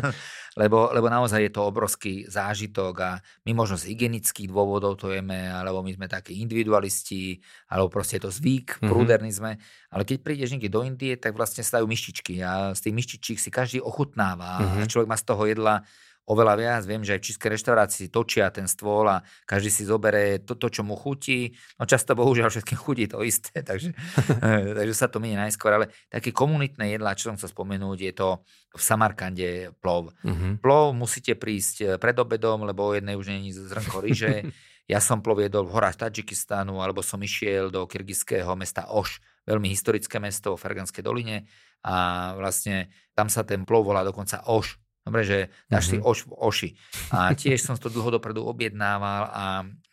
lebo, 0.60 0.88
lebo 0.96 1.06
naozaj 1.12 1.44
je 1.44 1.52
to 1.52 1.68
obrovský 1.68 2.24
zážitok 2.24 2.94
a 3.04 3.10
my 3.44 3.52
možno 3.52 3.76
z 3.76 3.92
hygienických 3.92 4.48
dôvodov 4.48 4.96
to 4.96 5.12
jeme, 5.12 5.52
alebo 5.52 5.84
my 5.84 5.92
sme 5.92 6.08
takí 6.08 6.40
individualisti, 6.40 7.36
alebo 7.68 7.92
proste 7.92 8.16
je 8.16 8.24
to 8.24 8.32
zvyk, 8.32 8.80
mm-hmm. 8.80 8.88
prúderní 8.88 9.28
sme. 9.28 9.60
Ale 9.92 10.08
keď 10.08 10.24
prídeš 10.24 10.56
niekde 10.56 10.72
do 10.72 10.80
Indie, 10.88 11.20
tak 11.20 11.36
vlastne 11.36 11.60
stajú 11.60 11.84
myštičky 11.84 12.40
a 12.40 12.72
z 12.72 12.80
tých 12.88 12.96
myštičiek 12.96 13.36
si 13.36 13.52
každý 13.52 13.84
ochutnáva 13.84 14.56
mm-hmm. 14.56 14.80
a 14.80 14.88
človek 14.88 15.08
má 15.12 15.20
z 15.20 15.26
toho 15.28 15.44
jedla 15.44 15.84
oveľa 16.26 16.54
viac. 16.58 16.82
Viem, 16.82 17.06
že 17.06 17.14
aj 17.16 17.20
v 17.22 17.26
českej 17.32 17.50
reštaurácii 17.54 18.06
točia 18.10 18.50
ten 18.50 18.66
stôl 18.66 19.06
a 19.06 19.22
každý 19.46 19.70
si 19.70 19.82
zoberie 19.86 20.42
to, 20.42 20.58
to 20.58 20.66
čo 20.66 20.82
mu 20.82 20.98
chutí. 20.98 21.54
No 21.78 21.86
často 21.86 22.18
bohužiaľ 22.18 22.50
všetkým 22.50 22.78
chutí 22.78 23.06
to 23.06 23.22
isté, 23.22 23.62
takže, 23.68 23.94
eh, 24.44 24.74
takže 24.74 24.94
sa 24.94 25.06
to 25.06 25.22
minie 25.22 25.38
najskôr. 25.38 25.70
Ale 25.78 25.86
také 26.10 26.34
komunitné 26.34 26.98
jedlá, 26.98 27.14
čo 27.14 27.30
som 27.30 27.38
chcel 27.38 27.54
spomenúť, 27.54 27.98
je 28.10 28.12
to 28.12 28.28
v 28.76 28.82
Samarkande 28.82 29.50
plov. 29.78 30.12
Mm-hmm. 30.26 30.52
Plov 30.60 30.92
musíte 30.98 31.38
prísť 31.38 31.76
eh, 31.80 31.88
pred 31.96 32.18
obedom, 32.18 32.66
lebo 32.66 32.90
o 32.90 32.96
jednej 32.98 33.14
už 33.14 33.30
není 33.30 33.54
zrnko 33.54 34.02
ryže. 34.02 34.34
Ja 34.86 35.02
som 35.02 35.18
plov 35.18 35.42
jedol 35.42 35.66
v 35.66 35.74
horách 35.74 35.98
Tadžikistánu, 35.98 36.78
alebo 36.78 37.02
som 37.02 37.18
išiel 37.18 37.74
do 37.74 37.90
kyrgyzského 37.90 38.54
mesta 38.54 38.86
Oš, 38.94 39.18
veľmi 39.42 39.66
historické 39.66 40.22
mesto 40.22 40.54
v 40.54 40.62
Ferganskej 40.62 41.02
doline 41.02 41.50
a 41.82 42.30
vlastne 42.38 42.86
tam 43.10 43.26
sa 43.26 43.42
ten 43.42 43.66
plov 43.66 43.82
volá 43.82 44.06
dokonca 44.06 44.46
Oš, 44.46 44.78
Dobre, 45.06 45.22
že 45.22 45.38
dáš 45.70 45.86
mm-hmm. 45.86 46.02
si 46.02 46.02
mhm. 46.02 46.04
oš 46.04 46.18
v 46.26 46.32
oši. 46.34 46.70
A 47.14 47.30
tiež 47.30 47.62
som 47.62 47.78
to 47.78 47.86
dlho 47.86 48.18
dopredu 48.18 48.42
objednával 48.42 49.30
a 49.30 49.44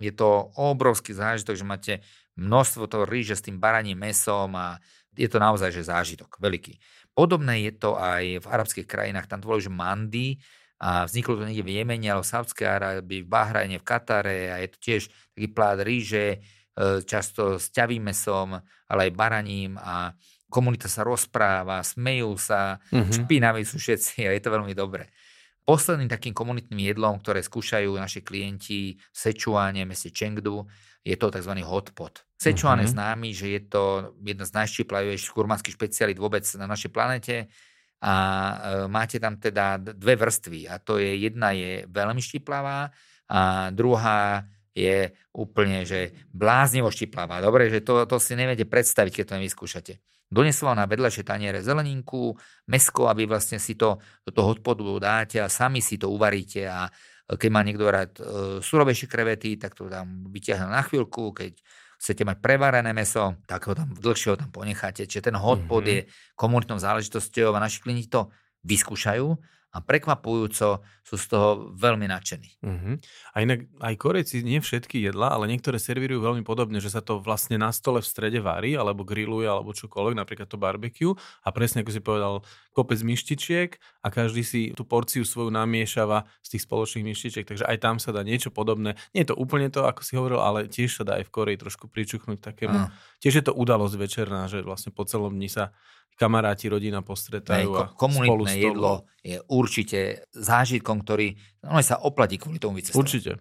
je 0.02 0.10
to 0.10 0.50
obrovský 0.58 1.14
zážitok, 1.14 1.54
že 1.54 1.66
máte 1.66 1.94
množstvo 2.34 2.90
toho 2.90 3.06
ríže 3.06 3.38
s 3.38 3.46
tým 3.46 3.62
baraním 3.62 4.02
mesom 4.02 4.58
a 4.58 4.82
je 5.14 5.30
to 5.30 5.38
naozaj 5.38 5.70
že 5.70 5.86
zážitok 5.86 6.42
veľký. 6.42 6.82
Podobné 7.14 7.70
je 7.70 7.74
to 7.78 7.94
aj 7.94 8.42
v 8.42 8.46
arabských 8.50 8.90
krajinách, 8.90 9.30
tam 9.30 9.38
to 9.38 9.54
bolo, 9.54 9.62
že 9.62 9.70
mandy 9.70 10.42
a 10.82 11.06
vzniklo 11.06 11.38
to 11.38 11.46
niekde 11.46 11.62
v 11.62 11.74
Jemene, 11.78 12.10
ale 12.10 12.26
v 12.26 12.32
Sávskej 12.34 12.66
Arábii, 12.66 13.22
v 13.22 13.30
Bahrajne, 13.30 13.78
v 13.78 13.86
Katare 13.86 14.50
a 14.50 14.58
je 14.66 14.70
to 14.74 14.78
tiež 14.82 15.02
taký 15.38 15.48
plát 15.54 15.78
ríže, 15.86 16.26
e, 16.34 16.38
často 17.06 17.62
s 17.62 17.70
ťavým 17.70 18.10
mesom, 18.10 18.58
ale 18.90 19.00
aj 19.08 19.12
baraním 19.14 19.78
a 19.78 20.18
komunita 20.54 20.86
sa 20.86 21.02
rozpráva, 21.02 21.82
smejú 21.82 22.38
sa, 22.38 22.78
mm-hmm. 22.94 23.26
špinaví 23.26 23.66
sú 23.66 23.82
všetci 23.82 24.30
a 24.30 24.38
je 24.38 24.42
to 24.46 24.54
veľmi 24.54 24.78
dobré. 24.78 25.10
Posledným 25.66 26.12
takým 26.12 26.36
komunitným 26.36 26.94
jedlom, 26.94 27.18
ktoré 27.18 27.42
skúšajú 27.42 27.98
naši 27.98 28.22
klienti 28.22 28.94
v 28.94 29.18
Sečuáne, 29.18 29.82
meste 29.90 30.14
Chengdu, 30.14 30.70
je 31.02 31.16
to 31.18 31.34
tzv. 31.34 31.58
hotpot. 31.66 32.22
Sečuán 32.38 32.78
mm-hmm. 32.78 32.86
je 32.86 32.94
známy, 32.94 33.30
že 33.34 33.48
je 33.50 33.62
to 33.66 33.84
jedna 34.22 34.46
z 34.46 34.52
najštíplavejších 34.54 35.34
kurmanských 35.34 35.74
špecialít 35.74 36.20
vôbec 36.22 36.46
na 36.60 36.70
našej 36.70 36.92
planete 36.94 37.36
a 38.04 38.14
e, 38.14 38.56
máte 38.92 39.16
tam 39.18 39.40
teda 39.40 39.80
dve 39.80 40.20
vrstvy 40.20 40.68
a 40.68 40.76
to 40.84 41.00
je 41.00 41.24
jedna 41.24 41.56
je 41.56 41.88
veľmi 41.88 42.20
štiplavá 42.20 42.92
a 43.32 43.72
druhá 43.72 44.44
je 44.74 45.14
úplne, 45.34 45.86
že 45.86 46.18
bláznivo 46.34 46.90
štiplavá. 46.90 47.40
Dobre, 47.40 47.70
že 47.70 47.86
to, 47.86 48.10
to 48.10 48.18
si 48.18 48.34
neviete 48.34 48.66
predstaviť, 48.66 49.22
keď 49.22 49.26
to 49.26 49.38
nevyskúšate. 49.38 49.94
Donesla 50.34 50.74
na 50.74 50.90
vedľašie 50.90 51.22
taniere 51.22 51.62
zeleninku, 51.62 52.34
mesko, 52.66 53.06
aby 53.06 53.30
vlastne 53.30 53.62
si 53.62 53.78
to 53.78 54.02
do 54.26 54.34
toho 54.34 54.58
odpodu 54.58 54.82
dáte 54.98 55.38
a 55.38 55.46
sami 55.46 55.78
si 55.78 56.02
to 56.02 56.10
uvaríte 56.10 56.66
a 56.66 56.90
keď 57.30 57.50
má 57.54 57.62
niekto 57.62 57.86
rád 57.88 58.12
e, 58.18 58.24
surovejšie 58.60 59.08
krevety, 59.08 59.56
tak 59.56 59.78
to 59.78 59.88
tam 59.88 60.28
vyťahne 60.28 60.68
na 60.74 60.82
chvíľku, 60.84 61.32
keď 61.32 61.56
chcete 62.02 62.28
mať 62.28 62.38
prevarené 62.44 62.92
meso, 62.92 63.40
tak 63.48 63.70
ho 63.70 63.78
tam 63.78 63.96
dlhšie 63.96 64.36
ho 64.36 64.38
tam 64.38 64.52
ponecháte. 64.52 65.08
Čiže 65.08 65.32
ten 65.32 65.38
hotpot 65.40 65.86
mm-hmm. 65.86 66.04
je 66.04 66.36
komunitnou 66.36 66.82
záležitosťou 66.82 67.56
a 67.56 67.64
naši 67.64 67.80
klienti 67.80 68.12
to 68.12 68.28
vyskúšajú 68.68 69.28
a 69.74 69.82
prekvapujúco 69.82 70.86
sú 71.04 71.16
z 71.18 71.26
toho 71.28 71.74
veľmi 71.74 72.06
nadšení. 72.06 72.50
Uh-huh. 72.62 72.96
A 73.34 73.42
inak 73.42 73.66
aj 73.82 73.98
Korejci 73.98 74.46
nie 74.46 74.62
všetky 74.62 75.02
jedla, 75.02 75.34
ale 75.34 75.50
niektoré 75.50 75.82
servírujú 75.82 76.22
veľmi 76.22 76.46
podobne, 76.46 76.78
že 76.78 76.94
sa 76.94 77.02
to 77.02 77.18
vlastne 77.18 77.58
na 77.58 77.74
stole 77.74 78.00
v 78.00 78.08
strede 78.08 78.38
varí, 78.38 78.78
alebo 78.78 79.02
grilluje, 79.02 79.50
alebo 79.50 79.74
čokoľvek, 79.74 80.16
napríklad 80.16 80.48
to 80.48 80.62
barbecue 80.62 81.18
a 81.42 81.50
presne 81.50 81.82
ako 81.82 81.92
si 81.92 82.02
povedal, 82.06 82.34
kopec 82.72 83.02
myštičiek 83.02 83.82
a 84.06 84.08
každý 84.14 84.46
si 84.46 84.62
tú 84.78 84.86
porciu 84.86 85.26
svoju 85.26 85.50
namiešava 85.50 86.30
z 86.46 86.48
tých 86.56 86.64
spoločných 86.70 87.06
myštičiek, 87.10 87.46
takže 87.50 87.66
aj 87.66 87.78
tam 87.82 87.98
sa 87.98 88.14
dá 88.14 88.22
niečo 88.22 88.54
podobné. 88.54 88.94
Nie 89.18 89.26
je 89.26 89.34
to 89.34 89.36
úplne 89.42 89.74
to, 89.74 89.90
ako 89.90 90.06
si 90.06 90.14
hovoril, 90.14 90.40
ale 90.40 90.70
tiež 90.70 91.02
sa 91.02 91.04
dá 91.04 91.18
aj 91.18 91.28
v 91.28 91.34
Koreji 91.34 91.58
trošku 91.58 91.90
pričuchnúť 91.90 92.40
takému. 92.40 92.78
Uh. 92.78 92.94
Tiež 93.20 93.42
je 93.42 93.46
to 93.50 93.58
udalosť 93.58 93.96
večerná, 93.98 94.46
že 94.46 94.62
vlastne 94.62 94.94
po 94.94 95.02
celom 95.04 95.34
dni 95.34 95.50
sa 95.50 95.74
kamaráti, 96.18 96.70
rodina 96.70 97.02
postretajú 97.02 97.70
a 97.74 97.84
Komunitné 97.98 98.62
jedlo 98.62 99.10
je 99.26 99.42
určite 99.64 100.28
zážitkom, 100.36 101.08
ktorý 101.08 101.40
no, 101.64 101.80
sa 101.80 102.04
oplatí 102.04 102.36
kvôli 102.36 102.60
tomu 102.60 102.84
vycestovať. 102.84 103.00
Určite. 103.00 103.32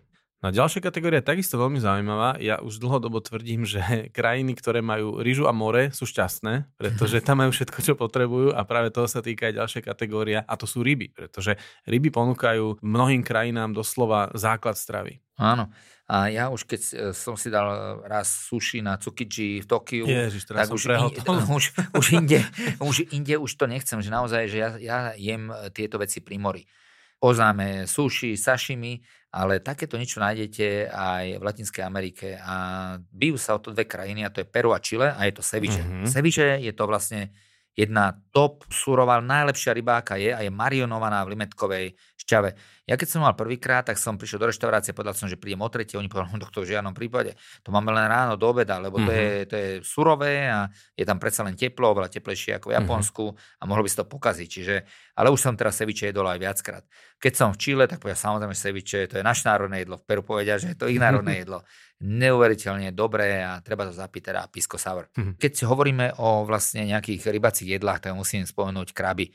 No 0.42 0.50
ďalšia 0.50 0.82
kategória 0.82 1.22
je 1.22 1.30
takisto 1.30 1.54
veľmi 1.54 1.78
zaujímavá. 1.78 2.34
Ja 2.42 2.58
už 2.58 2.82
dlhodobo 2.82 3.22
tvrdím, 3.22 3.62
že 3.62 3.78
krajiny, 4.18 4.58
ktoré 4.58 4.82
majú 4.82 5.22
rýžu 5.22 5.46
a 5.46 5.54
more, 5.54 5.94
sú 5.94 6.02
šťastné, 6.02 6.66
pretože 6.74 7.22
tam 7.22 7.46
majú 7.46 7.54
všetko, 7.54 7.78
čo 7.78 7.94
potrebujú 7.94 8.50
a 8.50 8.66
práve 8.66 8.90
toho 8.90 9.06
sa 9.06 9.22
týka 9.22 9.46
aj 9.46 9.62
ďalšia 9.62 9.82
kategória 9.86 10.42
a 10.42 10.58
to 10.58 10.66
sú 10.66 10.82
ryby, 10.82 11.14
pretože 11.14 11.54
ryby 11.86 12.10
ponúkajú 12.10 12.82
mnohým 12.82 13.22
krajinám 13.22 13.70
doslova 13.70 14.34
základ 14.34 14.74
stravy. 14.74 15.22
Áno. 15.38 15.70
A 16.10 16.28
ja 16.28 16.50
už 16.50 16.66
keď 16.66 16.80
e, 16.82 16.92
som 17.14 17.38
si 17.38 17.48
dal 17.48 18.02
raz 18.04 18.26
sushi 18.50 18.82
na 18.82 18.98
Tsukiji 18.98 19.62
v 19.62 19.66
Tokiu, 19.70 20.04
Ježiš, 20.04 20.50
tak 20.50 20.68
už, 20.68 20.90
in, 20.90 21.08
už, 21.56 21.64
už, 21.94 22.06
inde, 22.18 22.42
už 22.82 23.14
inde 23.14 23.38
už 23.38 23.54
to 23.54 23.70
nechcem, 23.70 24.02
že 24.02 24.10
naozaj, 24.10 24.50
že 24.50 24.58
ja, 24.58 24.70
ja 24.82 24.98
jem 25.14 25.54
tieto 25.70 26.02
veci 26.02 26.18
pri 26.18 26.36
mori. 26.42 26.66
Oznáme 27.22 27.86
sushi, 27.86 28.34
sashimi, 28.34 28.98
ale 29.30 29.62
takéto 29.62 29.94
niečo 29.94 30.18
nájdete 30.18 30.90
aj 30.90 31.38
v 31.38 31.42
Latinskej 31.42 31.84
Amerike 31.86 32.34
a 32.36 32.54
bijú 32.98 33.38
sa 33.38 33.54
o 33.56 33.62
to 33.62 33.70
dve 33.70 33.86
krajiny 33.86 34.26
a 34.26 34.32
to 34.34 34.42
je 34.42 34.50
Peru 34.50 34.74
a 34.74 34.82
Chile 34.82 35.08
a 35.08 35.20
je 35.24 35.32
to 35.38 35.42
ceviche. 35.46 35.80
Mm-hmm. 35.80 36.10
Ceviche 36.10 36.58
je 36.58 36.72
to 36.74 36.84
vlastne 36.84 37.30
jedna 37.72 38.12
top 38.34 38.68
surová, 38.68 39.22
najlepšia 39.24 39.72
rybáka 39.72 40.20
je 40.20 40.34
a 40.34 40.44
je 40.44 40.52
marionovaná 40.52 41.24
v 41.24 41.32
limetkovej 41.32 41.86
šťave. 42.20 42.50
Ja 42.92 43.00
keď 43.00 43.08
som 43.08 43.24
mal 43.24 43.32
prvýkrát, 43.32 43.88
tak 43.88 43.96
som 43.96 44.20
prišiel 44.20 44.36
do 44.36 44.52
reštaurácie, 44.52 44.92
povedal 44.92 45.16
som, 45.16 45.24
že 45.24 45.40
prídem 45.40 45.64
o 45.64 45.68
tretie, 45.72 45.96
oni 45.96 46.12
povedali, 46.12 46.36
no 46.36 46.44
to 46.44 46.60
v 46.60 46.76
žiadnom 46.76 46.92
prípade, 46.92 47.32
to 47.64 47.72
máme 47.72 47.88
len 47.88 48.04
ráno 48.04 48.36
do 48.36 48.44
obeda, 48.52 48.76
lebo 48.76 49.00
to, 49.00 49.08
je, 49.08 49.32
mhm. 49.32 49.46
to 49.48 49.54
je 49.56 49.68
surové 49.80 50.44
a 50.44 50.68
je 50.92 51.04
tam 51.08 51.16
predsa 51.16 51.40
len 51.40 51.56
teplo, 51.56 51.88
oveľa 51.96 52.12
teplejšie 52.12 52.60
ako 52.60 52.68
v 52.68 52.72
mhm. 52.76 52.78
Japonsku 52.84 53.24
a 53.32 53.62
mohlo 53.64 53.80
by 53.80 53.88
sa 53.88 54.04
to 54.04 54.06
pokaziť. 54.12 54.48
Čiže, 54.52 54.74
ale 55.16 55.32
už 55.32 55.40
som 55.40 55.56
teraz 55.56 55.80
seviče 55.80 56.12
jedol 56.12 56.28
aj 56.28 56.36
viackrát. 56.36 56.84
Keď 57.16 57.32
som 57.32 57.48
v 57.56 57.60
Čile, 57.64 57.88
tak 57.88 58.04
povedal, 58.04 58.20
samozrejme 58.20 58.52
seviče, 58.52 59.08
to 59.08 59.16
je 59.16 59.24
naše 59.24 59.48
národné 59.48 59.88
jedlo. 59.88 59.96
V 59.96 60.04
Peru 60.04 60.20
povedia, 60.20 60.60
že 60.60 60.74
je 60.74 60.76
to 60.76 60.92
ich 60.92 61.00
národné 61.00 61.38
jedlo. 61.48 61.64
Neuveriteľne 62.04 62.92
dobré 62.92 63.40
a 63.40 63.62
treba 63.64 63.88
to 63.88 63.96
zapiť 63.96 64.22
teda 64.28 64.44
pisco 64.52 64.76
sour. 64.76 65.08
Mhm. 65.16 65.40
Keď 65.40 65.52
si 65.56 65.64
hovoríme 65.64 66.20
o 66.20 66.44
vlastne 66.44 66.84
nejakých 66.84 67.24
rybacích 67.24 67.80
jedlách, 67.80 68.04
tak 68.04 68.12
musím 68.12 68.44
spomenúť 68.44 68.92
kraby. 68.92 69.32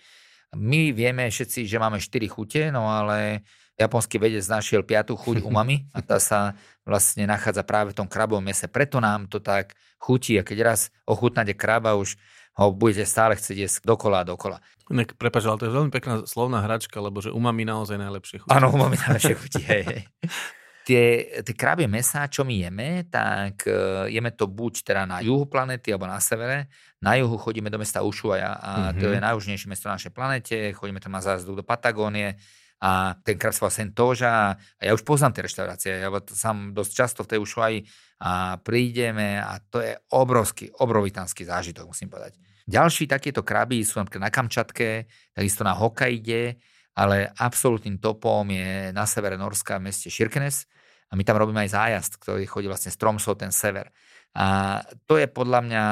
My 0.55 0.95
vieme 0.95 1.27
všetci, 1.27 1.67
že 1.67 1.81
máme 1.81 1.99
4 1.99 2.23
chute, 2.31 2.71
no 2.71 2.88
ale 2.88 3.43
japonský 3.75 4.17
vedec 4.17 4.41
našiel 4.47 4.81
piatú 4.81 5.19
chuť 5.19 5.43
umami 5.43 5.86
a 5.95 5.99
tá 5.99 6.17
sa 6.17 6.55
vlastne 6.88 7.27
nachádza 7.27 7.67
práve 7.67 7.91
v 7.91 7.99
tom 8.03 8.07
krabovom 8.07 8.43
mese. 8.43 8.71
Preto 8.71 9.03
nám 9.03 9.27
to 9.27 9.43
tak 9.43 9.75
chutí 9.99 10.39
a 10.39 10.47
keď 10.47 10.57
raz 10.63 10.79
ochutnáte 11.03 11.51
kraba, 11.53 11.99
už 11.99 12.15
ho 12.57 12.73
budete 12.73 13.05
stále 13.05 13.38
chcieť 13.38 13.57
jesť 13.69 13.77
dokola 13.86 14.25
a 14.25 14.27
dokola. 14.33 14.57
Inak, 14.89 15.13
prepáč, 15.13 15.45
ale 15.45 15.62
to 15.62 15.69
je 15.69 15.77
veľmi 15.77 15.91
pekná 15.93 16.25
slovná 16.25 16.65
hračka, 16.65 16.97
lebo 16.97 17.21
že 17.21 17.29
umami 17.29 17.67
naozaj 17.67 18.01
najlepšie 18.01 18.41
chutí. 18.41 18.49
Áno, 18.49 18.73
umami 18.73 18.97
najlepšie 18.97 19.36
chutí, 19.38 19.62
hej, 19.62 19.83
hej. 19.86 20.01
Tie, 20.88 21.28
tie 21.43 21.52
krabie 21.52 21.84
mesá, 21.84 22.32
čo 22.32 22.47
my 22.47 22.63
jeme, 22.63 23.12
tak 23.12 23.67
uh, 23.67 24.08
jeme 24.08 24.32
to 24.32 24.47
buď 24.47 24.88
teda 24.88 25.04
na 25.04 25.19
juhu 25.19 25.43
planety 25.43 25.91
alebo 25.91 26.08
na 26.08 26.15
severe. 26.23 26.71
Na 27.04 27.19
juhu 27.19 27.36
chodíme 27.36 27.67
do 27.67 27.76
mesta 27.76 28.08
Ushuaia 28.08 28.56
a 28.56 28.71
mm-hmm. 28.95 29.00
to 29.04 29.06
je 29.12 29.20
najjužnejšie 29.20 29.68
mesto 29.68 29.91
na 29.91 29.99
našej 29.99 30.16
planete. 30.16 30.72
Chodíme 30.72 31.03
tam 31.03 31.11
na 31.11 31.20
zájazdu 31.20 31.59
do 31.59 31.64
Patagónie 31.68 32.39
a 32.80 33.20
ten 33.20 33.36
krab 33.36 33.51
sa 33.51 33.68
volá 33.68 33.74
Sentoža 33.76 34.55
a 34.55 34.82
ja 34.82 34.95
už 34.95 35.03
poznám 35.03 35.36
tie 35.36 35.43
reštaurácie. 35.49 35.91
Ja 35.97 36.14
sám 36.32 36.78
dosť 36.78 36.91
často 36.95 37.20
v 37.28 37.36
tej 37.36 37.39
Ushuaii 37.43 37.80
a 38.24 38.55
prídeme 38.61 39.43
a 39.43 39.59
to 39.59 39.82
je 39.82 39.91
obrovský, 40.14 40.72
obrovitánsky 40.72 41.43
zážitok, 41.43 41.89
musím 41.89 42.07
povedať. 42.07 42.39
Ďalší 42.64 43.11
takéto 43.11 43.41
kraby 43.41 43.82
sú 43.82 43.99
napríklad 43.99 44.24
na 44.24 44.32
Kamčatke, 44.32 45.09
takisto 45.36 45.68
na 45.68 45.76
Hokkaide, 45.76 46.59
ale 46.95 47.30
absolútnym 47.36 47.97
topom 47.97 48.45
je 48.49 48.93
na 48.93 49.03
severe 49.09 49.36
Norska 49.36 49.82
v 49.82 49.89
meste 49.89 50.09
Širkenes, 50.14 50.70
a 51.08 51.14
my 51.16 51.24
tam 51.24 51.39
robíme 51.39 51.64
aj 51.64 51.72
zájazd, 51.72 52.14
ktorý 52.20 52.43
chodí 52.43 52.68
vlastne 52.68 52.91
z 52.91 52.99
Tromsø, 52.99 53.34
ten 53.39 53.51
sever. 53.55 53.91
A 54.38 54.80
to 55.10 55.18
je 55.18 55.26
podľa 55.26 55.60
mňa 55.66 55.84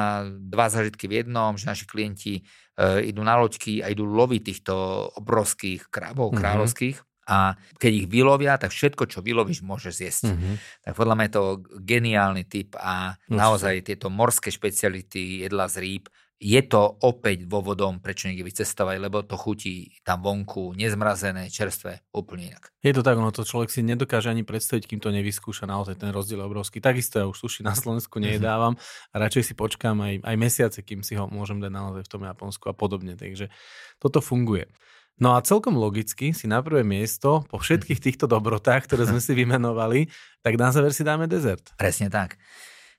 dva 0.52 0.70
zažitky 0.70 1.10
v 1.10 1.24
jednom, 1.24 1.58
že 1.58 1.66
naši 1.66 1.88
klienti 1.88 2.34
e, 2.38 2.42
idú 3.10 3.24
na 3.26 3.34
loďky 3.40 3.82
a 3.82 3.90
idú 3.90 4.06
loviť 4.06 4.42
týchto 4.44 4.74
obrovských 5.18 5.90
krabov 5.90 6.30
mm-hmm. 6.30 6.40
kráľovských 6.44 6.96
a 7.26 7.58
keď 7.82 7.92
ich 7.92 8.06
vylovia, 8.06 8.54
tak 8.54 8.70
všetko, 8.70 9.10
čo 9.10 9.18
vylovíš, 9.18 9.66
môžeš 9.66 9.92
zjesť. 9.98 10.24
Mm-hmm. 10.30 10.54
Tak 10.86 10.92
podľa 10.94 11.14
mňa 11.18 11.26
je 11.26 11.34
to 11.34 11.44
geniálny 11.82 12.44
typ 12.46 12.78
a 12.78 13.18
naozaj 13.26 13.82
tieto 13.82 14.06
morské 14.14 14.54
špeciality 14.54 15.42
jedla 15.42 15.66
z 15.66 15.76
rýb 15.82 16.04
je 16.36 16.60
to 16.68 17.00
opäť 17.00 17.48
dôvodom, 17.48 18.04
prečo 18.04 18.28
niekde 18.28 18.44
vycestovať, 18.44 18.96
lebo 19.00 19.24
to 19.24 19.40
chutí 19.40 19.96
tam 20.04 20.20
vonku, 20.20 20.76
nezmrazené, 20.76 21.48
čerstvé, 21.48 22.04
úplne 22.12 22.52
inak. 22.52 22.68
Je 22.84 22.92
to 22.92 23.00
tak, 23.00 23.16
no 23.16 23.32
to 23.32 23.40
človek 23.40 23.72
si 23.72 23.80
nedokáže 23.80 24.28
ani 24.28 24.44
predstaviť, 24.44 24.84
kým 24.84 25.00
to 25.00 25.08
nevyskúša, 25.08 25.64
naozaj 25.64 25.96
ten 25.96 26.12
rozdiel 26.12 26.44
je 26.44 26.48
obrovský. 26.48 26.84
Takisto 26.84 27.16
ja 27.16 27.24
už 27.24 27.40
suši 27.40 27.64
na 27.64 27.72
Slovensku 27.72 28.20
nejedávam 28.20 28.76
a 29.10 29.16
radšej 29.16 29.42
si 29.48 29.54
počkám 29.56 29.96
aj, 29.96 30.14
aj 30.28 30.36
mesiace, 30.36 30.78
kým 30.84 31.00
si 31.00 31.16
ho 31.16 31.24
môžem 31.32 31.56
dať 31.56 31.72
naozaj 31.72 32.02
v 32.04 32.12
tom 32.12 32.22
Japonsku 32.28 32.68
a 32.68 32.76
podobne. 32.76 33.16
Takže 33.16 33.48
toto 33.96 34.20
funguje. 34.20 34.68
No 35.16 35.32
a 35.32 35.40
celkom 35.40 35.80
logicky 35.80 36.36
si 36.36 36.44
na 36.44 36.60
prvé 36.60 36.84
miesto 36.84 37.48
po 37.48 37.56
všetkých 37.56 38.04
týchto 38.04 38.28
dobrotách, 38.28 38.84
ktoré 38.84 39.08
sme 39.08 39.24
si 39.24 39.32
vymenovali, 39.32 40.12
tak 40.44 40.60
na 40.60 40.68
záver 40.68 40.92
si 40.92 41.00
dáme 41.00 41.24
dezert. 41.24 41.72
Presne 41.80 42.12
tak. 42.12 42.36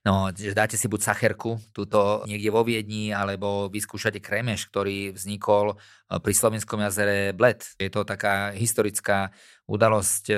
No, 0.08 0.32
že 0.32 0.56
dáte 0.56 0.80
si 0.80 0.88
buď 0.88 1.04
sacherku, 1.04 1.60
túto 1.76 2.24
niekde 2.24 2.48
vo 2.48 2.64
Viedni, 2.64 3.12
alebo 3.12 3.68
vyskúšate 3.68 4.24
kremeš, 4.24 4.72
ktorý 4.72 5.12
vznikol 5.12 5.76
e, 5.76 6.16
pri 6.24 6.32
slovenskom 6.32 6.80
jazere 6.80 7.36
Bled. 7.36 7.60
Je 7.76 7.92
to 7.92 8.08
taká 8.08 8.56
historická 8.56 9.36
udalosť. 9.68 10.24
E, 10.32 10.36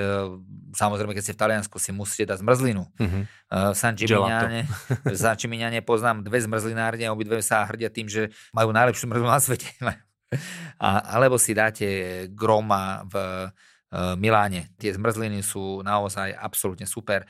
samozrejme, 0.73 1.13
keď 1.13 1.21
ste 1.21 1.35
v 1.37 1.41
Taliansku, 1.45 1.77
si 1.77 1.93
musíte 1.93 2.33
dať 2.33 2.41
zmrzlinu. 2.41 2.81
Mm-hmm. 2.97 3.23
V 3.53 3.75
San 3.77 3.93
Gimignane, 3.93 4.65
v 5.13 5.17
San 5.21 5.37
Gimignane 5.37 5.85
poznám 5.85 6.25
dve 6.25 6.41
zmrzlinárne, 6.41 7.05
obidve 7.13 7.45
sa 7.45 7.61
hrdia 7.69 7.93
tým, 7.93 8.09
že 8.09 8.33
majú 8.49 8.73
najlepšiu 8.73 9.05
zmrzlinu 9.05 9.29
na 9.29 9.37
svete. 9.37 9.69
A, 10.81 11.13
alebo 11.13 11.37
si 11.37 11.53
dáte 11.57 12.25
groma 12.33 13.01
v 13.09 13.13
Miláne. 14.21 14.69
Tie 14.77 14.93
zmrzliny 14.93 15.41
sú 15.41 15.81
naozaj 15.81 16.37
absolútne 16.37 16.85
super 16.85 17.25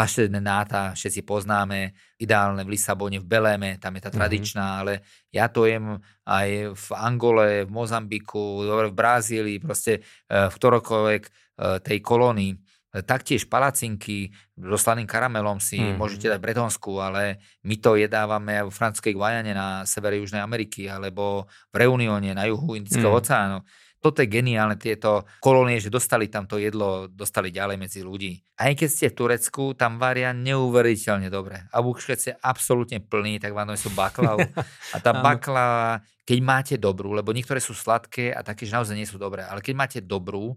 paštetné 0.00 0.40
náta, 0.40 0.96
všetci 0.96 1.28
poznáme, 1.28 1.92
ideálne 2.16 2.64
v 2.64 2.72
Lisabone, 2.72 3.20
v 3.20 3.28
Beléme, 3.28 3.76
tam 3.76 3.92
je 4.00 4.02
tá 4.08 4.08
mhm. 4.08 4.16
tradičná, 4.16 4.64
mm-hmm. 4.64 4.80
ale 4.80 4.92
ja 5.28 5.52
to 5.52 5.68
jem 5.68 6.00
aj 6.24 6.48
v 6.72 6.86
Angole, 6.96 7.68
v 7.68 7.70
Mozambiku, 7.70 8.64
v 8.64 8.96
Brazílii, 8.96 9.60
proste 9.60 10.00
e, 10.00 10.48
v 10.48 10.54
ktorokoľvek 10.56 11.22
tej 11.84 11.98
kolónii. 12.00 12.52
Taktiež 12.90 13.46
palacinky 13.46 14.32
so 14.56 14.80
slaným 14.80 15.04
karamelom 15.04 15.60
si 15.60 15.78
mm-hmm. 15.78 16.00
môžete 16.00 16.26
dať 16.32 16.38
v 16.40 16.46
Bretonsku, 16.48 16.96
ale 16.98 17.38
my 17.62 17.76
to 17.78 18.00
jedávame 18.00 18.64
v 18.64 18.72
francúzskej 18.72 19.14
Guajane 19.14 19.52
na 19.52 19.84
severe 19.84 20.18
Južnej 20.18 20.40
Ameriky 20.40 20.88
alebo 20.88 21.46
v 21.70 21.86
Reunione 21.86 22.32
na 22.32 22.48
juhu 22.48 22.74
Indického 22.74 23.12
mm-hmm. 23.12 23.20
oceánu 23.20 23.58
toto 24.00 24.24
je 24.24 24.32
geniálne, 24.32 24.80
tieto 24.80 25.28
kolónie, 25.44 25.76
že 25.76 25.92
dostali 25.92 26.32
tam 26.32 26.48
to 26.48 26.56
jedlo, 26.56 27.04
dostali 27.12 27.52
ďalej 27.52 27.76
medzi 27.76 28.00
ľudí. 28.00 28.40
Aj 28.56 28.72
keď 28.72 28.88
ste 28.88 29.06
v 29.12 29.16
Turecku, 29.20 29.76
tam 29.76 30.00
varia 30.00 30.32
neuveriteľne 30.32 31.28
dobre. 31.28 31.68
A 31.68 31.84
keď 31.84 32.18
ste 32.18 32.32
absolútne 32.40 33.04
plní, 33.04 33.36
tak 33.36 33.52
vám 33.52 33.76
sú 33.76 33.92
baklavu. 33.92 34.40
A 34.92 34.96
tá 35.04 35.12
baklava, 35.24 36.00
keď 36.24 36.38
máte 36.40 36.74
dobrú, 36.80 37.12
lebo 37.12 37.36
niektoré 37.36 37.60
sú 37.60 37.76
sladké 37.76 38.32
a 38.32 38.40
také, 38.40 38.64
že 38.64 38.72
naozaj 38.72 38.96
nie 38.96 39.04
sú 39.04 39.20
dobré, 39.20 39.44
ale 39.44 39.60
keď 39.60 39.74
máte 39.76 39.98
dobrú, 40.00 40.56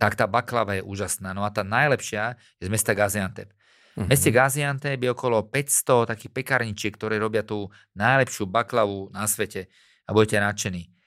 tak 0.00 0.16
tá 0.16 0.24
baklava 0.24 0.80
je 0.80 0.82
úžasná. 0.82 1.36
No 1.36 1.44
a 1.44 1.52
tá 1.52 1.60
najlepšia 1.60 2.40
je 2.56 2.64
z 2.64 2.72
mesta 2.72 2.96
Gaziantep. 2.96 3.52
V 3.92 4.08
meste 4.08 4.32
mhm. 4.32 4.36
Gaziantep 4.40 4.96
je 4.96 5.10
okolo 5.12 5.44
500 5.52 6.16
takých 6.16 6.32
pekárničiek, 6.32 6.96
ktoré 6.96 7.20
robia 7.20 7.44
tú 7.44 7.68
najlepšiu 7.92 8.48
baklavu 8.48 9.12
na 9.12 9.28
svete 9.28 9.68
a 10.08 10.16
budete 10.16 10.40
nadšení. 10.40 10.99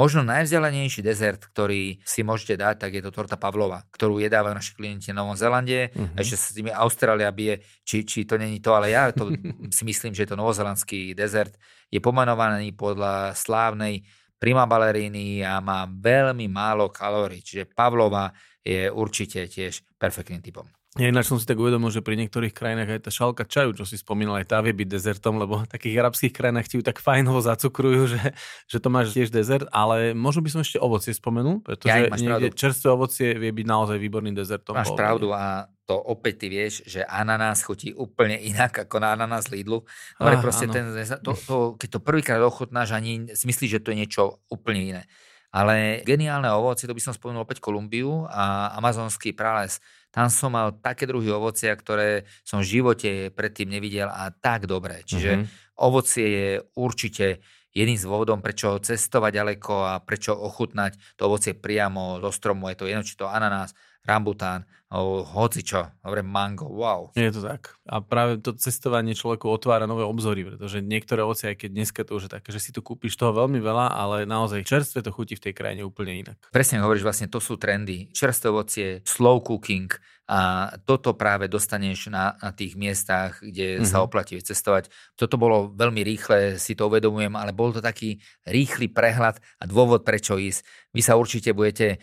Možno 0.00 0.24
najvzdialenejší 0.24 1.04
dezert, 1.04 1.44
ktorý 1.52 2.00
si 2.08 2.24
môžete 2.24 2.56
dať, 2.56 2.74
tak 2.80 2.96
je 2.96 3.04
to 3.04 3.12
torta 3.12 3.36
Pavlova, 3.36 3.84
ktorú 3.92 4.16
jedávajú 4.16 4.56
naši 4.56 4.72
klienti 4.72 5.12
na 5.12 5.20
Novom 5.20 5.36
Zelande. 5.36 5.92
Uh-huh. 5.92 6.16
Ešte 6.16 6.36
s 6.40 6.56
tými 6.56 6.72
Austrália 6.72 7.28
bije, 7.28 7.60
či, 7.84 8.08
či 8.08 8.24
to 8.24 8.40
není 8.40 8.64
to, 8.64 8.72
ale 8.72 8.96
ja 8.96 9.12
to 9.12 9.28
si 9.76 9.84
myslím, 9.84 10.16
že 10.16 10.24
je 10.24 10.32
to 10.32 10.40
novozelandský 10.40 11.12
dezert. 11.12 11.52
Je 11.92 12.00
pomenovaný 12.00 12.72
podľa 12.72 13.36
slávnej 13.36 14.00
prima 14.40 14.64
baleríny 14.64 15.44
a 15.44 15.60
má 15.60 15.84
veľmi 15.84 16.48
málo 16.48 16.88
kalórií, 16.88 17.44
čiže 17.44 17.68
Pavlova 17.68 18.32
je 18.64 18.88
určite 18.88 19.52
tiež 19.52 19.84
perfektným 20.00 20.40
typom. 20.40 20.64
Ja 20.98 21.06
ináč 21.06 21.30
som 21.30 21.38
si 21.38 21.46
tak 21.46 21.54
uvedomil, 21.54 21.86
že 21.94 22.02
pri 22.02 22.18
niektorých 22.18 22.50
krajinách 22.50 22.98
aj 22.98 23.00
tá 23.06 23.10
šalka 23.14 23.46
čaju, 23.46 23.78
čo 23.78 23.86
si 23.86 23.94
spomínal, 23.94 24.42
aj 24.42 24.50
tá 24.50 24.58
vie 24.58 24.74
byť 24.74 24.88
dezertom, 24.90 25.38
lebo 25.38 25.62
v 25.62 25.70
takých 25.70 26.02
arabských 26.02 26.34
krajinách 26.34 26.66
ti 26.66 26.82
ju 26.82 26.82
tak 26.82 26.98
fajnovo 26.98 27.38
zacukrujú, 27.38 28.10
že, 28.10 28.34
že 28.66 28.82
to 28.82 28.90
máš 28.90 29.14
tiež 29.14 29.30
dezert, 29.30 29.70
ale 29.70 30.18
možno 30.18 30.42
by 30.42 30.50
som 30.50 30.66
ešte 30.66 30.82
ovocie 30.82 31.14
spomenul, 31.14 31.62
pretože 31.62 31.94
ja, 31.94 32.10
niekde 32.10 32.50
čerstvé 32.50 32.90
ovocie 32.90 33.38
vie 33.38 33.54
byť 33.54 33.66
naozaj 33.70 34.02
výborným 34.02 34.34
dezertom. 34.34 34.74
Máš 34.74 34.90
pravdu 34.98 35.30
a 35.30 35.70
to 35.86 35.94
opäť 35.94 36.42
ty 36.42 36.46
vieš, 36.50 36.82
že 36.82 37.06
ananás 37.06 37.62
chutí 37.62 37.94
úplne 37.94 38.34
inak 38.42 38.82
ako 38.82 38.98
na 38.98 39.14
ananás 39.14 39.46
Lidlu. 39.46 39.86
No, 40.18 40.22
ale 40.26 40.42
proste 40.42 40.66
ten, 40.66 40.90
to, 41.22 41.38
to, 41.38 41.56
keď 41.78 41.88
to 41.98 42.00
prvýkrát 42.02 42.42
ochutnáš, 42.42 42.98
ani 42.98 43.30
si 43.30 43.46
myslíš, 43.46 43.78
že 43.78 43.82
to 43.82 43.94
je 43.94 44.00
niečo 44.02 44.42
úplne 44.50 44.82
iné. 44.82 45.02
Ale 45.50 46.06
geniálne 46.06 46.46
ovocie, 46.54 46.86
to 46.86 46.94
by 46.94 47.02
som 47.02 47.10
spomenul 47.10 47.42
opäť 47.42 47.58
Kolumbiu 47.58 48.26
a 48.30 48.70
amazonský 48.78 49.34
prales 49.34 49.82
tam 50.10 50.26
som 50.26 50.50
mal 50.50 50.74
také 50.74 51.06
druhy 51.06 51.30
ovocia, 51.30 51.70
ktoré 51.74 52.26
som 52.42 52.60
v 52.60 52.70
živote 52.78 53.10
predtým 53.30 53.70
nevidel 53.70 54.10
a 54.10 54.34
tak 54.34 54.66
dobré. 54.66 55.06
Čiže 55.06 55.30
mm-hmm. 55.38 55.78
ovocie 55.78 56.26
je 56.26 56.48
určite 56.74 57.26
jedným 57.70 57.94
z 57.94 58.06
dôvodom, 58.06 58.42
prečo 58.42 58.82
cestovať 58.82 59.30
ďaleko 59.30 59.74
a 59.86 59.94
prečo 60.02 60.34
ochutnať 60.34 60.98
to 61.14 61.30
ovocie 61.30 61.54
priamo 61.54 62.18
zo 62.18 62.30
stromu. 62.34 62.66
Je 62.74 62.76
to 62.78 62.90
jedno, 62.90 63.06
či 63.06 63.14
to 63.14 63.30
ananás, 63.30 63.70
rambután, 64.04 64.64
hoci 64.90 65.62
čo, 65.62 65.86
dobre, 66.02 66.26
mango, 66.26 66.66
wow. 66.66 67.14
Je 67.14 67.30
to 67.30 67.46
tak. 67.46 67.78
A 67.86 68.02
práve 68.02 68.42
to 68.42 68.58
cestovanie 68.58 69.14
človeku 69.14 69.46
otvára 69.46 69.86
nové 69.86 70.02
obzory, 70.02 70.42
pretože 70.42 70.82
niektoré 70.82 71.22
ovocie, 71.22 71.54
aj 71.54 71.62
keď 71.62 71.70
dneska 71.70 72.00
to 72.02 72.18
už 72.18 72.26
je 72.26 72.34
také, 72.34 72.50
že 72.50 72.58
si 72.58 72.70
tu 72.74 72.82
kúpiš 72.82 73.14
toho 73.14 73.30
veľmi 73.30 73.62
veľa, 73.62 73.94
ale 73.94 74.26
naozaj 74.26 74.66
čerstvé 74.66 75.06
to 75.06 75.14
chutí 75.14 75.38
v 75.38 75.44
tej 75.46 75.54
krajine 75.54 75.86
úplne 75.86 76.26
inak. 76.26 76.36
Presne 76.50 76.82
hovoríš, 76.82 77.06
vlastne 77.06 77.30
to 77.30 77.38
sú 77.38 77.54
trendy. 77.54 78.10
Čerstvé 78.10 78.50
ovocie, 78.50 78.86
slow 79.06 79.38
cooking, 79.38 79.94
a 80.30 80.70
toto 80.86 81.18
práve 81.18 81.50
dostaneš 81.50 82.06
na, 82.06 82.38
na 82.38 82.54
tých 82.54 82.78
miestach, 82.78 83.42
kde 83.42 83.82
mm-hmm. 83.82 83.90
sa 83.90 83.98
oplatí 83.98 84.38
cestovať. 84.38 84.86
Toto 85.18 85.34
bolo 85.34 85.74
veľmi 85.74 86.06
rýchle, 86.06 86.54
si 86.54 86.78
to 86.78 86.86
uvedomujem, 86.86 87.34
ale 87.34 87.50
bol 87.50 87.74
to 87.74 87.82
taký 87.82 88.22
rýchly 88.46 88.86
prehľad 88.86 89.42
a 89.58 89.64
dôvod, 89.66 90.06
prečo 90.06 90.38
ísť. 90.38 90.62
Vy 90.94 91.02
sa 91.02 91.18
určite 91.18 91.50
budete 91.50 91.86
e, 91.90 91.96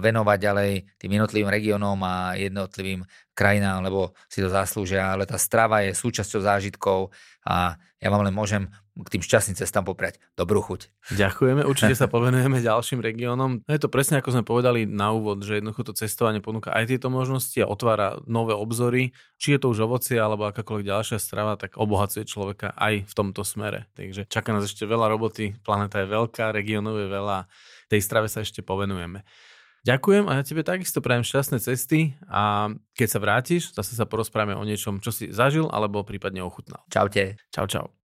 venovať 0.00 0.38
ďalej 0.40 0.70
tým 0.96 1.10
jednotlivým 1.12 1.43
regiónom 1.48 1.98
a 2.04 2.34
jednotlivým 2.38 3.04
krajinám, 3.34 3.82
lebo 3.82 4.14
si 4.30 4.40
to 4.40 4.48
zaslúžia, 4.48 5.10
ale 5.12 5.26
tá 5.26 5.34
strava 5.36 5.82
je 5.82 5.92
súčasťou 5.92 6.40
zážitkov 6.40 7.10
a 7.44 7.76
ja 8.04 8.08
vám 8.12 8.22
len 8.22 8.36
môžem 8.36 8.68
k 8.94 9.18
tým 9.18 9.26
šťastným 9.26 9.58
cestám 9.58 9.82
popriať 9.82 10.22
dobrú 10.38 10.62
chuť. 10.62 10.86
Ďakujeme, 11.18 11.66
určite 11.70 11.98
sa 11.98 12.06
povenujeme 12.06 12.62
ďalším 12.62 13.02
regiónom. 13.02 13.66
Je 13.66 13.80
to 13.82 13.90
presne 13.90 14.22
ako 14.22 14.38
sme 14.38 14.44
povedali 14.46 14.86
na 14.86 15.10
úvod, 15.10 15.42
že 15.42 15.58
jednoducho 15.58 15.90
to 15.90 15.98
cestovanie 15.98 16.38
ponúka 16.38 16.70
aj 16.70 16.94
tieto 16.94 17.10
možnosti 17.10 17.58
a 17.58 17.66
otvára 17.66 18.22
nové 18.30 18.54
obzory. 18.54 19.10
Či 19.42 19.58
je 19.58 19.60
to 19.66 19.74
už 19.74 19.90
ovocie 19.90 20.14
alebo 20.14 20.46
akákoľvek 20.46 20.86
ďalšia 20.86 21.18
strava, 21.18 21.58
tak 21.58 21.74
obohacuje 21.74 22.22
človeka 22.22 22.70
aj 22.78 23.08
v 23.10 23.12
tomto 23.18 23.42
smere. 23.42 23.90
Takže 23.98 24.30
čaká 24.30 24.54
nás 24.54 24.62
ešte 24.62 24.86
veľa 24.86 25.10
roboty, 25.10 25.58
planeta 25.66 25.98
je 25.98 26.06
veľká, 26.06 26.54
regiónov 26.54 26.94
je 27.02 27.08
veľa, 27.10 27.50
tej 27.90 28.00
strave 28.04 28.30
sa 28.30 28.46
ešte 28.46 28.62
povenujeme. 28.62 29.26
Ďakujem 29.84 30.24
a 30.32 30.40
ja 30.40 30.42
tebe 30.48 30.64
takisto 30.64 31.04
prajem 31.04 31.28
šťastné 31.28 31.60
cesty 31.60 32.16
a 32.24 32.72
keď 32.96 33.08
sa 33.08 33.18
vrátiš, 33.20 33.62
zase 33.76 33.92
sa 33.92 34.08
porozprávame 34.08 34.56
o 34.56 34.64
niečom, 34.64 35.04
čo 35.04 35.12
si 35.12 35.28
zažil 35.28 35.68
alebo 35.68 36.00
prípadne 36.08 36.40
ochutnal. 36.40 36.80
Čaute. 36.88 37.36
Čau, 37.52 37.68
čau. 37.68 38.03